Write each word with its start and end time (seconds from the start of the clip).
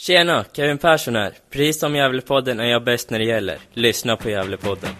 Tjena, 0.00 0.44
Kevin 0.52 0.78
Persson 0.78 1.16
här. 1.16 1.32
Precis 1.50 1.80
som 1.80 1.96
Gävlepodden 1.96 2.60
är 2.60 2.64
jag 2.64 2.84
bäst 2.84 3.10
när 3.10 3.18
det 3.18 3.24
gäller. 3.24 3.58
Lyssna 3.72 4.16
på 4.16 4.30
Gävlepodden. 4.30 4.90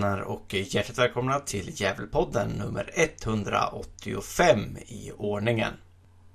Vänner 0.00 0.22
och 0.22 0.54
hjärtligt 0.54 0.98
välkomna 0.98 1.40
till 1.40 1.80
Gävlepodden 1.80 2.48
nummer 2.48 2.90
185 2.94 4.76
i 4.76 5.12
ordningen. 5.16 5.72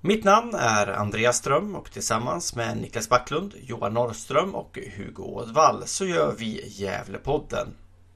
Mitt 0.02 0.24
namn 0.24 0.54
är 0.56 0.88
Andreas 0.88 1.38
Ström 1.38 1.76
och 1.76 1.92
tillsammans 1.92 2.56
med 2.56 2.78
Niklas 2.78 3.10
Backlund, 3.10 3.54
Johan 3.62 3.94
Norrström 3.94 4.56
och 4.56 4.80
Hugo 4.98 5.24
Ådvall 5.24 5.84
så 5.86 6.06
gör 6.06 6.36
vi 6.38 6.68
Gävlepodden. 6.68 7.68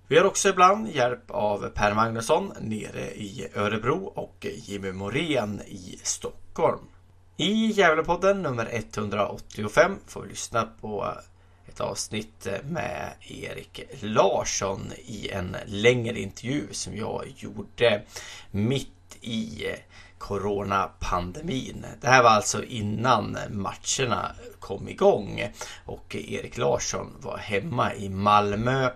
Vi 0.07 0.17
har 0.17 0.25
också 0.25 0.49
ibland 0.49 0.89
hjälp 0.89 1.31
av 1.31 1.69
Per 1.69 1.93
Magnusson 1.93 2.53
nere 2.61 3.11
i 3.15 3.47
Örebro 3.55 4.05
och 4.05 4.47
Jimmy 4.55 4.91
Morén 4.91 5.61
i 5.67 5.99
Stockholm. 6.03 6.85
I 7.37 7.65
Gävlepodden 7.65 8.41
nummer 8.41 8.69
185 8.71 9.95
får 10.07 10.21
vi 10.21 10.29
lyssna 10.29 10.69
på 10.81 11.13
ett 11.75 11.81
avsnitt 11.81 12.47
med 12.63 13.13
Erik 13.21 13.79
Larsson 14.01 14.91
i 15.05 15.29
en 15.29 15.57
längre 15.65 16.19
intervju 16.19 16.67
som 16.71 16.97
jag 16.97 17.33
gjorde 17.37 18.01
mitt 18.51 19.17
i 19.21 19.65
coronapandemin. 20.17 21.85
Det 22.01 22.07
här 22.07 22.23
var 22.23 22.29
alltså 22.29 22.63
innan 22.63 23.37
matcherna 23.49 24.31
kom 24.59 24.89
igång 24.89 25.51
och 25.85 26.15
Erik 26.15 26.57
Larsson 26.57 27.13
var 27.19 27.37
hemma 27.37 27.93
i 27.93 28.09
Malmö 28.09 28.89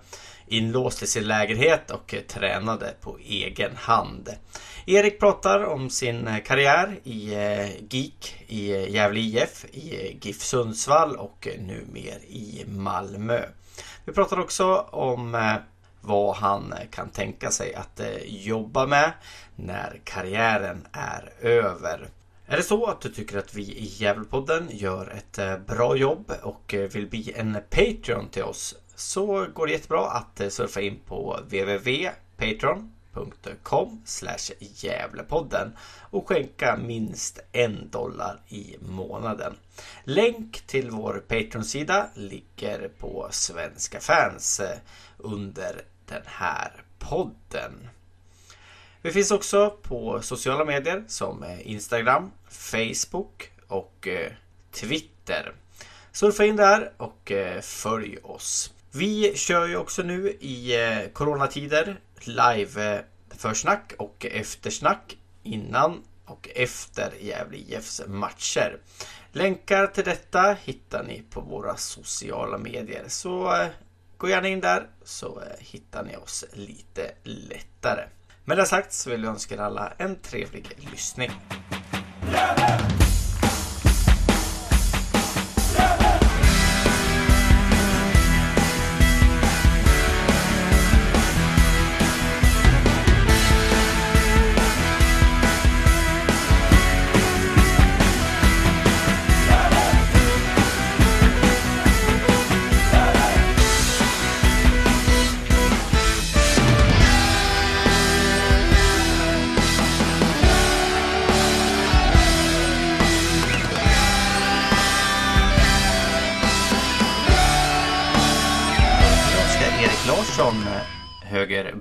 inlåst 0.47 1.03
i 1.03 1.07
sin 1.07 1.27
lägenhet 1.27 1.91
och 1.91 2.15
tränade 2.27 2.93
på 3.01 3.17
egen 3.17 3.75
hand. 3.75 4.29
Erik 4.91 5.19
pratar 5.19 5.63
om 5.63 5.89
sin 5.89 6.27
eh, 6.27 6.43
karriär 6.43 6.99
i 7.03 7.33
eh, 7.33 7.69
GIK, 7.89 8.45
i 8.47 8.71
eh, 8.71 8.89
Gävle 8.89 9.19
IF, 9.19 9.65
i 9.65 10.17
GIF 10.21 10.41
Sundsvall 10.41 11.15
och 11.15 11.47
nu 11.59 11.85
mer 11.91 12.19
i 12.27 12.65
Malmö. 12.67 13.41
Vi 14.05 14.13
pratar 14.13 14.39
också 14.39 14.75
om 14.91 15.57
vad 16.01 16.35
han 16.35 16.73
kan 16.91 17.09
tänka 17.09 17.51
sig 17.51 17.75
att 17.75 18.01
jobba 18.25 18.87
med 18.87 19.11
när 19.55 20.01
karriären 20.03 20.87
är 20.91 21.33
över. 21.41 22.07
Är 22.47 22.57
det 22.57 22.63
så 22.63 22.85
att 22.85 23.01
du 23.01 23.09
tycker 23.09 23.37
att 23.37 23.53
vi 23.53 23.61
i 23.61 23.85
Gävlepodden 23.85 24.67
gör 24.71 25.13
ett 25.17 25.67
bra 25.67 25.95
jobb 25.95 26.31
och 26.41 26.75
vill 26.91 27.07
bli 27.07 27.33
en 27.35 27.57
Patreon 27.69 28.29
till 28.29 28.43
oss 28.43 28.75
så 28.95 29.47
går 29.53 29.67
det 29.67 29.73
jättebra 29.73 30.05
att 30.05 30.41
surfa 30.53 30.81
in 30.81 30.99
på 31.05 31.39
www.patreon.com 31.43 32.98
Gävlepodden 34.59 35.77
och 36.11 36.27
skänka 36.27 36.77
minst 36.77 37.39
en 37.51 37.89
dollar 37.89 38.39
i 38.47 38.75
månaden. 38.79 39.55
Länk 40.03 40.61
till 40.61 40.91
vår 40.91 41.23
Patreon-sida 41.27 42.09
ligger 42.15 42.87
på 42.87 43.27
Svenska 43.31 43.99
fans 43.99 44.59
eh, 44.59 44.77
under 45.17 45.81
den 46.05 46.21
här 46.25 46.83
podden. 46.99 47.89
Vi 49.01 49.11
finns 49.11 49.31
också 49.31 49.69
på 49.69 50.21
sociala 50.21 50.65
medier 50.65 51.03
som 51.07 51.43
eh, 51.43 51.71
Instagram, 51.71 52.31
Facebook 52.49 53.51
och 53.67 54.07
eh, 54.07 54.31
Twitter. 54.71 55.53
Surfa 56.11 56.45
in 56.45 56.55
där 56.55 56.91
och 56.97 57.31
följ 57.61 58.17
oss. 58.17 58.73
Vi 58.91 59.35
kör 59.35 59.67
ju 59.67 59.77
också 59.77 60.03
nu 60.03 60.29
i 60.29 60.75
coronatider 61.13 61.99
live 62.27 62.95
eh, 62.95 63.01
försnack 63.37 63.93
och 63.97 64.25
eftersnack 64.25 65.17
innan 65.43 66.03
och 66.25 66.49
efter 66.55 67.13
Gävle 67.19 67.57
IFs 67.57 68.01
matcher. 68.07 68.79
Länkar 69.31 69.87
till 69.87 70.03
detta 70.03 70.57
hittar 70.63 71.03
ni 71.03 71.23
på 71.29 71.41
våra 71.41 71.77
sociala 71.77 72.57
medier. 72.57 73.03
Så 73.07 73.55
eh, 73.55 73.67
gå 74.17 74.29
gärna 74.29 74.47
in 74.47 74.59
där 74.59 74.87
så 75.03 75.39
eh, 75.39 75.45
hittar 75.59 76.03
ni 76.03 76.15
oss 76.15 76.45
lite 76.53 77.11
lättare. 77.23 78.03
Med 78.45 78.57
det 78.57 78.65
sagt 78.65 78.93
så 78.93 79.09
vill 79.09 79.23
jag 79.23 79.31
önska 79.31 79.55
er 79.55 79.59
alla 79.59 79.93
en 79.97 80.15
trevlig 80.15 80.67
lyssning. 80.91 81.31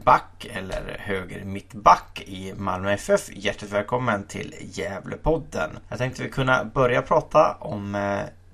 Högerback 0.08 0.50
eller 0.56 0.96
höger 0.98 1.44
mittback 1.44 2.24
i 2.26 2.52
Malmö 2.58 2.92
FF. 2.92 3.36
Hjärtligt 3.36 3.72
välkommen 3.72 4.22
till 4.28 4.54
Gävlepodden. 4.72 5.70
Jag 5.88 5.98
tänkte 5.98 6.22
vi 6.22 6.28
kunna 6.28 6.64
börja 6.74 7.02
prata 7.02 7.56
om 7.60 7.94
eh, 7.94 8.00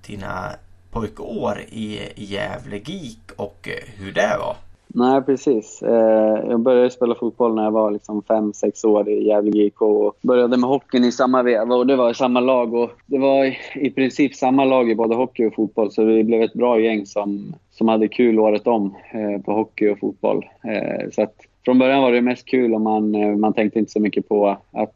dina 0.07 0.51
pojkår 0.91 1.59
i 1.69 2.01
Gävle 2.17 2.79
GIK 2.79 3.33
och 3.37 3.69
eh, 3.69 4.05
hur 4.05 4.13
det 4.13 4.37
var. 4.39 4.57
Nej, 4.87 5.23
precis. 5.23 5.83
Eh, 5.83 6.49
jag 6.49 6.61
började 6.61 6.91
spela 6.91 7.15
fotboll 7.15 7.55
när 7.55 7.65
jag 7.65 7.71
var 7.71 7.91
liksom 7.91 8.23
5-6 8.23 8.87
år 8.87 9.09
i 9.09 9.29
Gävle 9.29 9.51
GIK 9.51 9.83
och 9.83 10.17
började 10.23 10.57
med 10.57 10.69
hockeyn 10.69 11.05
i 11.05 11.13
samma 11.13 11.43
veva 11.43 11.75
och 11.75 11.87
det 11.87 11.97
var 11.97 12.11
i 12.11 12.15
samma 12.15 12.41
lag. 12.41 12.75
Och 12.75 12.91
det 13.07 13.19
var 13.19 13.57
i 13.75 13.91
princip 13.91 14.35
samma 14.35 14.65
lag 14.65 14.91
i 14.91 14.95
både 14.95 15.15
hockey 15.15 15.47
och 15.47 15.55
fotboll 15.55 15.93
så 15.93 16.05
vi 16.05 16.25
blev 16.25 16.43
ett 16.43 16.55
bra 16.55 16.81
gäng 16.81 17.07
som, 17.07 17.55
som 17.75 17.89
hade 17.89 18.09
kul 18.09 18.39
året 18.39 18.67
om 18.67 18.95
eh, 19.13 19.43
på 19.43 19.53
hockey 19.53 19.89
och 19.89 19.99
fotboll. 19.99 20.45
Eh, 20.65 21.11
så 21.13 21.23
att 21.23 21.35
från 21.65 21.79
början 21.79 22.03
var 22.03 22.13
det 22.13 22.23
mest 22.23 22.47
kul 22.47 22.75
och 22.75 22.81
man, 22.81 23.15
eh, 23.15 23.37
man 23.37 23.53
tänkte 23.53 23.79
inte 23.79 23.93
så 23.93 24.01
mycket 24.01 24.29
på 24.29 24.59
att 24.73 24.95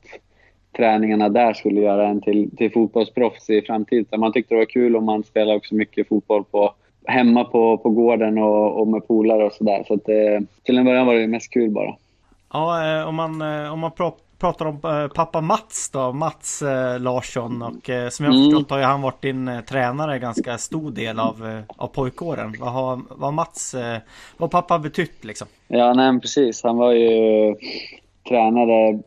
träningarna 0.77 1.29
där 1.29 1.53
skulle 1.53 1.81
göra 1.81 2.09
en 2.09 2.21
till, 2.21 2.57
till 2.57 2.73
fotbollsproffs 2.73 3.51
i 3.51 3.63
framtiden. 3.63 4.21
Man 4.21 4.33
tyckte 4.33 4.55
det 4.55 4.59
var 4.59 4.65
kul 4.65 4.97
och 4.97 5.03
man 5.03 5.25
spelade 5.25 5.57
också 5.57 5.75
mycket 5.75 6.09
fotboll 6.09 6.45
på 6.45 6.75
hemma 7.05 7.45
på, 7.45 7.79
på 7.79 7.91
gården 7.91 8.39
och, 8.39 8.81
och 8.81 8.89
med 8.89 9.09
polare 9.09 9.45
och 9.45 9.53
sådär. 9.53 9.85
Så 9.87 9.95
att 9.95 10.09
eh, 10.09 10.49
till 10.63 10.79
en 10.79 10.85
början 10.85 11.07
var 11.07 11.15
det 11.15 11.27
mest 11.27 11.53
kul 11.53 11.71
bara. 11.71 11.95
Ja, 12.53 13.05
om 13.07 13.15
man, 13.15 13.43
om 13.73 13.79
man 13.79 13.91
pratar 14.39 14.67
om 14.67 15.09
pappa 15.15 15.41
Mats 15.41 15.91
då, 15.93 16.13
Mats 16.13 16.63
eh, 16.63 17.01
Larsson 17.01 17.63
och 17.63 17.91
eh, 17.91 18.09
som 18.09 18.25
jag 18.25 18.33
har 18.33 18.45
förstått 18.45 18.71
har 18.71 18.79
ju 18.79 18.85
han 18.85 19.03
varit 19.03 19.23
din 19.23 19.49
eh, 19.49 19.61
tränare 19.61 20.19
ganska 20.19 20.59
stor 20.59 20.91
del 20.91 21.21
av, 21.21 21.63
av 21.77 21.87
pojkåren. 21.87 22.55
Vad 22.61 22.73
har, 22.73 23.01
vad 23.11 23.35
Mats, 23.35 23.75
vad 24.37 24.51
pappa 24.51 24.79
betytt 24.79 25.25
liksom? 25.25 25.49
Ja, 25.69 25.95
nej 25.95 26.21
precis. 26.21 26.63
Han 26.63 26.77
var 26.77 26.93
ju 26.93 27.55
tränare 28.29 28.99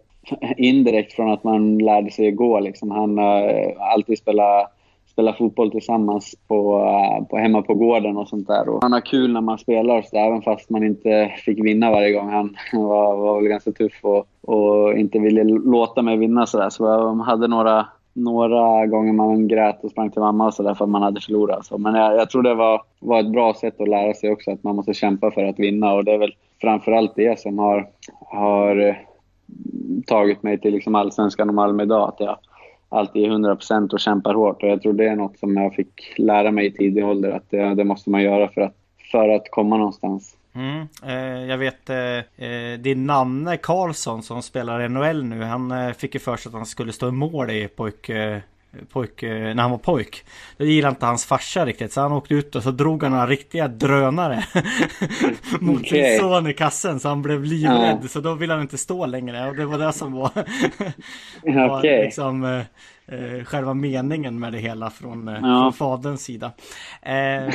indirekt 0.58 1.14
från 1.14 1.32
att 1.32 1.44
man 1.44 1.78
lärde 1.78 2.12
sig 2.12 2.32
gå 2.32 2.60
liksom. 2.60 2.92
Han 2.92 3.18
har 3.18 3.74
alltid 3.80 4.18
spelat 4.18 4.72
spela 5.12 5.34
fotboll 5.34 5.72
tillsammans 5.72 6.36
på, 6.48 6.80
eh, 6.80 7.28
på 7.28 7.38
hemma 7.38 7.62
på 7.62 7.74
gården 7.74 8.18
och 8.18 8.28
sånt 8.28 8.48
där. 8.48 8.70
Och 8.70 8.80
han 8.82 8.94
har 8.94 9.02
kul 9.02 9.34
när 9.34 9.42
man 9.42 9.58
spelar 9.58 10.02
så 10.02 10.16
där, 10.16 10.28
även 10.28 10.42
fast 10.42 10.70
man 10.70 10.84
inte 10.84 11.32
fick 11.46 11.66
vinna 11.66 11.92
varje 11.92 12.12
gång. 12.12 12.30
Han 12.30 12.56
var, 12.74 13.18
var 13.18 13.42
väl 13.42 13.50
ganska 13.50 13.72
tuff 13.72 14.00
och, 14.02 14.28
och 14.42 14.94
inte 14.94 15.20
ville 15.20 15.44
låta 15.44 16.02
mig 16.02 16.18
vinna 16.18 16.46
sådär. 16.46 16.70
Så 16.70 16.86
jag 16.86 17.16
hade 17.16 17.48
några, 17.48 17.86
några 18.14 18.86
gånger 18.86 19.14
man 19.14 19.48
grät 19.48 19.84
och 19.84 19.92
sprang 19.92 20.12
till 20.12 20.22
mamma 20.22 20.48
och 20.48 20.54
sådär 20.54 20.74
för 20.74 20.86
att 20.86 20.92
man 20.92 21.04
hade 21.04 21.22
förlorat. 21.22 21.66
Så, 21.66 21.78
men 21.78 21.96
jag, 21.96 22.16
jag 22.16 22.30
tror 22.30 22.44
det 22.44 22.56
var, 22.56 22.82
var 23.00 23.20
ett 23.20 23.32
bra 23.32 23.54
sätt 23.54 23.82
att 23.82 23.90
lära 23.90 24.14
sig 24.14 24.32
också, 24.32 24.52
att 24.52 24.64
man 24.64 24.76
måste 24.76 24.94
kämpa 24.94 25.32
för 25.32 25.44
att 25.44 25.60
vinna. 25.60 25.94
Och 25.94 26.06
det 26.06 26.12
är 26.12 26.18
väl 26.18 26.36
framförallt 26.62 27.16
det 27.16 27.40
som 27.40 27.60
har, 27.60 27.88
har 28.26 28.88
eh, 28.88 28.96
tagit 30.08 30.44
mig 30.44 30.60
till 30.60 30.74
liksom 30.74 30.96
allsvenskan 30.96 31.50
och 31.50 31.56
Malmö 31.56 31.84
idag. 31.84 32.10
Att 32.10 32.20
jag 32.20 32.38
alltid 32.92 33.32
100% 33.32 33.94
och 33.94 34.00
kämpar 34.00 34.34
hårt. 34.34 34.64
Och 34.64 34.70
jag 34.70 34.82
tror 34.82 34.94
det 34.94 35.08
är 35.08 35.16
något 35.16 35.40
som 35.40 35.58
jag 35.58 35.74
fick 35.74 36.14
lära 36.18 36.52
mig 36.52 36.66
i 36.66 36.72
tidig 36.72 37.06
ålder. 37.06 37.32
Att 37.32 37.50
det, 37.50 37.76
det 37.76 37.84
måste 37.84 38.10
man 38.10 38.24
göra 38.24 38.48
för 38.48 38.62
att, 38.62 38.76
för 39.12 39.30
att 39.30 39.52
komma 39.52 39.78
någonstans. 39.78 40.38
Mm, 40.54 40.88
eh, 41.04 41.46
jag 41.50 41.58
vet 41.58 41.90
eh, 41.90 41.98
eh 41.98 42.80
din 42.80 43.06
Nanne 43.06 43.58
Karlsson 43.58 44.24
som 44.24 44.42
spelar 44.42 44.82
i 44.82 44.90
NHL 44.90 45.24
nu. 45.24 45.44
Han 45.44 45.72
eh, 45.72 45.92
fick 45.92 46.14
ju 46.14 46.20
för 46.20 46.38
sig 46.38 46.50
att 46.50 46.56
han 46.56 46.66
skulle 46.66 46.92
stå 46.92 47.08
i 47.08 47.12
mål 47.12 47.50
i 47.50 47.68
pojk, 47.68 48.10
eh, 48.10 48.40
pojk, 48.92 49.24
eh, 49.24 49.56
när 49.56 49.62
han 49.62 49.72
var 49.72 49.78
pojk. 49.78 50.24
Det 50.58 50.66
gillade 50.66 50.90
inte 50.90 51.06
hans 51.06 51.26
farsa 51.26 51.66
riktigt 51.66 51.94
så 51.94 52.02
han 52.02 52.12
åkte 52.12 52.34
ut 52.34 52.56
och 52.56 52.64
så 52.64 52.72
drog 52.72 53.04
han 53.04 53.12
några 53.12 53.28
riktiga 53.28 53.68
drönare 53.68 54.44
mot 55.60 55.82
okay. 55.82 56.18
sin 56.18 56.20
son 56.20 56.48
i 56.48 56.54
kassen 56.54 57.00
så 57.00 57.10
han 57.10 57.22
blev 57.22 57.44
livrädd 57.44 58.00
ja. 58.02 58.08
så 58.08 58.20
då 58.20 58.34
ville 58.34 58.54
han 58.54 58.62
inte 58.62 58.78
stå 58.78 59.06
längre 59.06 59.50
och 59.50 59.56
det 59.56 59.66
var 59.66 59.78
det 59.78 59.94
som 59.94 60.14
var, 60.14 60.32
var 61.68 61.80
okay. 61.80 62.04
liksom 62.04 62.44
eh, 62.44 62.62
eh, 63.12 63.44
själva 63.44 63.74
meningen 63.74 64.40
med 64.40 64.54
det 64.54 64.60
hela 64.60 64.90
från, 64.90 65.28
eh, 65.28 65.34
ja. 65.34 65.40
från 65.42 65.74
faderns 65.74 66.24
sida. 66.24 66.52
Eh, 67.02 67.14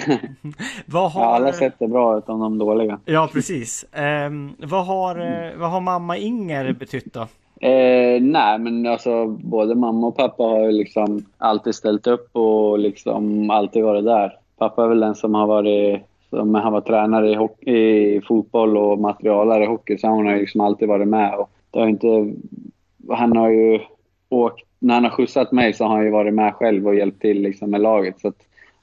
vad 0.87 1.13
har... 1.13 1.23
Ja, 1.23 1.35
alla 1.35 1.53
sätt 1.53 1.83
är 1.83 1.89
bra 1.89 2.19
utan 2.19 2.41
de 2.41 2.59
dåliga. 2.59 3.01
Ja, 3.05 3.29
precis. 3.33 3.85
Eh, 3.85 4.31
vad, 4.59 4.87
har, 4.87 5.17
eh, 5.21 5.57
vad 5.57 5.71
har 5.71 5.81
mamma 5.81 6.17
Inger 6.17 6.73
betytt 6.73 7.13
då? 7.13 7.27
Eh, 7.61 8.23
nej, 8.23 8.59
men 8.59 8.87
alltså 8.87 9.27
både 9.27 9.75
mamma 9.75 10.07
och 10.07 10.17
pappa 10.17 10.43
har 10.43 10.65
ju 10.65 10.73
liksom 10.73 11.25
alltid 11.39 11.75
ställt 11.75 12.07
upp 12.07 12.37
och 12.37 12.79
liksom 12.79 13.51
alltid 13.51 13.85
varit 13.85 14.05
där. 14.05 14.39
Pappa 14.59 14.85
är 14.85 14.89
väl 14.89 15.01
den 15.01 15.15
som 15.15 15.35
har 15.35 15.47
varit 15.47 16.03
som 16.31 16.55
han 16.55 16.73
var 16.73 16.81
tränare 16.81 17.31
i, 17.31 17.35
hockey, 17.35 18.17
i 18.17 18.21
fotboll 18.21 18.77
och 18.77 18.99
materialare 18.99 19.65
i 19.65 19.67
hockey, 19.67 19.99
så 19.99 20.07
han 20.07 20.27
har 20.27 20.37
liksom 20.37 20.61
alltid 20.61 20.89
varit 20.89 21.09
med. 21.09 21.35
Och 21.35 21.51
det 21.71 21.81
har 21.81 21.89
inte, 21.89 22.35
han 23.09 23.37
har 23.37 23.49
ju 23.49 23.81
åkt, 24.29 24.67
när 24.79 24.95
han 24.95 25.05
har 25.05 25.11
skjutsat 25.11 25.53
mig 25.53 25.73
så 25.73 25.85
har 25.85 25.97
han 25.97 26.05
ju 26.05 26.11
varit 26.11 26.35
med 26.35 26.55
själv 26.55 26.87
och 26.87 26.95
hjälpt 26.95 27.21
till 27.21 27.43
liksom 27.43 27.71
med 27.71 27.81
laget. 27.81 28.21
Så 28.21 28.33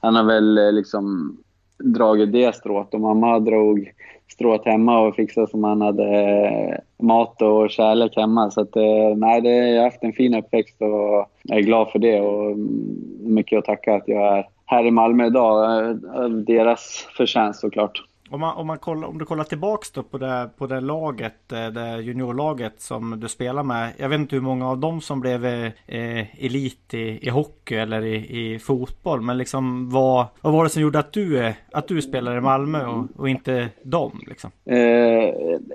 han 0.00 0.16
har 0.16 0.24
väl 0.24 0.58
eh, 0.58 0.72
liksom 0.72 1.36
dragit 1.84 2.32
det 2.32 2.54
strået 2.54 2.94
och 2.94 3.00
mamma 3.00 3.38
drog 3.38 3.92
strået 4.28 4.64
hemma 4.64 5.00
och 5.00 5.14
fixade 5.14 5.46
som 5.46 5.64
han 5.64 5.80
hade 5.80 6.04
eh, 6.04 6.74
mat 7.06 7.42
och 7.42 7.70
kärlek 7.70 8.16
hemma. 8.16 8.50
Så 8.50 8.60
att, 8.60 8.76
eh, 8.76 9.16
nej, 9.16 9.40
det, 9.40 9.50
jag 9.50 9.82
har 9.82 9.84
haft 9.84 10.04
en 10.04 10.12
fin 10.12 10.34
uppväxt 10.34 10.82
och 10.82 11.28
jag 11.42 11.58
är 11.58 11.62
glad 11.62 11.90
för 11.90 11.98
det 11.98 12.20
och 12.20 12.50
mm, 12.50 12.98
mycket 13.20 13.58
att 13.58 13.64
tacka 13.64 13.94
att 13.94 14.08
jag 14.08 14.38
är 14.38 14.48
här 14.66 14.86
i 14.86 14.90
Malmö 14.90 15.26
idag. 15.26 15.86
Eh, 15.86 16.28
deras 16.28 17.08
förtjänst 17.16 17.60
såklart. 17.60 18.02
Om, 18.30 18.40
man, 18.40 18.56
om, 18.56 18.66
man 18.66 18.78
kollar, 18.78 19.08
om 19.08 19.18
du 19.18 19.24
kollar 19.24 19.44
tillbaks 19.44 19.90
då 19.90 20.02
på 20.02 20.18
det, 20.18 20.50
på 20.58 20.66
det 20.66 20.80
laget, 20.80 21.52
eh, 21.52 21.66
det 21.66 22.00
juniorlaget 22.02 22.80
som 22.80 23.20
du 23.20 23.28
spelar 23.28 23.62
med. 23.62 23.92
Jag 23.96 24.08
vet 24.08 24.18
inte 24.18 24.36
hur 24.36 24.42
många 24.42 24.70
av 24.70 24.78
dem 24.78 25.00
som 25.00 25.20
blev 25.20 25.44
eh, 25.44 26.44
elit 26.44 26.94
i, 26.94 27.26
i 27.26 27.28
hockey 27.28 27.74
eller 27.74 28.04
i, 28.04 28.54
i 28.54 28.58
fotboll. 28.58 29.20
Men 29.20 29.38
liksom 29.38 29.90
vad, 29.90 30.26
vad 30.40 30.52
var 30.52 30.64
det 30.64 30.70
som 30.70 30.82
gjorde 30.82 30.98
att 30.98 31.12
du, 31.12 31.52
att 31.72 31.88
du 31.88 32.02
spelade 32.02 32.36
i 32.36 32.40
Malmö 32.40 32.86
och, 32.86 33.04
och 33.16 33.28
inte 33.28 33.68
dem? 33.82 34.20
Liksom? 34.26 34.50
Eh, 34.64 34.78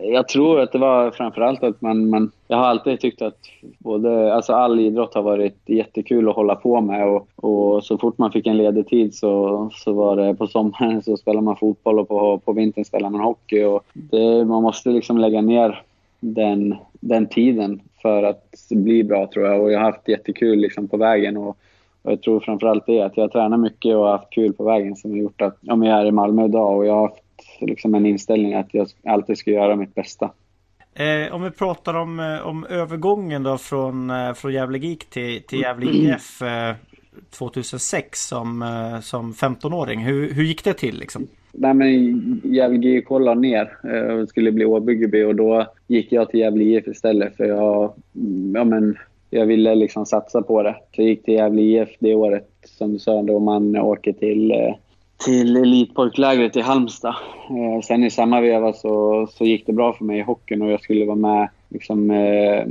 jag 0.01 0.27
tror 0.27 0.59
att 0.59 0.71
det 0.71 0.79
var 0.79 1.11
framförallt 1.11 1.63
att 1.63 1.81
man, 1.81 2.09
man 2.09 2.31
jag 2.51 2.57
har 2.57 2.65
alltid 2.65 2.99
tyckt 2.99 3.21
att 3.21 3.39
både, 3.77 4.33
alltså 4.33 4.53
all 4.53 4.79
idrott 4.79 5.13
har 5.13 5.21
varit 5.21 5.57
jättekul 5.65 6.29
att 6.29 6.35
hålla 6.35 6.55
på 6.55 6.81
med 6.81 7.07
och, 7.07 7.27
och 7.35 7.83
så 7.83 7.97
fort 7.97 8.17
man 8.17 8.31
fick 8.31 8.47
en 8.47 8.57
ledig 8.57 8.87
tid 8.87 9.15
så, 9.15 9.69
så 9.73 9.93
var 9.93 10.15
det 10.15 10.35
på 10.35 10.47
sommaren 10.47 11.01
så 11.01 11.17
spelade 11.17 11.45
man 11.45 11.55
fotboll 11.55 11.99
och 11.99 12.07
på, 12.07 12.37
på 12.37 12.53
vintern 12.53 12.85
spelade 12.85 13.11
man 13.11 13.21
hockey. 13.21 13.63
Och 13.63 13.83
det, 13.93 14.45
man 14.45 14.63
måste 14.63 14.89
liksom 14.89 15.17
lägga 15.17 15.41
ner 15.41 15.83
den, 16.19 16.75
den 16.99 17.27
tiden 17.27 17.81
för 18.01 18.23
att 18.23 18.55
bli 18.69 19.03
bra 19.03 19.27
tror 19.27 19.45
jag 19.45 19.61
och 19.61 19.71
jag 19.71 19.79
har 19.79 19.91
haft 19.91 20.07
jättekul 20.07 20.59
liksom 20.59 20.87
på 20.87 20.97
vägen. 20.97 21.37
Och, 21.37 21.57
och 22.01 22.11
jag 22.11 22.21
tror 22.21 22.39
framförallt 22.39 22.85
det 22.85 23.01
att 23.01 23.17
jag 23.17 23.31
tränar 23.31 23.57
mycket 23.57 23.95
och 23.95 24.03
har 24.03 24.11
haft 24.11 24.29
kul 24.29 24.53
på 24.53 24.63
vägen 24.63 24.95
som 24.95 25.11
har 25.11 25.17
gjort 25.17 25.41
att 25.41 25.57
om 25.67 25.83
jag 25.83 25.99
är 25.99 26.05
i 26.05 26.11
Malmö 26.11 26.45
idag 26.45 26.77
och 26.77 26.85
jag 26.85 26.93
har 26.93 27.07
haft 27.07 27.23
liksom 27.59 27.95
en 27.95 28.05
inställning 28.05 28.53
att 28.53 28.73
jag 28.73 28.87
alltid 29.03 29.37
ska 29.37 29.51
göra 29.51 29.75
mitt 29.75 29.95
bästa. 29.95 30.29
Eh, 30.99 31.35
om 31.35 31.43
vi 31.43 31.51
pratar 31.51 31.93
om, 31.93 32.19
eh, 32.19 32.47
om 32.47 32.65
övergången 32.65 33.43
då 33.43 33.57
från, 33.57 34.09
eh, 34.09 34.33
från 34.33 34.53
Gävle 34.53 34.77
GIK 34.77 35.09
till, 35.09 35.41
till 35.41 35.59
Gävle 35.59 35.91
IF 35.91 36.41
eh, 36.41 36.75
2006 37.29 38.27
som, 38.27 38.61
eh, 38.61 38.99
som 39.01 39.33
15-åring. 39.33 39.99
Hur, 39.99 40.33
hur 40.33 40.43
gick 40.43 40.63
det 40.63 40.73
till 40.73 40.99
liksom? 40.99 41.27
Nej, 41.51 41.73
men 41.73 42.41
Gävle 42.43 42.77
GIK 42.77 43.09
la 43.09 43.33
ner 43.33 43.69
och 44.21 44.29
skulle 44.29 44.51
bli 44.51 44.65
Åbyggeby 44.65 45.23
och 45.23 45.35
då 45.35 45.65
gick 45.87 46.11
jag 46.11 46.29
till 46.29 46.39
Gävle 46.39 46.63
IF 46.63 46.87
istället 46.87 47.37
för 47.37 47.45
jag, 47.45 47.93
ja, 48.53 48.63
men, 48.63 48.97
jag 49.29 49.45
ville 49.45 49.75
liksom 49.75 50.05
satsa 50.05 50.41
på 50.41 50.63
det. 50.63 50.75
Så 50.95 51.01
jag 51.01 51.07
gick 51.07 51.25
till 51.25 51.33
Gävle 51.33 51.61
IF 51.61 51.89
det 51.99 52.15
året 52.15 52.49
som 52.65 52.93
du 52.93 52.99
sa 52.99 53.21
då 53.21 53.39
man 53.39 53.75
åker 53.75 54.13
till 54.13 54.51
till 55.25 55.57
elitpojklägret 55.57 56.55
i 56.55 56.61
Halmstad. 56.61 57.15
Eh, 57.49 57.81
sen 57.81 58.03
i 58.03 58.11
samma 58.11 58.41
veva 58.41 58.73
så, 58.73 59.27
så 59.31 59.45
gick 59.45 59.65
det 59.65 59.73
bra 59.73 59.93
för 59.93 60.05
mig 60.05 60.19
i 60.19 60.21
hockeyn 60.21 60.61
och 60.61 60.71
jag 60.71 60.81
skulle 60.81 61.05
vara 61.05 61.15
med. 61.15 61.49
Liksom, 61.69 62.11
eh, 62.11 62.63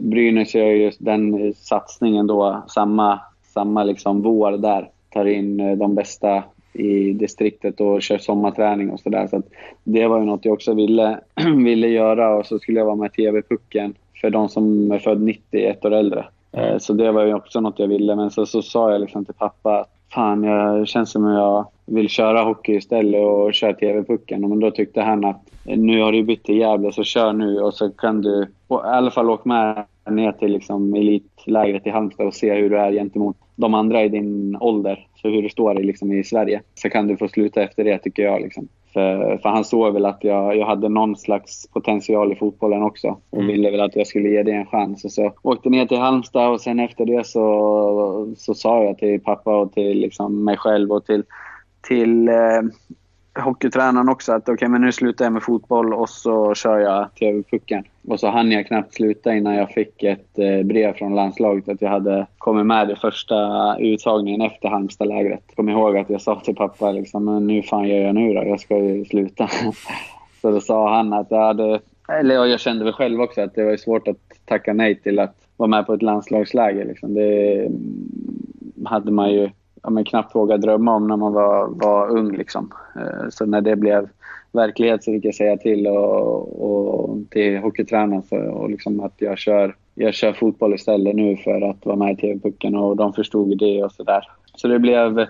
Brynäs 0.00 0.54
gör 0.54 0.66
just 0.66 1.04
den 1.04 1.54
satsningen 1.54 2.26
då, 2.26 2.62
samma, 2.68 3.20
samma 3.54 3.84
liksom 3.84 4.22
vår 4.22 4.52
där. 4.52 4.90
Tar 5.10 5.24
in 5.24 5.60
eh, 5.60 5.76
de 5.76 5.94
bästa 5.94 6.42
i 6.72 7.12
distriktet 7.12 7.80
och 7.80 8.02
kör 8.02 8.18
sommarträning 8.18 8.90
och 8.90 9.00
sådär. 9.00 9.26
Så, 9.26 9.42
det 9.84 10.06
var 10.06 10.18
ju 10.18 10.24
något 10.24 10.44
jag 10.44 10.54
också 10.54 10.74
ville, 10.74 11.20
ville 11.64 11.88
göra 11.88 12.36
och 12.36 12.46
så 12.46 12.58
skulle 12.58 12.78
jag 12.78 12.86
vara 12.86 12.96
med 12.96 13.10
i 13.12 13.16
TV-pucken 13.16 13.94
för 14.20 14.30
de 14.30 14.48
som 14.48 14.92
är 14.92 14.98
född 14.98 15.22
90, 15.22 15.66
ett 15.66 15.84
år 15.84 15.94
äldre. 15.94 16.24
Eh, 16.52 16.78
så 16.78 16.92
det 16.92 17.12
var 17.12 17.24
ju 17.24 17.34
också 17.34 17.60
något 17.60 17.78
jag 17.78 17.88
ville. 17.88 18.16
Men 18.16 18.30
så, 18.30 18.46
så 18.46 18.62
sa 18.62 18.92
jag 18.92 19.00
liksom 19.00 19.24
till 19.24 19.34
pappa 19.34 19.80
att 19.80 19.97
fan, 20.10 20.42
jag 20.42 20.88
känns 20.88 21.10
som 21.10 21.26
att 21.26 21.34
jag 21.34 21.66
vill 21.86 22.08
köra 22.08 22.42
hockey 22.42 22.72
istället 22.72 23.20
och 23.20 23.54
köra 23.54 23.72
TV-pucken. 23.72 24.40
Men 24.40 24.60
då 24.60 24.70
tyckte 24.70 25.02
han 25.02 25.24
att 25.24 25.40
eh, 25.64 25.78
nu 25.78 26.00
har 26.00 26.12
du 26.12 26.22
bytt 26.22 26.44
till 26.44 26.58
Gävle 26.58 26.92
så 26.92 27.04
kör 27.04 27.32
nu 27.32 27.60
och 27.60 27.74
så 27.74 27.90
kan 27.90 28.22
du 28.22 28.42
i 28.42 28.74
alla 28.84 29.10
fall 29.10 29.30
åka 29.30 29.48
med 29.48 29.84
ner 30.10 30.32
till 30.32 30.52
liksom 30.52 30.94
elitlägret 30.94 31.86
i 31.86 31.90
Halmstad 31.90 32.26
och 32.26 32.34
se 32.34 32.54
hur 32.54 32.70
du 32.70 32.78
är 32.78 32.92
gentemot 32.92 33.36
de 33.56 33.74
andra 33.74 34.04
i 34.04 34.08
din 34.08 34.56
ålder. 34.60 35.06
Så 35.22 35.28
hur 35.28 35.42
du 35.42 35.48
står 35.48 35.74
liksom 35.74 36.12
i 36.12 36.24
Sverige. 36.24 36.62
Så 36.74 36.90
kan 36.90 37.06
du 37.06 37.16
få 37.16 37.28
sluta 37.28 37.62
efter 37.62 37.84
det 37.84 37.98
tycker 37.98 38.22
jag. 38.22 38.42
Liksom. 38.42 38.68
För, 38.92 39.38
för 39.38 39.48
han 39.48 39.64
såg 39.64 39.94
väl 39.94 40.06
att 40.06 40.24
jag, 40.24 40.56
jag 40.56 40.66
hade 40.66 40.88
någon 40.88 41.16
slags 41.16 41.68
potential 41.68 42.32
i 42.32 42.36
fotbollen 42.36 42.82
också 42.82 43.16
och 43.30 43.38
mm. 43.38 43.46
ville 43.46 43.70
väl 43.70 43.80
att 43.80 43.96
jag 43.96 44.06
skulle 44.06 44.28
ge 44.28 44.42
det 44.42 44.52
en 44.52 44.66
chans. 44.66 45.04
Och 45.04 45.12
så 45.12 45.32
åkte 45.42 45.68
ner 45.68 45.86
till 45.86 45.98
Halmstad 45.98 46.50
och 46.50 46.60
sen 46.60 46.80
efter 46.80 47.06
det 47.06 47.26
så, 47.26 48.34
så 48.36 48.54
sa 48.54 48.84
jag 48.84 48.98
till 48.98 49.20
pappa 49.20 49.56
och 49.56 49.72
till 49.72 49.98
liksom 49.98 50.44
mig 50.44 50.56
själv 50.56 50.92
och 50.92 51.06
till, 51.06 51.24
till 51.88 52.28
eh, 52.28 52.62
hockeytränaren 53.40 54.08
också 54.08 54.32
att 54.32 54.42
okej, 54.42 54.52
okay, 54.52 54.68
men 54.68 54.80
nu 54.80 54.92
slutar 54.92 55.24
jag 55.24 55.32
med 55.32 55.42
fotboll 55.42 55.94
och 55.94 56.08
så 56.08 56.54
kör 56.54 56.78
jag 56.78 57.14
TV-pucken. 57.14 57.84
Och 58.08 58.20
så 58.20 58.30
hann 58.30 58.52
jag 58.52 58.66
knappt 58.66 58.94
sluta 58.94 59.34
innan 59.34 59.54
jag 59.54 59.70
fick 59.70 60.02
ett 60.02 60.38
eh, 60.38 60.62
brev 60.62 60.92
från 60.92 61.14
landslaget 61.14 61.68
att 61.68 61.82
jag 61.82 61.90
hade 61.90 62.26
kommit 62.38 62.66
med 62.66 62.90
i 62.90 62.94
första 62.94 63.36
uttagningen 63.78 64.40
efter 64.40 64.68
Halmstadlägret. 64.68 65.42
Kom 65.54 65.68
ihåg 65.68 65.96
att 65.96 66.10
jag 66.10 66.20
sa 66.20 66.40
till 66.40 66.54
pappa 66.54 66.92
liksom, 66.92 67.24
men 67.24 67.46
nu 67.46 67.62
fan 67.62 67.88
gör 67.88 68.00
jag 68.00 68.14
nu 68.14 68.34
då? 68.34 68.44
Jag 68.44 68.60
ska 68.60 68.78
ju 68.78 69.04
sluta. 69.04 69.48
så 70.42 70.50
då 70.50 70.60
sa 70.60 70.96
han 70.96 71.12
att 71.12 71.30
jag 71.30 71.46
hade, 71.46 71.80
eller 72.08 72.34
jag 72.46 72.60
kände 72.60 72.84
väl 72.84 72.92
själv 72.92 73.20
också 73.20 73.40
att 73.40 73.54
det 73.54 73.64
var 73.64 73.76
svårt 73.76 74.08
att 74.08 74.16
tacka 74.44 74.72
nej 74.72 75.00
till 75.00 75.18
att 75.18 75.34
vara 75.56 75.68
med 75.68 75.86
på 75.86 75.94
ett 75.94 76.02
landslagsläger. 76.02 76.84
Liksom. 76.84 77.14
Det 77.14 77.54
mm, 77.66 78.86
hade 78.86 79.10
man 79.10 79.32
ju 79.32 79.50
ja, 79.82 79.90
men 79.90 80.04
knappt 80.04 80.34
vågade 80.34 80.66
drömma 80.66 80.94
om 80.94 81.08
när 81.08 81.16
man 81.16 81.32
var, 81.32 81.68
var 81.68 82.08
ung. 82.10 82.36
Liksom. 82.36 82.72
Eh, 82.96 83.28
så 83.30 83.46
när 83.46 83.60
det 83.60 83.76
blev 83.76 84.08
verklighet 84.52 85.04
så 85.04 85.12
fick 85.12 85.24
jag 85.24 85.34
säga 85.34 85.56
till 85.56 85.86
och, 85.86 86.64
och 86.70 87.18
till 87.30 87.58
hockeytränaren 87.58 88.22
för, 88.22 88.48
och 88.48 88.70
liksom 88.70 89.00
att 89.00 89.14
jag 89.16 89.38
kör, 89.38 89.74
jag 89.94 90.14
kör 90.14 90.32
fotboll 90.32 90.74
istället 90.74 91.16
nu 91.16 91.36
för 91.36 91.70
att 91.70 91.86
vara 91.86 91.96
med 91.96 92.12
i 92.12 92.16
TV-pucken 92.16 92.74
och 92.74 92.96
de 92.96 93.12
förstod 93.12 93.58
det 93.58 93.84
och 93.84 93.92
sådär. 93.92 94.28
Så 94.54 94.68
det 94.68 94.78
blev, 94.78 95.26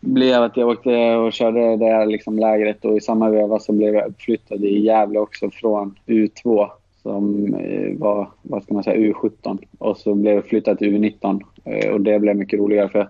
blev 0.00 0.42
att 0.42 0.56
jag 0.56 0.68
åkte 0.68 1.16
och 1.16 1.32
körde 1.32 1.76
det 1.76 1.86
här 1.86 2.06
liksom 2.06 2.38
lägret 2.38 2.84
och 2.84 2.96
i 2.96 3.00
samma 3.00 3.30
veva 3.30 3.58
så 3.58 3.72
blev 3.72 3.94
jag 3.94 4.08
uppflyttad 4.08 4.64
i 4.64 4.80
Gävle 4.80 5.18
också 5.18 5.50
från 5.50 5.94
U2 6.06 6.68
som 7.02 7.54
eh, 7.54 7.98
var, 7.98 8.28
vad 8.42 8.62
ska 8.62 8.74
man 8.74 8.82
säga, 8.82 9.12
U17 9.12 9.58
och 9.78 9.96
så 9.96 10.14
blev 10.14 10.34
jag 10.34 10.44
flyttad 10.44 10.78
till 10.78 10.96
U19 10.96 11.40
eh, 11.64 11.90
och 11.90 12.00
det 12.00 12.18
blev 12.18 12.36
mycket 12.36 12.58
roligare 12.58 12.88
för 12.88 13.08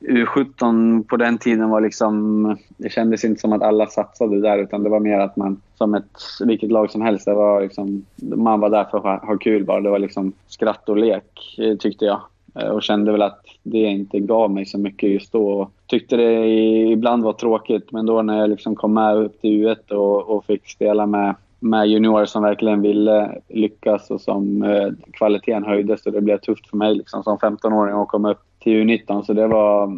U17 0.00 1.02
på 1.08 1.16
den 1.16 1.38
tiden 1.38 1.70
var 1.70 1.80
liksom... 1.80 2.56
Det 2.76 2.88
kändes 2.88 3.24
inte 3.24 3.40
som 3.40 3.52
att 3.52 3.62
alla 3.62 3.86
satsade 3.86 4.40
där 4.40 4.58
utan 4.58 4.82
det 4.82 4.90
var 4.90 5.00
mer 5.00 5.18
att 5.18 5.36
man 5.36 5.60
som 5.74 5.94
ett 5.94 6.18
vilket 6.44 6.72
lag 6.72 6.90
som 6.90 7.02
helst. 7.02 7.24
Det 7.24 7.34
var 7.34 7.60
liksom, 7.60 8.04
man 8.16 8.60
var 8.60 8.70
där 8.70 8.84
för 8.84 9.08
att 9.08 9.24
ha 9.24 9.38
kul 9.38 9.64
bara. 9.64 9.80
Det 9.80 9.90
var 9.90 9.98
liksom 9.98 10.32
skratt 10.46 10.88
och 10.88 10.96
lek 10.96 11.58
eh, 11.58 11.76
tyckte 11.76 12.04
jag. 12.04 12.20
Eh, 12.54 12.68
och 12.68 12.82
kände 12.82 13.12
väl 13.12 13.22
att 13.22 13.44
det 13.62 13.78
inte 13.78 14.20
gav 14.20 14.50
mig 14.50 14.66
så 14.66 14.78
mycket 14.78 15.10
just 15.10 15.32
då. 15.32 15.48
Och 15.48 15.72
tyckte 15.86 16.16
det 16.16 16.46
ibland 16.90 17.22
var 17.22 17.32
tråkigt, 17.32 17.92
men 17.92 18.06
då 18.06 18.22
när 18.22 18.38
jag 18.38 18.50
liksom 18.50 18.76
kom 18.76 18.94
med 18.94 19.16
upp 19.16 19.40
till 19.40 19.66
U1 19.66 19.92
och, 19.92 20.28
och 20.28 20.44
fick 20.44 20.68
spela 20.68 21.06
med, 21.06 21.34
med 21.60 21.88
juniorer 21.88 22.26
som 22.26 22.42
verkligen 22.42 22.82
ville 22.82 23.40
lyckas 23.48 24.10
och 24.10 24.20
som 24.20 24.62
eh, 24.62 24.88
kvaliteten 25.12 25.64
höjdes 25.64 26.06
och 26.06 26.12
det 26.12 26.20
blev 26.20 26.38
tufft 26.38 26.70
för 26.70 26.76
mig 26.76 26.94
liksom, 26.94 27.22
som 27.22 27.38
15-åring 27.38 27.94
att 27.94 28.08
komma 28.08 28.30
upp 28.30 28.42
till 28.60 28.72
U19. 28.72 29.22
Så 29.22 29.32
det, 29.32 29.46
var, 29.46 29.88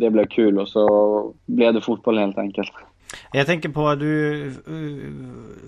det 0.00 0.10
blev 0.10 0.26
kul 0.26 0.58
och 0.58 0.68
så 0.68 1.34
blev 1.46 1.74
det 1.74 1.80
fotboll 1.80 2.18
helt 2.18 2.38
enkelt. 2.38 2.72
Jag 3.32 3.46
tänker 3.46 3.68
på 3.68 3.88
att 3.88 4.00
du 4.00 4.52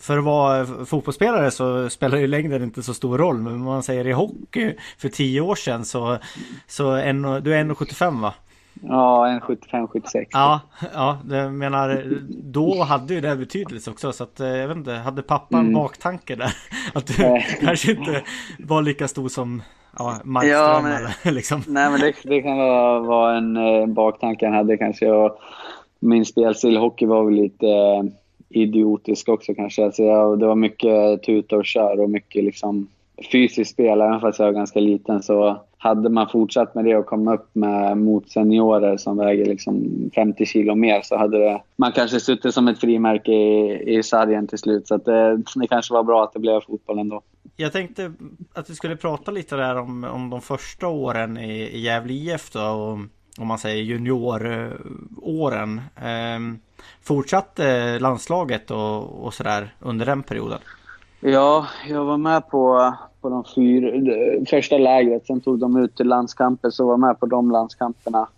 För 0.00 0.18
att 0.18 0.24
vara 0.24 0.66
fotbollsspelare 0.66 1.50
så 1.50 1.90
spelar 1.90 2.18
ju 2.18 2.26
längden 2.26 2.62
inte 2.62 2.82
så 2.82 2.94
stor 2.94 3.18
roll 3.18 3.38
Men 3.38 3.54
om 3.54 3.62
man 3.62 3.82
säger 3.82 4.06
i 4.06 4.12
hockey 4.12 4.74
För 4.98 5.08
tio 5.08 5.40
år 5.40 5.54
sedan 5.54 5.84
så 5.84 6.18
Så 6.66 6.90
en, 6.90 7.22
du 7.22 7.54
är 7.54 7.64
1,75 7.64 8.20
va? 8.20 8.34
Ja, 8.82 9.40
1,75-76 9.46 10.26
Ja, 10.30 10.60
ja, 10.94 11.18
det 11.24 11.50
menar 11.50 12.04
Då 12.28 12.82
hade 12.82 13.14
ju 13.14 13.20
det 13.20 13.36
betydelse 13.36 13.90
också 13.90 14.12
så 14.12 14.24
att 14.24 14.40
eh, 14.40 14.48
jag 14.48 14.68
vet 14.68 14.76
inte 14.76 14.92
Hade 14.92 15.22
pappa 15.22 15.56
en 15.56 15.60
mm. 15.60 15.74
baktanke 15.74 16.36
där? 16.36 16.52
Att 16.94 17.06
du 17.06 17.42
kanske 17.60 17.92
inte 17.92 18.22
var 18.58 18.82
lika 18.82 19.08
stor 19.08 19.28
som 19.28 19.62
Ja, 19.98 20.20
Markström 20.24 20.86
ja, 21.24 21.30
liksom. 21.30 21.62
Nej 21.68 21.90
men 21.90 22.00
det, 22.00 22.14
det 22.24 22.42
kan 22.42 22.58
vara, 22.58 23.00
vara 23.00 23.36
en, 23.36 23.56
en 23.56 23.82
eh, 23.82 23.86
baktanke 23.86 24.46
han 24.46 24.54
hade 24.54 24.76
kanske 24.76 25.10
och 25.10 25.38
min 26.00 26.24
spelstil 26.24 26.76
hockey 26.76 27.06
var 27.06 27.24
väl 27.24 27.34
lite 27.34 27.66
eh, 27.66 28.02
idiotisk 28.48 29.28
också 29.28 29.54
kanske. 29.54 29.84
Alltså 29.84 30.02
jag, 30.02 30.38
det 30.38 30.46
var 30.46 30.54
mycket 30.54 31.22
tuta 31.22 31.56
och 31.56 31.66
kör 31.66 32.00
och 32.00 32.10
mycket 32.10 32.44
liksom 32.44 32.88
fysiskt 33.32 33.70
spel. 33.70 34.00
Även 34.00 34.20
fast 34.20 34.38
jag 34.38 34.46
var 34.46 34.52
ganska 34.52 34.80
liten 34.80 35.22
så 35.22 35.60
hade 35.82 36.08
man 36.08 36.28
fortsatt 36.28 36.74
med 36.74 36.84
det 36.84 36.96
och 36.96 37.06
kommit 37.06 37.40
upp 37.40 37.50
med, 37.52 37.98
mot 37.98 38.30
seniorer 38.30 38.96
som 38.96 39.16
väger 39.16 39.46
liksom 39.46 39.84
50 40.14 40.46
kilo 40.46 40.74
mer 40.74 41.00
så 41.02 41.16
hade 41.16 41.38
det, 41.38 41.62
man 41.76 41.92
kanske 41.92 42.20
suttit 42.20 42.54
som 42.54 42.68
ett 42.68 42.80
frimärke 42.80 43.32
i, 43.32 43.98
i 43.98 44.02
sargen 44.02 44.46
till 44.46 44.58
slut. 44.58 44.88
Så 44.88 44.96
det, 44.96 45.36
det 45.36 45.66
kanske 45.68 45.94
var 45.94 46.02
bra 46.02 46.24
att 46.24 46.32
det 46.32 46.38
blev 46.38 46.60
fotboll 46.60 46.98
ändå. 46.98 47.22
Jag 47.56 47.72
tänkte 47.72 48.12
att 48.54 48.70
vi 48.70 48.74
skulle 48.74 48.96
prata 48.96 49.30
lite 49.30 49.56
där 49.56 49.76
om, 49.76 50.04
om 50.04 50.30
de 50.30 50.40
första 50.40 50.88
åren 50.88 51.36
i, 51.36 51.62
i 51.62 51.80
Gävle 51.80 52.12
IF 52.12 52.50
då. 52.50 52.60
Och 52.60 52.98
om 53.38 53.46
man 53.46 53.58
säger 53.58 53.82
junioråren. 53.82 55.80
Eh, 55.96 56.38
fortsatte 57.02 57.98
landslaget 57.98 58.70
och, 58.70 59.24
och 59.24 59.34
sådär 59.34 59.74
under 59.80 60.06
den 60.06 60.22
perioden? 60.22 60.58
Ja, 61.20 61.66
jag 61.88 62.04
var 62.04 62.16
med 62.16 62.48
på, 62.50 62.94
på 63.22 63.28
de 63.28 63.44
fyra, 63.54 63.90
första 64.46 64.78
lägret. 64.78 65.26
Sen 65.26 65.40
tog 65.40 65.58
de 65.58 65.76
ut 65.76 65.96
till 65.96 66.06
landskamper, 66.06 66.70
så 66.70 66.86
var 66.86 66.96
med 66.96 67.20
på 67.20 67.26
de 67.26 67.50
landskamperna. 67.50 68.28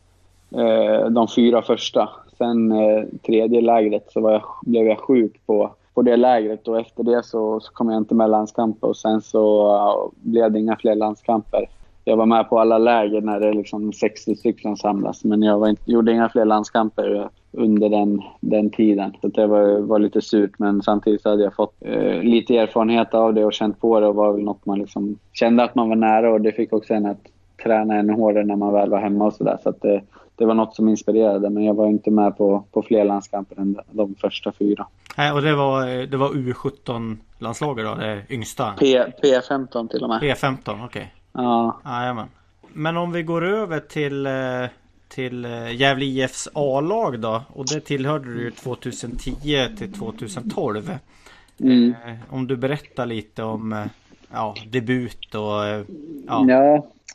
Eh, 0.51 1.07
de 1.11 1.29
fyra 1.29 1.63
första. 1.63 2.09
Sen 2.39 2.73
eh, 2.73 3.05
tredje 3.27 3.61
lägret 3.61 4.13
så 4.13 4.21
var 4.21 4.33
jag, 4.33 4.43
blev 4.63 4.87
jag 4.87 4.99
sjuk 4.99 5.47
på, 5.47 5.71
på 5.95 6.03
det 6.03 6.17
lägret 6.17 6.69
och 6.69 6.81
efter 6.81 7.05
det 7.05 7.23
så, 7.23 7.61
så 7.61 7.73
kom 7.73 7.91
jag 7.91 7.99
inte 7.99 8.15
med 8.15 8.31
landskamper 8.31 8.89
och 8.89 8.97
sen 8.97 9.21
så 9.23 10.13
blev 10.15 10.53
det 10.53 10.59
inga 10.59 10.77
fler 10.77 10.95
landskamper 10.95 11.69
jag 12.05 12.17
var 12.17 12.27
med 12.27 12.49
på 12.49 12.61
alla 12.61 12.79
läger 12.79 13.21
när 13.21 13.41
det 13.41 13.49
är 13.49 13.53
liksom 13.53 13.93
60 13.93 14.37
stycken 14.37 14.77
samlas. 14.77 15.25
Men 15.25 15.43
jag 15.43 15.69
inte, 15.69 15.91
gjorde 15.91 16.13
inga 16.13 16.29
fler 16.29 16.45
landskamper 16.45 17.29
under 17.57 17.89
den, 17.89 18.23
den 18.41 18.71
tiden. 18.71 19.17
Så 19.21 19.29
det 19.29 19.47
var, 19.47 19.81
var 19.81 19.99
lite 19.99 20.23
surt. 20.23 20.59
Men 20.59 20.83
samtidigt 20.83 21.23
så 21.23 21.31
hade 21.31 21.43
jag 21.43 21.55
fått 21.55 21.75
eh, 21.81 22.23
lite 22.23 22.57
erfarenhet 22.57 23.15
av 23.15 23.35
det 23.35 23.45
och 23.45 23.53
känt 23.53 23.81
på 23.81 24.01
det. 24.01 24.07
Och 24.07 24.15
var 24.15 24.33
väl 24.33 24.45
något 24.45 24.67
man 24.67 24.79
liksom 24.79 25.19
kände 25.33 25.65
att 25.65 25.75
man 25.75 25.89
var 25.89 25.97
nära. 25.97 26.33
Och 26.33 26.41
det 26.41 26.53
fick 26.53 26.73
också 26.73 26.95
en 26.95 27.07
att 27.07 27.27
träna 27.63 27.95
ännu 27.95 28.13
hårdare 28.13 28.45
när 28.45 28.57
man 28.57 28.73
väl 28.73 28.91
var 28.91 28.99
hemma 28.99 29.25
och 29.25 29.33
sådär. 29.33 29.59
Så, 29.63 29.73
så 29.73 29.79
det, 29.87 30.03
det 30.37 30.45
var 30.45 30.55
något 30.55 30.75
som 30.75 30.89
inspirerade. 30.89 31.51
Men 31.51 31.65
jag 31.65 31.75
var 31.75 31.87
inte 31.87 32.11
med 32.11 32.37
på, 32.37 32.65
på 32.73 32.83
fler 32.83 33.05
landskamper 33.05 33.61
än 33.61 33.79
de 33.91 34.15
första 34.15 34.53
fyra. 34.53 34.87
Nej, 35.17 35.33
och 35.33 35.43
det 35.43 35.55
var, 35.55 36.07
det 36.07 36.17
var 36.17 36.29
U17-landslaget 36.29 37.85
då? 37.85 37.95
Det 37.95 38.23
yngsta? 38.31 38.75
P, 38.81 39.05
P15 39.23 39.89
till 39.89 40.03
och 40.03 40.09
med. 40.09 40.23
P15, 40.23 40.57
okej. 40.65 40.85
Okay. 40.85 41.05
Ja. 41.33 41.81
Jajamän. 41.85 42.29
Men 42.73 42.97
om 42.97 43.13
vi 43.13 43.23
går 43.23 43.45
över 43.45 43.81
till 43.81 44.27
eh, 44.27 44.33
till 45.15 45.45
eh, 45.45 45.77
Gävle 45.81 46.05
IFs 46.05 46.49
A-lag 46.53 47.21
då. 47.21 47.43
Och 47.53 47.67
det 47.75 47.81
tillhörde 47.81 48.35
du 48.35 48.51
2010 48.51 49.67
till 49.79 49.93
2012. 49.93 50.91
Mm. 51.61 51.89
Eh, 51.89 52.15
om 52.31 52.47
du 52.47 52.57
berättar 52.57 53.07
lite 53.07 53.43
om 53.43 53.87
ja, 54.33 54.55
debut 54.71 55.35
och 55.35 55.85
ja. 56.27 56.47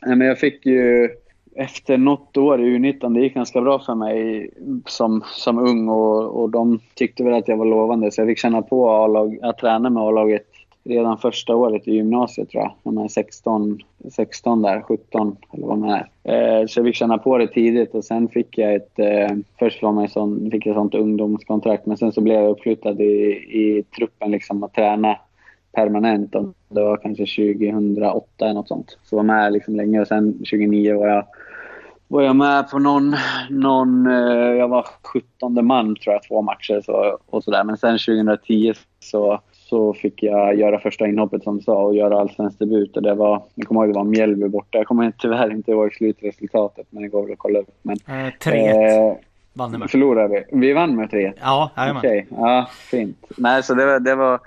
Ja, 0.02 0.16
men 0.16 0.22
jag 0.22 0.40
fick 0.40 0.66
ju 0.66 1.10
efter 1.56 1.98
något 1.98 2.38
år 2.38 2.62
i 2.62 2.78
U19, 2.78 3.14
det 3.14 3.22
gick 3.22 3.34
ganska 3.34 3.62
bra 3.62 3.80
för 3.80 3.96
mig 3.96 4.50
som, 4.86 5.24
som 5.34 5.60
ung 5.60 5.90
och, 5.90 6.42
och 6.42 6.50
de 6.50 6.80
tyckte 6.94 7.24
väl 7.24 7.34
att 7.34 7.48
jag 7.48 7.58
var 7.58 7.66
lovande 7.66 8.12
så 8.12 8.22
jag 8.22 8.28
fick 8.28 8.38
känna 8.38 8.62
på 8.62 8.90
A-lag, 8.90 9.40
att 9.42 9.58
träna 9.58 9.90
med 9.90 10.04
A-laget 10.04 10.46
redan 10.84 11.18
första 11.18 11.56
året 11.56 11.88
i 11.88 11.92
gymnasiet 11.92 12.50
tror 12.50 12.64
jag. 12.64 12.74
När 12.84 12.92
man 12.92 13.04
är 13.04 13.08
16, 13.08 13.80
16 14.12 14.62
där, 14.62 14.82
17 14.82 15.38
eller 15.54 15.68
vad 15.68 15.78
man 15.78 15.90
är. 15.90 16.10
Eh, 16.24 16.68
så 16.68 16.80
jag 16.80 16.86
fick 16.86 16.96
känna 16.96 17.18
på 17.18 17.38
det 17.38 17.48
tidigt 17.48 17.96
och 17.96 18.06
sen 18.06 18.28
fick 18.28 18.58
jag 18.58 18.76
ett... 18.76 19.00
Eh, 19.00 19.38
först 19.60 19.84
var 19.84 19.92
man 19.92 20.10
sån, 20.10 20.52
fick 20.52 20.66
jag 20.66 20.76
sånt 20.76 20.96
ungdomskontrakt 20.96 21.86
men 21.86 21.98
sen 21.98 22.12
så 22.12 22.22
blev 22.22 22.42
jag 22.42 22.50
uppflyttad 22.50 23.02
i, 23.02 23.32
i 23.50 23.84
truppen 23.96 24.32
liksom 24.32 24.64
att 24.64 24.74
träna 24.74 25.18
permanent. 25.72 26.36
Och 26.36 26.46
det 26.70 26.82
var 26.82 26.98
kanske 26.98 27.26
2008 27.26 28.46
eller 28.46 28.54
något 28.54 28.68
sånt. 28.68 28.98
Så 29.04 29.16
jag 29.16 29.18
var 29.18 29.24
med 29.24 29.54
liksom 29.54 29.76
länge 29.76 30.02
och 30.02 30.08
sen 30.08 30.34
2009 30.34 30.98
var 30.98 31.08
jag 31.08 31.26
var 32.12 32.22
jag 32.22 32.36
med 32.36 32.70
på 32.70 32.80
någon, 32.80 33.16
någon 33.50 34.08
eh, 34.08 34.58
jag 34.58 34.68
var 34.68 34.86
17 35.04 35.66
man 35.66 35.96
tror 35.96 36.14
jag, 36.14 36.24
två 36.24 36.42
matcher 36.42 36.82
så, 36.86 37.18
och 37.26 37.44
sådär. 37.44 37.64
Men 37.64 37.78
sen 37.78 37.98
2010 37.98 38.74
så 39.00 39.42
så 39.70 39.94
fick 39.94 40.24
jag 40.24 40.56
göra 40.56 40.80
första 40.80 41.08
inhoppet 41.08 41.44
som 41.44 41.58
du 41.58 41.64
sa 41.64 41.84
och 41.84 41.96
göra 41.96 42.20
allsvensk 42.20 42.60
debut. 42.60 42.98
Och 42.98 43.04
det 43.04 43.14
var, 43.14 43.42
jag 43.56 43.68
kommer 43.68 43.82
ihåg 43.82 43.90
det 43.90 43.98
var 43.98 44.04
Mjällby 44.04 44.48
borta. 44.48 44.78
Jag 44.78 44.88
kommer 44.88 45.14
tyvärr 45.18 45.52
inte 45.52 45.72
ihåg 45.72 45.94
slutresultatet 45.94 46.88
men 46.90 47.04
det 47.04 47.10
går 47.10 47.24
väl 47.24 47.32
att 47.32 47.38
kolla 47.38 47.60
upp. 47.60 47.70
Men, 47.82 47.98
eh, 48.08 48.34
3-1 48.40 49.10
eh, 49.10 49.18
vann 49.54 49.72
med. 49.72 49.90
Förlorade 49.90 50.46
vi? 50.52 50.60
Vi 50.60 50.74
vann 50.74 50.96
med 50.96 51.10
3-1? 51.10 51.34
Ja, 51.42 51.72
jajamän. 51.78 52.00
Okej, 52.00 52.28
okay. 52.32 52.44
ja 52.44 52.68
fint. 52.72 53.26
Nej, 53.38 53.64
så 53.64 53.74
det 53.74 53.86
var, 53.86 54.00
det 54.00 54.16
var 54.16 54.40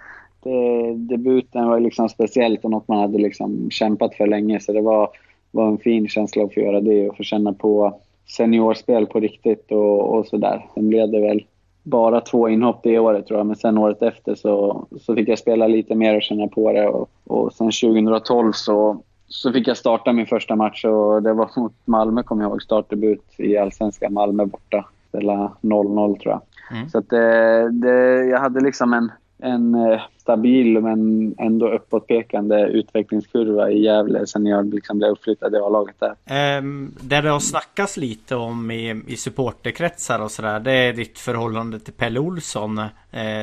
det, 0.42 0.94
debuten 0.94 1.68
var 1.68 1.80
liksom 1.80 2.08
speciellt 2.08 2.64
och 2.64 2.70
något 2.70 2.88
man 2.88 2.98
hade 2.98 3.18
liksom 3.18 3.70
kämpat 3.70 4.14
för 4.14 4.26
länge. 4.26 4.60
Så 4.60 4.72
det 4.72 4.80
var, 4.80 5.10
var 5.50 5.68
en 5.68 5.78
fin 5.78 6.08
känsla 6.08 6.44
att 6.44 6.54
få 6.54 6.60
göra 6.60 6.80
det 6.80 7.08
och 7.08 7.16
få 7.16 7.22
känna 7.22 7.52
på 7.52 8.00
seniorspel 8.28 9.06
på 9.06 9.20
riktigt 9.20 9.72
och, 9.72 10.14
och 10.14 10.26
sådär. 10.26 10.66
Sen 10.74 10.88
blev 10.88 11.10
det 11.10 11.20
väl 11.20 11.44
bara 11.82 12.20
två 12.20 12.48
inhopp 12.48 12.80
det 12.82 12.98
året 12.98 13.26
tror 13.26 13.38
jag, 13.38 13.46
men 13.46 13.56
sen 13.56 13.78
året 13.78 14.02
efter 14.02 14.34
så, 14.34 14.86
så 15.00 15.14
fick 15.14 15.28
jag 15.28 15.38
spela 15.38 15.66
lite 15.66 15.94
mer 15.94 16.16
och 16.16 16.22
känna 16.22 16.48
på 16.48 16.72
det. 16.72 16.88
Och, 16.88 17.10
och 17.24 17.52
sen 17.52 17.66
2012 17.66 18.52
så, 18.52 19.02
så 19.28 19.52
fick 19.52 19.68
jag 19.68 19.76
starta 19.76 20.12
min 20.12 20.26
första 20.26 20.56
match 20.56 20.84
och 20.84 21.22
det 21.22 21.32
var 21.32 21.50
mot 21.56 21.72
Malmö, 21.84 22.22
kommer 22.22 22.42
jag 22.42 22.50
ihåg, 22.50 22.62
startdebut 22.62 23.24
i 23.36 23.56
Allsvenskan. 23.56 24.12
Malmö 24.12 24.46
borta. 24.46 24.84
Spela 25.08 25.52
0-0 25.62 26.18
tror 26.18 26.32
jag. 26.32 26.40
Mm. 26.76 26.88
Så 26.88 26.98
att 26.98 27.10
det, 27.10 27.70
det, 27.70 28.24
jag 28.24 28.40
hade 28.40 28.60
liksom 28.60 28.92
en, 28.92 29.12
en 29.38 29.74
eh, 29.74 30.00
stabil 30.22 30.80
men 30.80 31.34
ändå 31.38 31.68
uppåtpekande 31.68 32.66
utvecklingskurva 32.66 33.70
i 33.70 33.82
Gävle 33.82 34.26
sen 34.26 34.46
jag 34.46 34.74
liksom 34.74 34.98
blev 34.98 35.10
uppflyttad 35.10 35.54
i 35.54 35.56
A-laget 35.56 35.96
där. 35.98 36.58
Um, 36.58 36.94
det 37.00 37.20
det 37.20 37.30
har 37.30 37.40
snackats 37.40 37.96
lite 37.96 38.36
om 38.36 38.70
i, 38.70 39.02
i 39.06 39.16
supporterkretsar 39.16 40.22
och 40.22 40.30
sådär 40.30 40.60
det 40.60 40.72
är 40.72 40.92
ditt 40.92 41.18
förhållande 41.18 41.78
till 41.78 41.92
Pelle 41.92 42.20
Olsson 42.20 42.78
eh, 42.78 42.88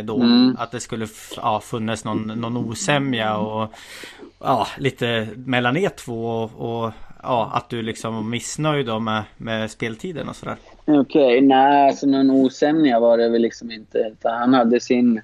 då. 0.03 0.15
Mm. 0.15 0.55
Att 0.59 0.71
det 0.71 0.79
skulle 0.79 1.07
ja, 1.37 1.59
funnits 1.59 2.05
någon, 2.05 2.27
någon 2.27 2.57
osämja 2.57 3.37
och 3.37 3.73
ja, 4.39 4.67
lite 4.77 5.27
mellan 5.35 5.77
er 5.77 5.89
två 5.89 6.25
och, 6.25 6.83
och 6.83 6.91
ja, 7.23 7.51
att 7.53 7.69
du 7.69 7.81
liksom 7.81 8.15
var 8.15 8.23
missnöjd 8.23 8.85
då 8.85 8.99
med, 8.99 9.23
med 9.37 9.71
speltiden 9.71 10.29
och 10.29 10.35
sådär. 10.35 10.57
Okej, 10.85 10.99
okay, 10.99 11.41
nej 11.41 11.87
alltså 11.87 12.07
någon 12.07 12.29
osämja 12.29 12.99
var 12.99 13.17
det 13.17 13.29
väl 13.29 13.41
liksom 13.41 13.71
inte. 13.71 14.15
Han 14.23 14.53
hade 14.53 14.79
sin 14.79 15.21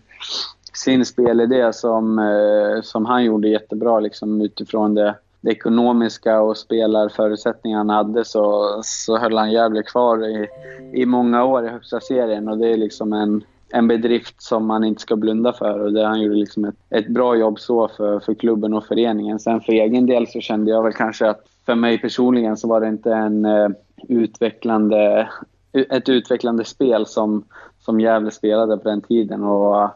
sin 0.75 1.05
spelidé 1.05 1.73
som, 1.73 2.19
eh, 2.19 2.81
som 2.81 3.05
han 3.05 3.23
gjorde 3.23 3.47
jättebra 3.47 3.99
liksom, 3.99 4.41
utifrån 4.41 4.95
det, 4.95 5.15
det 5.41 5.51
ekonomiska 5.51 6.41
och 6.41 6.57
spelarförutsättningar 6.57 7.77
han 7.77 7.89
hade 7.89 8.25
så, 8.25 8.79
så 8.83 9.17
höll 9.17 9.37
han 9.37 9.51
Gävle 9.51 9.83
kvar 9.83 10.25
i, 10.27 10.47
i 10.93 11.05
många 11.05 11.45
år 11.45 11.65
i 11.65 11.69
högsta 11.69 11.99
serien 11.99 12.49
och 12.49 12.57
det 12.57 12.67
är 12.67 12.77
liksom 12.77 13.13
en, 13.13 13.43
en 13.69 13.87
bedrift 13.87 14.41
som 14.41 14.65
man 14.65 14.83
inte 14.83 15.01
ska 15.01 15.15
blunda 15.15 15.53
för 15.53 15.79
och 15.79 15.93
det 15.93 16.05
han 16.05 16.21
gjorde 16.21 16.35
liksom 16.35 16.65
ett, 16.65 16.75
ett 16.89 17.07
bra 17.07 17.35
jobb 17.35 17.59
så 17.59 17.87
för, 17.87 18.19
för 18.19 18.33
klubben 18.33 18.73
och 18.73 18.85
föreningen. 18.85 19.39
Sen 19.39 19.61
för 19.61 19.73
egen 19.73 20.05
del 20.05 20.27
så 20.27 20.39
kände 20.39 20.71
jag 20.71 20.83
väl 20.83 20.93
kanske 20.93 21.29
att 21.29 21.41
för 21.65 21.75
mig 21.75 21.97
personligen 21.97 22.57
så 22.57 22.67
var 22.67 22.81
det 22.81 22.87
inte 22.87 23.13
en 23.13 23.45
uh, 23.45 23.69
utvecklande, 24.07 25.29
ett 25.73 26.09
utvecklande 26.09 26.65
spel 26.65 27.05
som, 27.05 27.43
som 27.79 27.99
Gävle 27.99 28.31
spelade 28.31 28.77
på 28.77 28.89
den 28.89 29.01
tiden. 29.01 29.43
Och, 29.43 29.89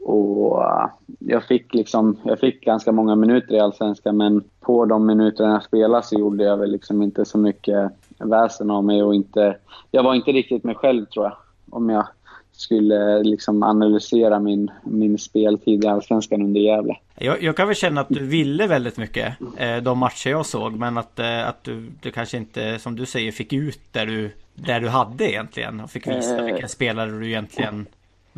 och 0.00 0.58
uh, 0.58 0.86
jag 1.18 1.44
fick, 1.44 1.74
liksom, 1.74 2.16
jag 2.24 2.40
fick 2.40 2.64
ganska 2.64 2.92
många 2.92 3.16
minuter 3.16 3.54
i 3.54 3.60
Allsvenskan 3.60 4.16
men 4.16 4.44
på 4.60 4.84
de 4.84 5.06
minuterna 5.06 5.52
jag 5.52 5.62
spelade 5.62 6.02
så 6.02 6.18
gjorde 6.18 6.44
jag 6.44 6.56
väl 6.56 6.70
liksom 6.70 7.02
inte 7.02 7.24
så 7.24 7.38
mycket 7.38 7.90
väsen 8.18 8.70
av 8.70 8.84
mig 8.84 9.02
och 9.02 9.14
inte... 9.14 9.56
Jag 9.90 10.02
var 10.02 10.14
inte 10.14 10.32
riktigt 10.32 10.64
mig 10.64 10.74
själv 10.74 11.06
tror 11.06 11.24
jag. 11.24 11.36
Om 11.70 11.90
jag 11.90 12.06
skulle 12.52 13.22
liksom 13.22 13.62
analysera 13.62 14.40
min, 14.40 14.70
min 14.84 15.18
speltid 15.18 15.84
i 15.84 15.86
Allsvenskan 15.86 16.42
under 16.42 16.60
Gävle. 16.60 16.96
Jag, 17.18 17.42
jag, 17.42 17.56
kan 17.56 17.66
väl 17.66 17.76
känna 17.76 18.00
att 18.00 18.08
du 18.08 18.26
ville 18.26 18.66
väldigt 18.66 18.96
mycket 18.96 19.34
eh, 19.56 19.76
de 19.76 19.98
matcher 19.98 20.30
jag 20.30 20.46
såg 20.46 20.72
men 20.72 20.98
att, 20.98 21.18
eh, 21.18 21.48
att 21.48 21.64
du, 21.64 21.90
du 22.02 22.10
kanske 22.10 22.36
inte 22.36 22.78
som 22.78 22.96
du 22.96 23.06
säger 23.06 23.32
fick 23.32 23.52
ut 23.52 23.80
där 23.92 24.06
du, 24.06 24.30
där 24.54 24.80
du 24.80 24.88
hade 24.88 25.30
egentligen 25.30 25.80
och 25.80 25.90
fick 25.90 26.06
visa 26.06 26.38
eh, 26.38 26.44
vilken 26.44 26.68
spelare 26.68 27.10
du 27.10 27.26
egentligen 27.26 27.86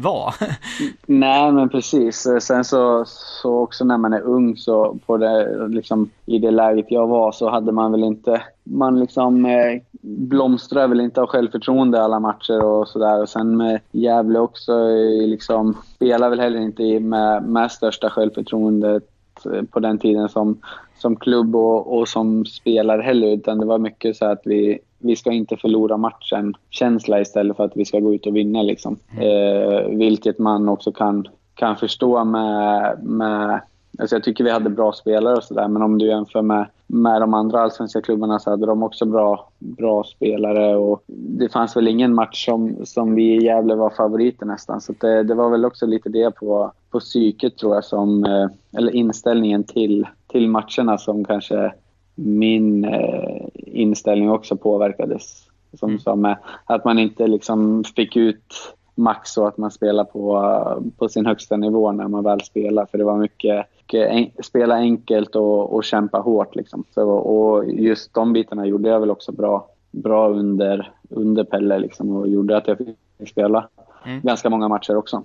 vara. 0.00 0.32
Nej 1.06 1.52
men 1.52 1.68
precis. 1.68 2.26
Sen 2.40 2.64
så, 2.64 3.04
så 3.06 3.58
också 3.58 3.84
när 3.84 3.98
man 3.98 4.12
är 4.12 4.20
ung 4.20 4.56
så 4.56 4.98
på 5.06 5.16
det, 5.16 5.68
liksom, 5.68 6.10
i 6.26 6.38
det 6.38 6.50
läget 6.50 6.86
jag 6.88 7.06
var 7.06 7.32
så 7.32 7.50
hade 7.50 7.72
man 7.72 7.92
väl 7.92 8.04
inte... 8.04 8.42
Man 8.64 9.00
liksom 9.00 9.46
eh, 9.46 9.82
blomstrar 10.02 10.88
väl 10.88 11.00
inte 11.00 11.20
av 11.22 11.26
självförtroende 11.26 12.02
alla 12.02 12.20
matcher 12.20 12.64
och 12.64 12.88
sådär. 12.88 13.22
Och 13.22 13.28
sen 13.28 13.56
med 13.56 13.80
Gävle 13.90 14.38
också 14.38 14.72
eh, 14.72 15.28
liksom 15.28 15.76
spelar 15.94 16.30
väl 16.30 16.40
heller 16.40 16.60
inte 16.60 17.00
med, 17.00 17.42
med 17.42 17.72
största 17.72 18.10
självförtroendet 18.10 19.04
eh, 19.44 19.62
på 19.62 19.80
den 19.80 19.98
tiden 19.98 20.28
som, 20.28 20.60
som 20.98 21.16
klubb 21.16 21.56
och, 21.56 21.98
och 21.98 22.08
som 22.08 22.44
spelare 22.44 23.02
heller. 23.02 23.28
Utan 23.28 23.58
det 23.58 23.66
var 23.66 23.78
mycket 23.78 24.16
så 24.16 24.24
att 24.24 24.42
vi 24.44 24.78
vi 25.00 25.16
ska 25.16 25.32
inte 25.32 25.56
förlora 25.56 25.96
matchen 25.96 26.54
känsla 26.70 27.20
istället 27.20 27.56
för 27.56 27.64
att 27.64 27.76
vi 27.76 27.84
ska 27.84 28.00
gå 28.00 28.14
ut 28.14 28.26
och 28.26 28.36
vinna. 28.36 28.62
Liksom. 28.62 28.96
Mm. 29.16 29.24
Eh, 29.24 29.98
vilket 29.98 30.38
man 30.38 30.68
också 30.68 30.92
kan, 30.92 31.28
kan 31.54 31.76
förstå 31.76 32.24
med, 32.24 32.98
med 33.02 33.60
Alltså 33.98 34.16
jag 34.16 34.24
tycker 34.24 34.44
vi 34.44 34.50
hade 34.50 34.70
bra 34.70 34.92
spelare 34.92 35.36
och 35.36 35.44
sådär, 35.44 35.68
men 35.68 35.82
om 35.82 35.98
du 35.98 36.06
jämför 36.06 36.42
med, 36.42 36.66
med 36.86 37.20
de 37.20 37.34
andra 37.34 37.60
allsvenska 37.62 38.00
klubbarna 38.00 38.38
så 38.38 38.50
hade 38.50 38.66
de 38.66 38.82
också 38.82 39.04
bra, 39.04 39.48
bra 39.58 40.04
spelare. 40.04 40.76
Och 40.76 41.02
det 41.06 41.48
fanns 41.48 41.76
väl 41.76 41.88
ingen 41.88 42.14
match 42.14 42.44
som, 42.44 42.76
som 42.86 43.14
vi 43.14 43.22
i 43.22 43.44
Gävle 43.44 43.74
var 43.74 43.90
favoriter 43.90 44.46
nästan. 44.46 44.80
Så 44.80 44.94
det, 45.00 45.22
det 45.22 45.34
var 45.34 45.50
väl 45.50 45.64
också 45.64 45.86
lite 45.86 46.08
det 46.08 46.30
på, 46.30 46.72
på 46.90 47.00
psyket 47.00 47.56
tror 47.56 47.74
jag, 47.74 47.84
som, 47.84 48.24
eh, 48.24 48.46
eller 48.78 48.94
inställningen 48.94 49.64
till, 49.64 50.06
till 50.26 50.48
matcherna 50.48 50.98
som 50.98 51.24
kanske 51.24 51.72
min 52.24 52.84
eh, 52.84 53.48
inställning 53.54 54.30
också 54.30 54.56
påverkades. 54.56 55.46
Som 55.78 55.88
mm. 55.88 56.00
sa 56.00 56.16
med 56.16 56.36
att 56.64 56.84
man 56.84 56.98
inte 56.98 57.26
liksom 57.26 57.84
fick 57.84 58.16
ut 58.16 58.74
max 58.94 59.38
och 59.38 59.48
att 59.48 59.58
man 59.58 59.70
spelar 59.70 60.04
på, 60.04 60.82
på 60.98 61.08
sin 61.08 61.26
högsta 61.26 61.56
nivå 61.56 61.92
när 61.92 62.08
man 62.08 62.24
väl 62.24 62.40
spelar. 62.40 62.86
För 62.86 62.98
det 62.98 63.04
var 63.04 63.16
mycket, 63.16 63.66
mycket 63.78 64.10
en, 64.10 64.44
spela 64.44 64.74
enkelt 64.74 65.36
och, 65.36 65.74
och 65.74 65.84
kämpa 65.84 66.18
hårt. 66.18 66.56
Liksom. 66.56 66.84
Så, 66.94 67.10
och 67.10 67.70
just 67.70 68.14
de 68.14 68.32
bitarna 68.32 68.66
gjorde 68.66 68.88
jag 68.88 69.00
väl 69.00 69.10
också 69.10 69.32
bra, 69.32 69.68
bra 69.90 70.28
under, 70.28 70.92
under 71.08 71.44
Pelle 71.44 71.78
liksom, 71.78 72.16
och 72.16 72.28
gjorde 72.28 72.56
att 72.56 72.68
jag 72.68 72.78
fick 72.78 72.96
spela 73.30 73.68
mm. 74.04 74.20
ganska 74.20 74.50
många 74.50 74.68
matcher 74.68 74.96
också. 74.96 75.22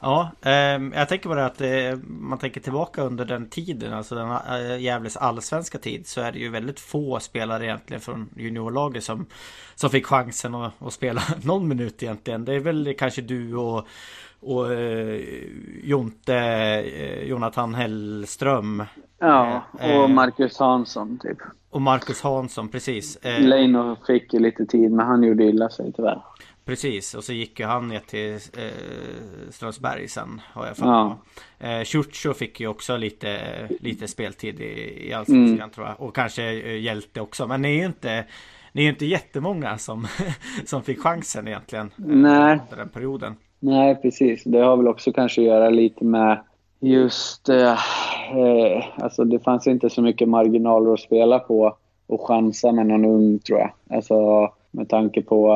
Ja, 0.00 0.30
eh, 0.42 0.82
jag 0.94 1.08
tänker 1.08 1.34
det 1.34 1.46
att 1.46 1.60
eh, 1.60 1.98
man 2.06 2.38
tänker 2.38 2.60
tillbaka 2.60 3.02
under 3.02 3.24
den 3.24 3.48
tiden, 3.48 3.92
alltså 3.92 4.14
den 4.14 4.30
eh, 4.30 4.80
Gävles 4.80 5.16
allsvenska 5.16 5.78
tid, 5.78 6.06
så 6.06 6.20
är 6.20 6.32
det 6.32 6.38
ju 6.38 6.48
väldigt 6.48 6.80
få 6.80 7.20
spelare 7.20 7.64
egentligen 7.64 8.00
från 8.00 8.28
juniorlaget 8.36 9.04
som, 9.04 9.26
som 9.74 9.90
fick 9.90 10.06
chansen 10.06 10.54
att, 10.54 10.72
att 10.82 10.92
spela 10.92 11.22
någon 11.42 11.68
minut 11.68 12.02
egentligen. 12.02 12.44
Det 12.44 12.54
är 12.54 12.60
väl 12.60 12.94
kanske 12.98 13.22
du 13.22 13.56
och, 13.56 13.86
och 14.40 14.72
eh, 14.72 15.20
Jonte, 15.82 16.36
eh, 16.36 17.22
Jonathan 17.22 17.74
Hellström. 17.74 18.84
Ja, 19.18 19.62
eh, 19.80 20.00
och 20.00 20.10
Marcus 20.10 20.58
Hansson 20.58 21.18
typ. 21.18 21.38
Och 21.70 21.82
Marcus 21.82 22.22
Hansson, 22.22 22.68
precis. 22.68 23.16
Eh, 23.16 23.40
Leino 23.40 23.96
fick 24.06 24.32
ju 24.32 24.38
lite 24.38 24.66
tid, 24.66 24.92
men 24.92 25.06
han 25.06 25.22
gjorde 25.22 25.44
illa 25.44 25.68
sig 25.68 25.92
tyvärr. 25.92 26.22
Precis, 26.68 27.14
och 27.14 27.24
så 27.24 27.32
gick 27.32 27.60
ju 27.60 27.66
han 27.66 27.88
ner 27.88 28.00
till 28.00 28.34
eh, 28.34 29.50
Strömsberg 29.50 30.08
sen 30.08 30.40
har 30.52 30.66
jag 30.66 30.76
för 30.76 30.86
ja. 30.86 31.18
eh, 31.58 32.34
fick 32.34 32.60
ju 32.60 32.68
också 32.68 32.96
lite, 32.96 33.38
lite 33.80 34.08
speltid 34.08 34.60
i, 34.60 35.06
i 35.08 35.12
Allsvenskan 35.12 35.58
mm. 35.58 35.70
tror 35.70 35.86
jag. 35.86 36.00
Och 36.00 36.14
kanske 36.14 36.42
eh, 36.42 36.80
Hjälte 36.80 37.20
också. 37.20 37.46
Men 37.46 37.62
det 37.62 37.68
är 37.68 37.76
ju 37.76 37.86
inte 37.86 38.24
Ni 38.72 38.80
är 38.80 38.84
ju 38.84 38.90
inte 38.90 39.06
jättemånga 39.06 39.78
som, 39.78 40.06
som 40.64 40.82
fick 40.82 41.00
chansen 41.00 41.48
egentligen. 41.48 41.86
Eh, 41.86 42.04
Nej. 42.04 42.58
Under 42.70 42.76
den 42.76 42.88
perioden. 42.88 43.36
Nej, 43.60 43.94
precis. 44.02 44.44
Det 44.44 44.58
har 44.58 44.76
väl 44.76 44.88
också 44.88 45.12
kanske 45.12 45.40
att 45.40 45.46
göra 45.46 45.70
lite 45.70 46.04
med 46.04 46.40
just... 46.80 47.48
Eh, 47.48 47.72
eh, 48.36 48.84
alltså 48.96 49.24
det 49.24 49.38
fanns 49.38 49.66
inte 49.66 49.90
så 49.90 50.02
mycket 50.02 50.28
marginaler 50.28 50.92
att 50.92 51.00
spela 51.00 51.38
på 51.38 51.76
och 52.06 52.26
chansa 52.26 52.72
med 52.72 52.86
någon 52.86 53.04
ung 53.04 53.38
tror 53.38 53.58
jag. 53.58 53.70
Alltså 53.90 54.48
med 54.70 54.88
tanke 54.88 55.22
på 55.22 55.52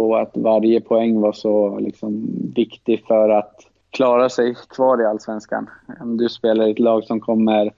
på 0.00 0.16
att 0.16 0.36
varje 0.36 0.80
poäng 0.80 1.20
var 1.20 1.32
så 1.32 1.78
liksom, 1.78 2.26
viktig 2.54 3.04
för 3.06 3.28
att 3.28 3.54
klara 3.90 4.28
sig 4.28 4.54
kvar 4.68 5.02
i 5.02 5.06
Allsvenskan. 5.06 5.70
Om 6.00 6.16
du 6.16 6.28
spelar 6.28 6.66
i 6.66 6.70
ett 6.70 6.78
lag 6.78 7.04
som 7.04 7.20
kommer 7.20 7.72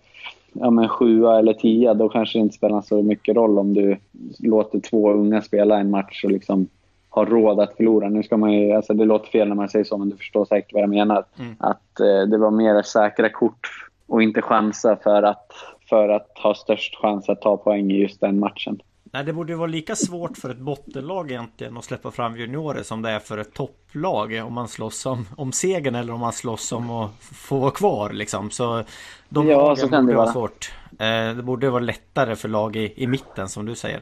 ja, 0.52 0.70
men 0.70 0.88
sjua 0.88 1.38
eller 1.38 1.52
tia, 1.52 1.94
då 1.94 2.08
kanske 2.08 2.38
det 2.38 2.42
inte 2.42 2.54
spelar 2.54 2.80
så 2.80 3.02
mycket 3.02 3.37
roll 3.37 3.58
om 3.58 3.74
du 3.74 3.96
låter 4.38 4.80
två 4.80 5.12
unga 5.12 5.42
spela 5.42 5.78
en 5.78 5.90
match 5.90 6.24
och 6.24 6.30
liksom 6.30 6.68
har 7.08 7.26
råd 7.26 7.61
att 7.61 7.76
förlora. 7.76 8.08
Nu 8.08 8.22
ska 8.22 8.37
man 8.37 8.52
ju, 8.52 8.72
alltså 8.72 8.94
det 8.94 9.04
låter 9.04 9.30
fel 9.30 9.48
när 9.48 9.54
man 9.54 9.68
säger 9.68 9.85
så, 9.85 9.98
men 9.98 10.11
du 10.11 10.16
förstår 10.16 10.44
säkert 10.44 10.72
vad 10.72 10.82
jag 10.82 10.90
menar. 10.90 11.24
Mm. 11.38 11.54
Att 11.58 12.00
eh, 12.00 12.28
det 12.30 12.38
var 12.38 12.50
mer 12.50 12.82
säkra 12.82 13.28
kort 13.28 13.70
och 14.06 14.22
inte 14.22 14.42
chansa 14.42 14.96
för 14.96 15.22
att, 15.22 15.52
för 15.88 16.08
att 16.08 16.38
ha 16.42 16.54
störst 16.54 16.96
chans 16.96 17.28
att 17.28 17.40
ta 17.40 17.56
poäng 17.56 17.90
i 17.90 18.00
just 18.00 18.20
den 18.20 18.38
matchen. 18.38 18.82
Nej, 19.14 19.25
det 19.25 19.33
borde 19.33 19.53
ju 19.53 19.59
vara 19.59 19.66
lika 19.66 19.96
svårt 19.96 20.37
för 20.38 20.51
ett 20.51 20.59
bottenlag 20.59 21.31
egentligen 21.31 21.77
att 21.77 21.85
släppa 21.85 22.11
fram 22.11 22.37
juniorer 22.37 22.83
som 22.83 23.03
det 23.03 23.11
är 23.11 23.18
för 23.18 23.38
ett 23.38 23.55
topplag. 23.55 24.42
Om 24.46 24.53
man 24.53 24.68
slåss 24.68 25.07
om, 25.07 25.27
om 25.37 25.53
segern 25.53 25.94
eller 25.94 26.12
om 26.12 26.20
man 26.20 26.33
slåss 26.33 26.72
om 26.72 26.90
att 26.90 27.11
få 27.20 27.59
vara 27.59 27.70
kvar 27.70 28.11
liksom. 28.11 28.51
Så 28.51 28.83
de 29.29 29.48
ja, 29.48 29.77
så 29.77 29.88
kan 29.88 30.07
det 30.07 30.14
vara 30.14 30.33
svårt. 30.33 30.72
Eh, 30.98 31.37
det 31.37 31.42
borde 31.42 31.70
vara 31.70 31.83
lättare 31.83 32.37
för 32.37 32.48
lag 32.48 32.77
i, 32.77 32.92
i 32.96 33.07
mitten 33.07 33.48
som 33.48 33.66
du 33.66 33.75
säger. 33.75 34.01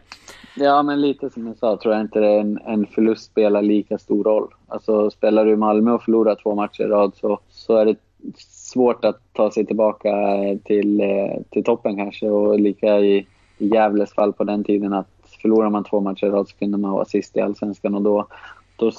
Ja, 0.57 0.83
men 0.83 1.01
lite 1.01 1.31
som 1.31 1.47
jag 1.47 1.57
sa 1.57 1.77
tror 1.77 1.95
jag 1.95 2.01
inte 2.01 2.27
en, 2.27 2.59
en 2.67 2.87
förlust 2.87 3.31
spelar 3.31 3.63
lika 3.63 3.99
stor 3.99 4.25
roll. 4.25 4.49
Alltså 4.69 5.11
spelar 5.11 5.45
du 5.45 5.57
Malmö 5.57 5.93
och 5.93 6.03
förlorar 6.03 6.39
två 6.43 6.55
matcher 6.55 6.83
i 6.83 6.87
rad 6.87 7.13
så, 7.17 7.41
så 7.51 7.77
är 7.77 7.85
det 7.85 7.97
svårt 8.39 9.05
att 9.05 9.21
ta 9.33 9.51
sig 9.51 9.67
tillbaka 9.67 10.11
till, 10.65 11.01
eh, 11.01 11.43
till 11.51 11.65
toppen 11.65 11.97
kanske. 11.97 12.29
Och 12.29 12.61
lika 12.61 12.99
i 12.99 13.27
i 13.61 13.69
Gävles 13.69 14.13
fall 14.13 14.33
på 14.33 14.45
den 14.45 14.65
tiden 14.65 14.93
att 14.93 15.09
förlorar 15.43 15.71
man 15.71 15.85
två 15.85 16.01
matcher 16.01 16.27
i 16.27 16.31
rad 16.31 16.49
så 16.49 16.57
kunde 16.57 16.79
man 16.79 16.91
vara 16.91 17.05
sist 17.05 17.37
i 17.37 17.41
Allsvenskan 17.41 17.95
och 17.95 18.03
då, 18.03 18.27
då 18.77 18.91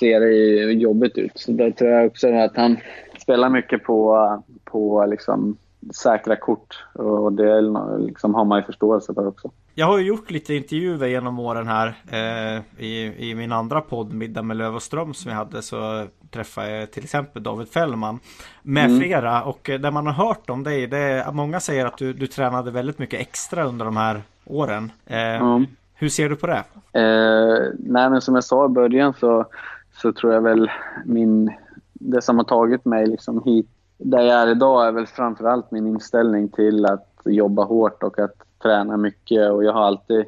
ser 0.00 0.20
det 0.20 0.32
ju 0.32 0.72
jobbigt 0.72 1.18
ut. 1.18 1.32
Så 1.34 1.52
det 1.52 1.72
tror 1.72 1.90
jag 1.90 2.06
också 2.06 2.34
att 2.34 2.56
han 2.56 2.76
spelar 3.18 3.48
mycket 3.48 3.84
på, 3.84 4.42
på 4.64 5.06
liksom 5.06 5.56
säkra 5.94 6.36
kort 6.36 6.84
och 6.94 7.32
det 7.32 7.60
liksom 7.98 8.34
har 8.34 8.44
man 8.44 8.58
ju 8.58 8.64
förståelse 8.64 9.14
för 9.14 9.26
också. 9.26 9.50
Jag 9.80 9.86
har 9.86 9.98
ju 9.98 10.06
gjort 10.06 10.30
lite 10.30 10.54
intervjuer 10.54 11.06
genom 11.06 11.38
åren 11.38 11.66
här 11.66 11.94
eh, 12.10 12.84
i, 12.84 13.14
i 13.30 13.34
min 13.34 13.52
andra 13.52 13.80
podd 13.80 14.12
Middag 14.12 14.42
med 14.42 14.56
Löv 14.56 14.74
och 14.74 14.82
Ström 14.82 15.14
som 15.14 15.30
jag 15.30 15.38
hade 15.38 15.62
så 15.62 16.06
träffade 16.30 16.70
jag 16.70 16.90
till 16.90 17.04
exempel 17.04 17.42
David 17.42 17.68
Fällman 17.68 18.18
med 18.62 18.84
mm. 18.84 19.00
flera 19.00 19.42
och 19.42 19.70
det 19.80 19.90
man 19.90 20.06
har 20.06 20.26
hört 20.26 20.50
om 20.50 20.62
dig 20.62 20.86
det 20.86 20.98
är 20.98 21.32
många 21.32 21.60
säger 21.60 21.86
att 21.86 21.96
du, 21.96 22.12
du 22.12 22.26
tränade 22.26 22.70
väldigt 22.70 22.98
mycket 22.98 23.20
extra 23.20 23.64
under 23.64 23.84
de 23.84 23.96
här 23.96 24.22
åren. 24.44 24.92
Eh, 25.06 25.42
mm. 25.42 25.66
Hur 25.94 26.08
ser 26.08 26.28
du 26.28 26.36
på 26.36 26.46
det? 26.46 26.62
Eh, 27.00 27.72
nej 27.78 28.10
men 28.10 28.20
som 28.20 28.34
jag 28.34 28.44
sa 28.44 28.66
i 28.66 28.68
början 28.68 29.14
så, 29.20 29.46
så 29.92 30.12
tror 30.12 30.32
jag 30.32 30.40
väl 30.40 30.70
min 31.04 31.52
det 31.92 32.22
som 32.22 32.36
har 32.36 32.44
tagit 32.44 32.84
mig 32.84 33.06
liksom 33.06 33.42
hit 33.44 33.68
där 33.98 34.20
jag 34.20 34.42
är 34.42 34.50
idag 34.50 34.88
är 34.88 34.92
väl 34.92 35.06
framförallt 35.06 35.70
min 35.70 35.86
inställning 35.86 36.48
till 36.48 36.86
att 36.86 37.06
jobba 37.24 37.64
hårt 37.64 38.02
och 38.02 38.18
att 38.18 38.46
träna 38.62 38.96
mycket. 38.96 39.50
Och 39.50 39.64
jag 39.64 39.72
har 39.72 39.82
alltid 39.82 40.24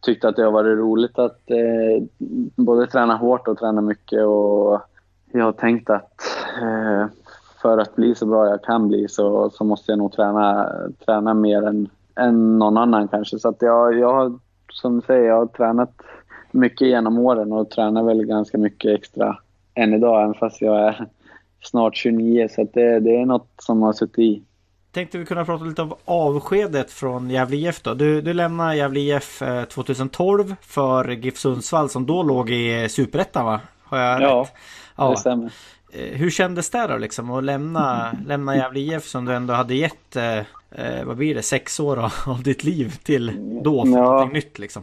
tyckt 0.00 0.24
att 0.24 0.36
det 0.36 0.42
har 0.42 0.52
varit 0.52 0.78
roligt 0.78 1.18
att 1.18 1.50
eh, 1.50 2.04
både 2.56 2.86
träna 2.86 3.16
hårt 3.16 3.48
och 3.48 3.58
träna 3.58 3.80
mycket. 3.80 4.24
Och 4.24 4.80
jag 5.32 5.44
har 5.44 5.52
tänkt 5.52 5.90
att 5.90 6.20
eh, 6.62 7.06
för 7.62 7.78
att 7.78 7.96
bli 7.96 8.14
så 8.14 8.26
bra 8.26 8.46
jag 8.46 8.62
kan 8.62 8.88
bli 8.88 9.08
så, 9.08 9.50
så 9.50 9.64
måste 9.64 9.92
jag 9.92 9.98
nog 9.98 10.12
träna, 10.12 10.72
träna 11.06 11.34
mer 11.34 11.62
än, 11.62 11.88
än 12.16 12.58
någon 12.58 12.76
annan 12.76 13.08
kanske. 13.08 13.38
Så 13.38 13.48
att 13.48 13.62
jag, 13.62 13.98
jag 13.98 14.12
har, 14.12 14.38
som 14.72 14.96
du 14.96 15.06
säger, 15.06 15.28
jag 15.28 15.36
har 15.36 15.46
tränat 15.46 16.02
mycket 16.50 16.88
genom 16.88 17.18
åren 17.18 17.52
och 17.52 17.70
tränar 17.70 18.02
väl 18.02 18.24
ganska 18.24 18.58
mycket 18.58 18.98
extra 18.98 19.38
än 19.74 19.94
idag, 19.94 20.22
även 20.22 20.34
fast 20.34 20.60
jag 20.60 20.88
är 20.88 21.06
snart 21.62 21.96
29. 21.96 22.48
Så 22.50 22.68
det, 22.72 23.00
det 23.00 23.16
är 23.16 23.26
något 23.26 23.48
som 23.62 23.82
har 23.82 23.92
suttit 23.92 24.18
i. 24.18 24.42
Tänkte 24.96 25.18
vi 25.18 25.26
kunna 25.26 25.44
prata 25.44 25.64
lite 25.64 25.82
om 25.82 25.94
avskedet 26.04 26.90
från 26.90 27.30
Gävle 27.30 27.56
IF 27.56 27.82
då. 27.82 27.94
Du, 27.94 28.20
du 28.20 28.32
lämnar 28.32 28.74
Gävle 28.74 29.00
IF 29.00 29.42
2012 29.68 30.50
eh, 30.50 30.56
för 30.60 31.08
GIF 31.08 31.38
Sundsvall 31.38 31.88
som 31.88 32.06
då 32.06 32.22
låg 32.22 32.50
i 32.50 32.88
Superettan 32.88 33.46
va? 33.46 33.60
Har 33.84 33.98
jag 33.98 34.22
ja, 34.22 34.40
rätt? 34.40 34.52
Ja, 34.96 35.10
det 35.10 35.16
stämmer. 35.16 35.52
eh, 35.92 36.18
hur 36.18 36.30
kändes 36.30 36.70
det 36.70 36.86
då 36.86 36.96
liksom 36.96 37.30
att 37.30 37.44
lämna, 37.44 38.12
lämna 38.26 38.56
Gävle 38.56 38.80
IF 38.80 39.04
som 39.04 39.24
du 39.24 39.34
ändå 39.34 39.54
hade 39.54 39.74
gett, 39.74 40.16
eh, 40.16 40.38
eh 40.70 41.04
vad 41.04 41.16
blir 41.16 41.34
det, 41.34 41.42
sex 41.42 41.80
år 41.80 41.96
av, 42.26 42.42
ditt 42.42 42.64
liv 42.64 42.96
till 43.02 43.32
då 43.64 43.82
för 43.82 43.90
ja. 43.90 44.02
någonting 44.02 44.32
nytt 44.32 44.58
liksom? 44.58 44.82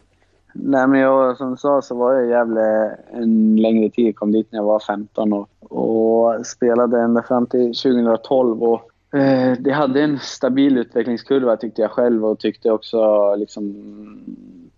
Nej 0.54 0.88
men 0.88 1.00
jag, 1.00 1.38
som 1.38 1.52
du 1.52 1.58
sa 1.58 1.82
så 1.82 1.96
var 1.96 2.14
jag 2.14 2.26
i 2.26 2.30
Gävle 2.30 2.98
en 3.14 3.56
längre 3.56 3.90
tid. 3.90 4.16
Kom 4.16 4.32
dit 4.32 4.52
när 4.52 4.60
jag 4.60 4.66
var 4.66 4.80
15 4.80 5.34
och, 5.34 5.50
och 5.60 6.46
spelade 6.46 7.02
ända 7.02 7.24
fram 7.24 7.46
till 7.46 7.74
2012. 7.74 8.64
Och, 8.64 8.90
Eh, 9.14 9.52
det 9.60 9.72
hade 9.72 10.02
en 10.02 10.20
stabil 10.20 10.78
utvecklingskurva 10.78 11.58
tyckte 11.58 11.82
jag 11.82 11.92
själv 11.92 12.26
och 12.26 12.40
tyckte 12.40 12.72
också 12.72 13.36
liksom 13.36 13.76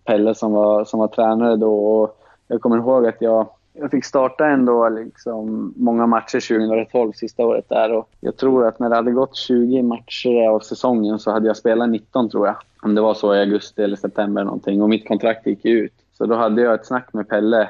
Pelle 0.04 0.36
som 0.36 0.52
var, 0.52 0.86
som 0.86 1.00
var 1.00 1.08
tränare 1.08 1.56
då. 1.56 1.74
Och 1.74 2.17
jag 2.48 2.62
kommer 2.62 2.78
ihåg 2.78 3.06
att 3.06 3.21
jag, 3.21 3.48
jag 3.74 3.91
fick 3.91 4.06
starta 4.06 4.48
ändå 4.48 4.89
liksom 4.89 5.74
många 5.78 6.08
matcher 6.08 6.58
2012, 6.58 7.12
sista 7.12 7.45
året 7.45 7.69
där. 7.69 7.93
Och 7.93 8.10
jag 8.19 8.38
tror 8.38 8.67
att 8.67 8.80
när 8.80 8.89
det 8.89 8.95
hade 8.95 9.12
gått 9.12 9.36
20 9.36 9.82
matcher 9.82 10.48
av 10.50 10.60
säsongen 10.60 11.19
så 11.19 11.32
hade 11.32 11.48
jag 11.48 11.58
spelat 11.58 11.89
19 11.89 12.30
tror 12.30 12.48
jag. 12.48 12.56
Om 12.82 12.95
det 12.95 13.02
var 13.02 13.13
så 13.13 13.36
i 13.36 13.39
augusti 13.39 13.84
eller 13.84 13.95
september 13.95 14.43
någonting. 14.43 14.82
Och 14.82 14.89
mitt 14.89 15.08
kontrakt 15.08 15.48
gick 15.48 15.65
ut. 15.65 15.93
Så 16.17 16.26
då 16.26 16.36
hade 16.36 16.62
jag 16.62 16.74
ett 16.74 16.86
snack 16.86 17.13
med 17.13 17.30
Pelle 17.30 17.69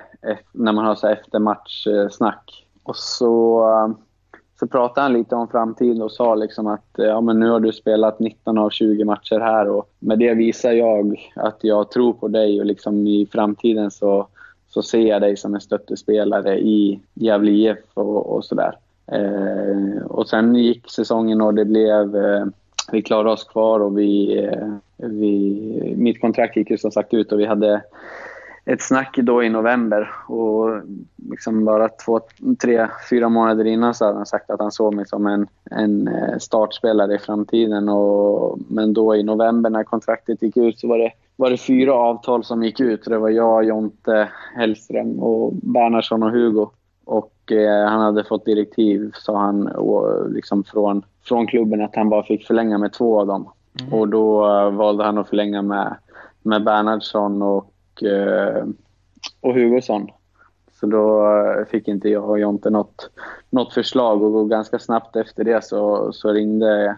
när 0.52 0.72
man 0.72 0.86
har 0.86 0.96
så 0.96 1.08
eftermatchsnack. 1.08 2.66
Och 2.84 2.96
så, 2.96 3.96
så 4.66 4.70
pratade 4.70 5.02
han 5.02 5.14
lite 5.14 5.36
om 5.36 5.48
framtiden 5.48 6.02
och 6.02 6.12
sa 6.12 6.36
liksom 6.36 6.68
att 6.68 6.90
ja, 6.98 7.22
men 7.22 7.40
nu 7.40 7.50
har 7.50 7.60
du 7.60 7.72
spelat 7.72 8.20
19 8.20 8.58
av 8.58 8.70
20 8.70 9.06
matcher 9.06 9.40
här 9.40 9.70
och 9.70 9.90
med 10.00 10.20
det 10.20 10.34
visar 10.34 10.72
jag 10.72 11.32
att 11.36 11.58
jag 11.62 11.92
tror 11.92 12.14
på 12.14 12.28
dig 12.28 12.60
och 12.60 12.66
liksom 12.66 13.08
i 13.08 13.28
framtiden 13.32 13.92
så 13.92 14.28
så 14.68 14.82
ser 14.82 15.08
jag 15.08 15.22
dig 15.22 15.38
som 15.38 15.56
en 15.56 15.62
stöttespelare 15.62 16.60
i 16.60 17.00
Gävle 17.14 17.52
IF 17.52 17.78
och, 17.94 18.36
och 18.36 18.46
sådär. 18.46 18.78
Eh, 19.12 20.06
och 20.06 20.28
sen 20.28 20.56
gick 20.56 20.90
säsongen 20.90 21.42
och 21.42 21.54
det 21.54 21.66
blev... 21.66 22.16
Eh, 22.16 22.46
vi 22.92 23.02
klarade 23.02 23.32
oss 23.32 23.44
kvar 23.44 23.80
och 23.80 23.98
vi, 23.98 24.38
eh, 24.44 24.68
vi... 24.98 25.94
Mitt 25.98 26.22
kontrakt 26.22 26.58
gick 26.58 26.70
ju 26.70 26.78
som 26.78 26.92
sagt 26.92 27.14
ut 27.14 27.32
och 27.32 27.40
vi 27.40 27.46
hade 27.46 27.82
ett 28.66 28.82
snack 28.82 29.18
då 29.18 29.44
i 29.44 29.50
november 29.50 30.12
och 30.28 30.82
liksom 31.30 31.66
bara 31.66 31.90
två, 31.90 32.22
tre, 32.62 32.88
fyra 33.10 33.30
månader 33.30 33.66
innan 33.66 33.94
så 33.94 34.06
hade 34.06 34.18
han 34.18 34.26
sagt 34.26 34.50
att 34.50 34.60
han 34.60 34.72
såg 34.72 34.94
mig 34.94 35.08
som 35.08 35.28
en, 35.28 35.48
en 35.72 36.08
eh, 36.08 36.38
startspelare 36.40 37.16
i 37.16 37.20
framtiden. 37.20 37.90
Och, 37.90 38.60
men 38.68 38.94
då 38.94 39.16
i 39.16 39.24
november 39.24 39.70
när 39.70 39.84
kontraktet 39.84 40.42
gick 40.42 40.58
ut 40.58 40.80
så 40.80 40.88
var 40.88 40.98
det 40.98 41.12
var 41.36 41.50
det 41.50 41.58
fyra 41.58 41.94
avtal 41.94 42.44
som 42.44 42.64
gick 42.64 42.80
ut. 42.80 43.06
Det 43.06 43.18
var 43.18 43.30
jag, 43.30 43.64
Jonte, 43.64 44.30
Hellström, 44.56 45.20
och 45.20 45.54
Bernhardsson 45.54 46.24
och 46.24 46.32
Hugo. 46.32 46.70
Och 47.06 47.52
eh, 47.52 47.90
han 47.90 48.02
hade 48.02 48.24
fått 48.24 48.46
direktiv, 48.46 49.12
sa 49.14 49.38
han, 49.38 49.68
och, 49.68 50.32
liksom 50.32 50.64
från, 50.64 51.04
från 51.24 51.48
klubben 51.48 51.82
att 51.82 51.96
han 51.96 52.10
bara 52.10 52.24
fick 52.24 52.48
förlänga 52.48 52.78
med 52.78 52.94
två 52.94 53.20
av 53.20 53.28
dem. 53.28 53.50
Mm. 53.82 53.94
Och 53.94 54.08
då 54.08 54.48
uh, 54.48 54.70
valde 54.70 55.04
han 55.04 55.18
att 55.18 55.30
förlänga 55.30 55.62
med, 55.62 55.96
med 56.42 56.64
Bernhardsson 56.64 57.42
och, 57.42 57.72
och, 57.96 58.04
eh, 58.04 58.66
och 59.42 59.54
Hugosson. 59.54 60.08
Så 60.80 60.86
då 60.86 61.28
eh, 61.28 61.66
fick 61.66 61.88
inte 61.88 62.10
jag 62.10 62.30
och 62.30 62.40
Jonte 62.40 62.70
något, 62.70 63.10
något 63.50 63.74
förslag 63.74 64.24
och 64.24 64.50
ganska 64.50 64.80
snabbt 64.80 65.16
efter 65.16 65.44
det 65.44 65.64
så, 65.64 66.14
så 66.14 66.32
ringde 66.32 66.98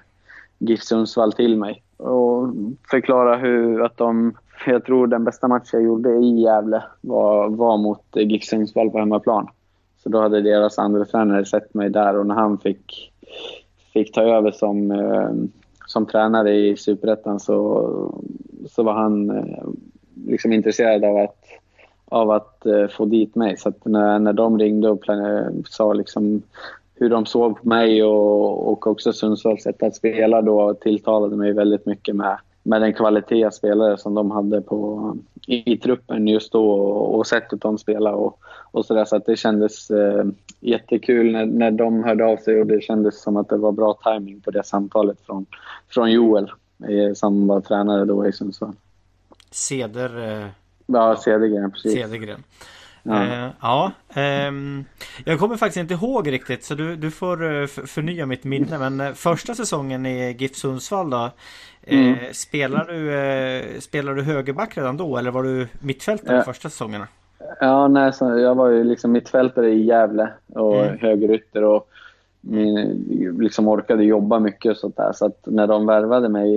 GIF 0.58 0.84
Sundsvall 0.84 1.34
till 1.34 1.58
mig 1.58 1.84
och 1.98 2.48
förklarade 2.90 3.38
hur 3.38 3.82
att 3.82 3.98
de... 3.98 4.34
Jag 4.66 4.86
tror 4.86 5.08
den 5.08 5.24
bästa 5.24 5.48
matchen 5.48 5.70
jag 5.72 5.84
gjorde 5.84 6.10
i 6.10 6.42
Gävle 6.42 6.84
var, 7.02 7.50
var 7.50 7.78
mot 7.78 8.04
GIF 8.14 8.44
Sundsvall 8.44 8.90
på 8.90 9.00
hemmaplan. 9.00 9.48
Så 10.04 10.10
då 10.10 10.20
hade 10.22 10.42
deras 10.42 10.80
andra 10.80 11.06
tränare 11.06 11.46
sett 11.46 11.74
mig 11.74 11.90
där 11.90 12.18
och 12.18 12.28
när 12.28 12.36
han 12.36 12.58
fick, 12.58 13.14
fick 13.94 14.14
ta 14.14 14.22
över 14.22 14.52
som, 14.52 14.92
eh, 14.92 15.32
som 15.86 16.06
tränare 16.06 16.56
i 16.56 16.78
Superettan 16.78 17.40
så, 17.40 17.90
så 18.70 18.84
var 18.84 18.94
han 18.94 19.30
liksom 20.28 20.54
intresserad 20.54 21.06
av 21.06 21.18
att, 21.18 21.38
av 22.06 22.32
att 22.32 22.64
uh, 22.66 22.88
få 22.88 23.06
dit 23.06 23.36
mig. 23.36 23.58
Så 23.58 23.74
när, 23.84 24.20
när 24.20 24.34
de 24.34 24.60
ringde 24.60 24.90
och 24.90 25.06
sa 25.70 25.94
liksom 25.94 26.42
hur 27.00 27.10
de 27.10 27.26
såg 27.26 27.62
på 27.62 27.68
mig 27.68 28.04
och, 28.04 28.72
och 28.72 28.88
också 28.88 29.14
Sundsvalls 29.14 29.64
sätt 29.64 29.84
att 29.84 29.96
spela 29.96 30.42
då 30.42 30.74
tilltalade 30.74 31.36
mig 31.36 31.54
väldigt 31.54 31.86
mycket 31.86 32.16
med, 32.16 32.38
med 32.64 32.82
den 32.82 32.94
kvalitet 32.94 33.46
av 33.46 33.52
spelare 33.52 33.98
som 33.98 34.14
de 34.14 34.32
hade 34.32 34.62
på, 34.62 35.18
i, 35.48 35.74
i 35.74 35.78
truppen 35.78 36.28
just 36.28 36.52
då 36.52 36.72
och, 36.72 37.16
och 37.16 37.28
sättet 37.28 37.62
de 37.62 37.78
spelade 37.78 38.16
och, 38.16 38.40
och 38.72 38.86
så 38.86 38.94
där. 38.94 39.06
Så 39.06 39.16
att 39.16 39.26
det 39.26 39.36
kändes 39.36 39.92
eh, 39.92 40.26
jättekul 40.60 41.32
när, 41.32 41.46
när 41.46 41.72
de 41.72 42.04
hörde 42.04 42.26
av 42.26 42.38
sig 42.38 42.62
och 42.62 42.68
det 42.68 42.84
kändes 42.84 43.22
som 43.22 43.38
att 43.38 43.50
det 43.50 43.58
var 43.58 43.72
bra 43.72 43.98
timing 44.04 44.42
på 44.42 44.52
det 44.52 44.64
samtalet 44.64 45.18
från, 45.26 45.46
från 45.90 46.12
Joel 46.12 46.52
eh, 46.90 47.14
som 47.14 47.48
var 47.48 47.62
tränare 47.62 48.06
då 48.06 48.28
i 48.28 48.34
Sundsvall. 48.34 48.74
Ceder... 49.58 50.42
Eh... 50.42 50.48
Ja, 50.86 51.16
Cedergren, 51.16 51.72
precis. 51.72 51.94
Cedergren. 51.94 52.44
Ja. 53.04 53.24
Eh, 53.24 53.50
ja 53.62 53.92
ehm, 54.14 54.86
jag 55.26 55.40
kommer 55.40 55.58
faktiskt 55.58 55.78
inte 55.78 55.94
ihåg 55.94 56.32
riktigt 56.32 56.64
så 56.64 56.76
du, 56.76 56.96
du 56.96 57.12
får 57.12 57.62
eh, 57.62 57.68
förnya 57.68 58.26
mitt 58.26 58.44
minne. 58.44 58.90
Men 58.90 59.16
första 59.16 59.56
säsongen 59.56 60.06
i 60.06 60.36
GIF 60.40 60.56
Sundsvall 60.56 61.10
då. 61.10 61.30
Mm. 61.84 62.16
Spelar, 62.34 62.86
du, 62.86 63.82
spelar 63.82 64.14
du 64.14 64.22
högerback 64.22 64.78
redan 64.78 64.98
då 64.98 65.18
eller 65.18 65.32
var 65.32 65.44
du 65.44 65.68
mittfältare 65.80 66.38
ja. 66.38 66.44
första 66.44 66.70
säsongerna? 66.70 67.08
Ja, 67.60 67.88
nej, 67.88 68.14
så 68.14 68.40
jag 68.40 68.56
var 68.56 68.70
ju 68.70 68.84
liksom 68.84 69.12
mittfältare 69.12 69.70
i 69.70 69.86
Gävle 69.86 70.30
och 70.48 70.86
mm. 70.86 70.98
högerytter 71.00 71.64
och 71.64 71.90
min, 72.42 73.06
liksom 73.40 73.68
orkade 73.68 74.04
jobba 74.04 74.40
mycket 74.40 74.72
och 74.72 74.78
sånt 74.78 74.98
där. 74.98 75.14
Så 75.14 75.26
att 75.26 75.40
när 75.46 75.68
de 75.68 75.86
värvade 75.86 76.30
mig 76.30 76.50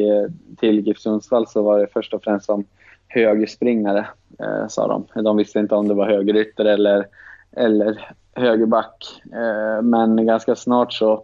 till 0.56 0.86
GIF 0.86 0.98
Sundsvall 0.98 1.46
så 1.46 1.62
var 1.62 1.78
det 1.78 1.86
först 1.92 2.14
och 2.14 2.24
främst 2.24 2.46
som 2.46 2.64
högerspringare, 3.10 4.06
eh, 4.38 4.68
sa 4.68 4.88
de. 4.88 5.22
De 5.22 5.36
visste 5.36 5.58
inte 5.58 5.74
om 5.74 5.88
det 5.88 5.94
var 5.94 6.06
högerytter 6.06 6.64
eller, 6.64 7.06
eller 7.52 8.14
högerback. 8.34 9.22
Eh, 9.32 9.82
men 9.82 10.26
ganska 10.26 10.56
snart 10.56 10.92
så, 10.92 11.22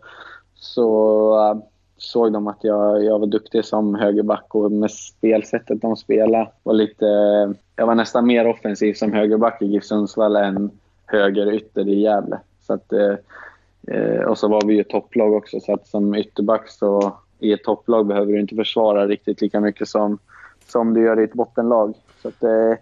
så 0.55 1.39
eh, 1.41 1.59
såg 1.97 2.33
de 2.33 2.47
att 2.47 2.65
jag, 2.65 3.05
jag 3.05 3.19
var 3.19 3.27
duktig 3.27 3.65
som 3.65 3.95
högerback 3.95 4.55
och 4.55 4.73
med 4.73 4.91
spelsättet 4.91 5.83
de 5.83 5.97
spelade 5.97 6.51
var 6.63 6.75
lite... 6.75 7.07
Jag 7.77 7.87
var 7.87 7.95
nästan 7.95 8.27
mer 8.27 8.47
offensiv 8.47 8.95
som 8.95 9.13
högerback 9.13 9.63
i 9.63 9.67
GIF 9.67 9.85
Sundsvall 9.85 10.37
än 10.37 10.71
högerytter 11.07 11.89
i 11.89 12.01
Gävle. 12.01 12.39
Så 12.67 12.73
att, 12.73 12.93
eh, 12.93 13.15
eh 13.89 14.21
och 14.21 14.39
så 14.39 14.49
var 14.49 14.67
vi 14.67 14.75
ju 14.75 14.85
topplag 14.85 15.35
också, 15.35 15.61
så 15.61 15.75
att 15.75 15.87
som 15.87 16.15
ytterback 16.15 16.69
så 16.69 17.17
i 17.39 17.53
ett 17.53 17.65
topplag 17.65 18.07
behöver 18.07 18.33
du 18.33 18.41
inte 18.41 18.57
försvara 18.57 19.07
riktigt 19.07 19.41
lika 19.41 19.61
mycket 19.61 19.89
som 19.89 20.19
som 20.67 20.95
du 20.95 21.01
gör 21.01 21.21
i 21.21 21.25
ett 21.25 21.33
bottenlag. 21.33 21.95
Så 22.23 22.29
att, 22.29 22.43
eh, 22.43 22.79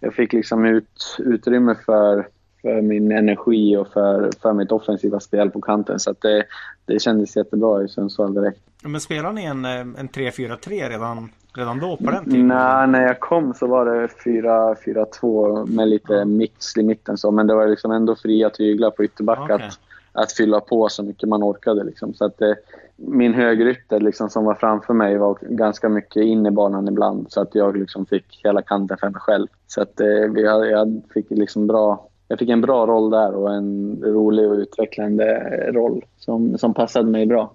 jag 0.00 0.14
fick 0.14 0.32
liksom 0.32 0.64
ut, 0.64 1.16
utrymme 1.18 1.74
för, 1.86 2.28
för 2.62 2.82
min 2.82 3.12
energi 3.12 3.76
och 3.76 3.88
för, 3.88 4.30
för 4.42 4.52
mitt 4.52 4.72
offensiva 4.72 5.20
spel 5.20 5.50
på 5.50 5.60
kanten. 5.60 5.98
Så 5.98 6.10
att 6.10 6.20
det, 6.20 6.44
det 6.84 7.02
kändes 7.02 7.36
jättebra 7.36 7.84
i 7.84 7.88
Sundsvall 7.88 8.34
direkt. 8.34 8.60
Men 8.82 9.00
spelade 9.00 9.34
ni 9.34 9.44
en, 9.44 9.64
eh, 9.64 9.80
en 9.80 10.08
3-4-3 10.08 10.88
redan, 10.88 11.30
redan 11.56 11.78
då 11.78 11.96
på 11.96 12.10
den 12.10 12.24
tiden? 12.24 12.48
Nej, 12.48 12.86
när 12.86 13.02
jag 13.02 13.20
kom 13.20 13.54
så 13.54 13.66
var 13.66 13.84
det 13.84 14.08
4-4-2 14.24 15.66
med 15.66 15.88
lite 15.88 16.24
mix 16.24 16.76
i 16.76 16.82
mitten. 16.82 17.18
Så, 17.18 17.30
men 17.30 17.46
det 17.46 17.54
var 17.54 17.66
liksom 17.66 17.92
ändå 17.92 18.16
fria 18.16 18.50
tyglar 18.50 18.90
på 18.90 19.04
ytterback 19.04 19.40
okay. 19.40 19.66
att, 19.66 19.80
att 20.12 20.32
fylla 20.32 20.60
på 20.60 20.88
så 20.88 21.02
mycket 21.02 21.28
man 21.28 21.42
orkade. 21.42 21.84
Liksom. 21.84 22.14
Så 22.14 22.24
att 22.24 22.38
det, 22.38 22.56
min 22.96 23.34
högerytter 23.34 24.00
liksom, 24.00 24.30
som 24.30 24.44
var 24.44 24.54
framför 24.54 24.94
mig 24.94 25.18
var 25.18 25.38
ganska 25.40 25.88
mycket 25.88 26.22
in 26.22 26.46
i 26.46 26.50
banan 26.50 26.88
ibland 26.88 27.26
så 27.32 27.40
att 27.40 27.54
jag 27.54 27.76
liksom 27.76 28.06
fick 28.06 28.40
hela 28.44 28.62
kanten 28.62 28.98
för 28.98 29.10
mig 29.10 29.20
själv. 29.20 29.46
Så 29.66 29.82
att, 29.82 30.00
eh, 30.00 30.06
jag, 30.34 30.70
jag, 30.70 31.02
fick 31.14 31.30
liksom 31.30 31.66
bra, 31.66 32.08
jag 32.28 32.38
fick 32.38 32.48
en 32.48 32.60
bra 32.60 32.86
roll 32.86 33.10
där 33.10 33.34
och 33.34 33.54
en 33.54 33.98
rolig 34.02 34.50
och 34.50 34.56
utvecklande 34.56 35.24
roll 35.72 36.04
som, 36.18 36.58
som 36.58 36.74
passade 36.74 37.10
mig 37.10 37.26
bra. 37.26 37.52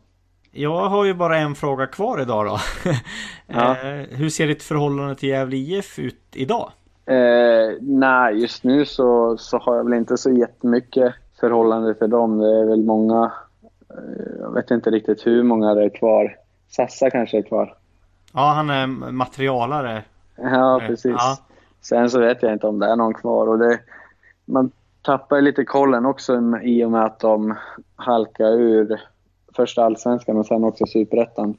Jag 0.52 0.90
har 0.90 1.06
ju 1.06 1.14
bara 1.14 1.38
en 1.38 1.56
fråga 1.56 1.88
kvar 1.88 2.22
idag 2.22 2.46
då. 2.46 2.58
Ja. 3.48 3.72
Eh, 3.72 4.18
hur 4.18 4.30
ser 4.30 4.48
ditt 4.48 4.64
förhållande 4.64 5.16
till 5.16 5.30
Gävle 5.30 5.58
IF 5.58 6.00
ut 6.00 6.22
idag? 6.34 6.72
Eh, 7.06 7.78
nej, 7.82 8.42
just 8.42 8.64
nu 8.64 8.86
så, 8.86 9.38
så 9.38 9.58
har 9.58 9.76
jag 9.76 9.84
väl 9.84 9.94
inte 9.94 10.18
så 10.18 10.32
jättemycket 10.32 11.14
förhållande 11.40 11.94
till 11.94 12.10
dem. 12.10 12.38
Det 12.38 12.60
är 12.60 12.66
väl 12.66 12.84
många 12.84 13.32
Eh, 13.98 14.40
jag 14.40 14.54
vet 14.54 14.72
inte 14.72 14.90
riktigt 14.90 15.28
hur 15.28 15.44
många 15.44 15.74
det 15.74 15.84
är 15.84 15.90
kvar. 15.90 16.38
Sassa 16.70 17.10
kanske 17.10 17.38
är 17.38 17.42
kvar. 17.42 17.76
Ja, 18.34 18.54
han 18.56 18.70
är 18.70 18.88
materialare. 19.12 20.04
Ja, 20.36 20.82
eh, 20.82 20.88
precis. 20.88 21.16
Ja. 21.18 21.38
Sen 21.82 22.10
så 22.10 22.20
vet 22.20 22.44
jag 22.44 22.54
inte 22.54 22.68
om 22.68 22.80
det 22.80 22.88
är 22.88 22.96
någon 22.96 23.14
kvar. 23.14 23.48
Och 23.48 23.60
det, 23.60 23.80
man 24.46 24.72
tappar 25.02 25.42
lite 25.42 25.64
kollen 25.64 26.06
också 26.06 26.60
i 26.64 26.84
och 26.84 26.92
med 26.92 27.06
att 27.06 27.20
de 27.20 27.56
halkar 27.96 28.52
ur 28.52 29.02
första 29.56 29.84
allsvenskan 29.84 30.38
och 30.38 30.46
sen 30.46 30.64
också 30.64 30.86
superettan. 30.86 31.58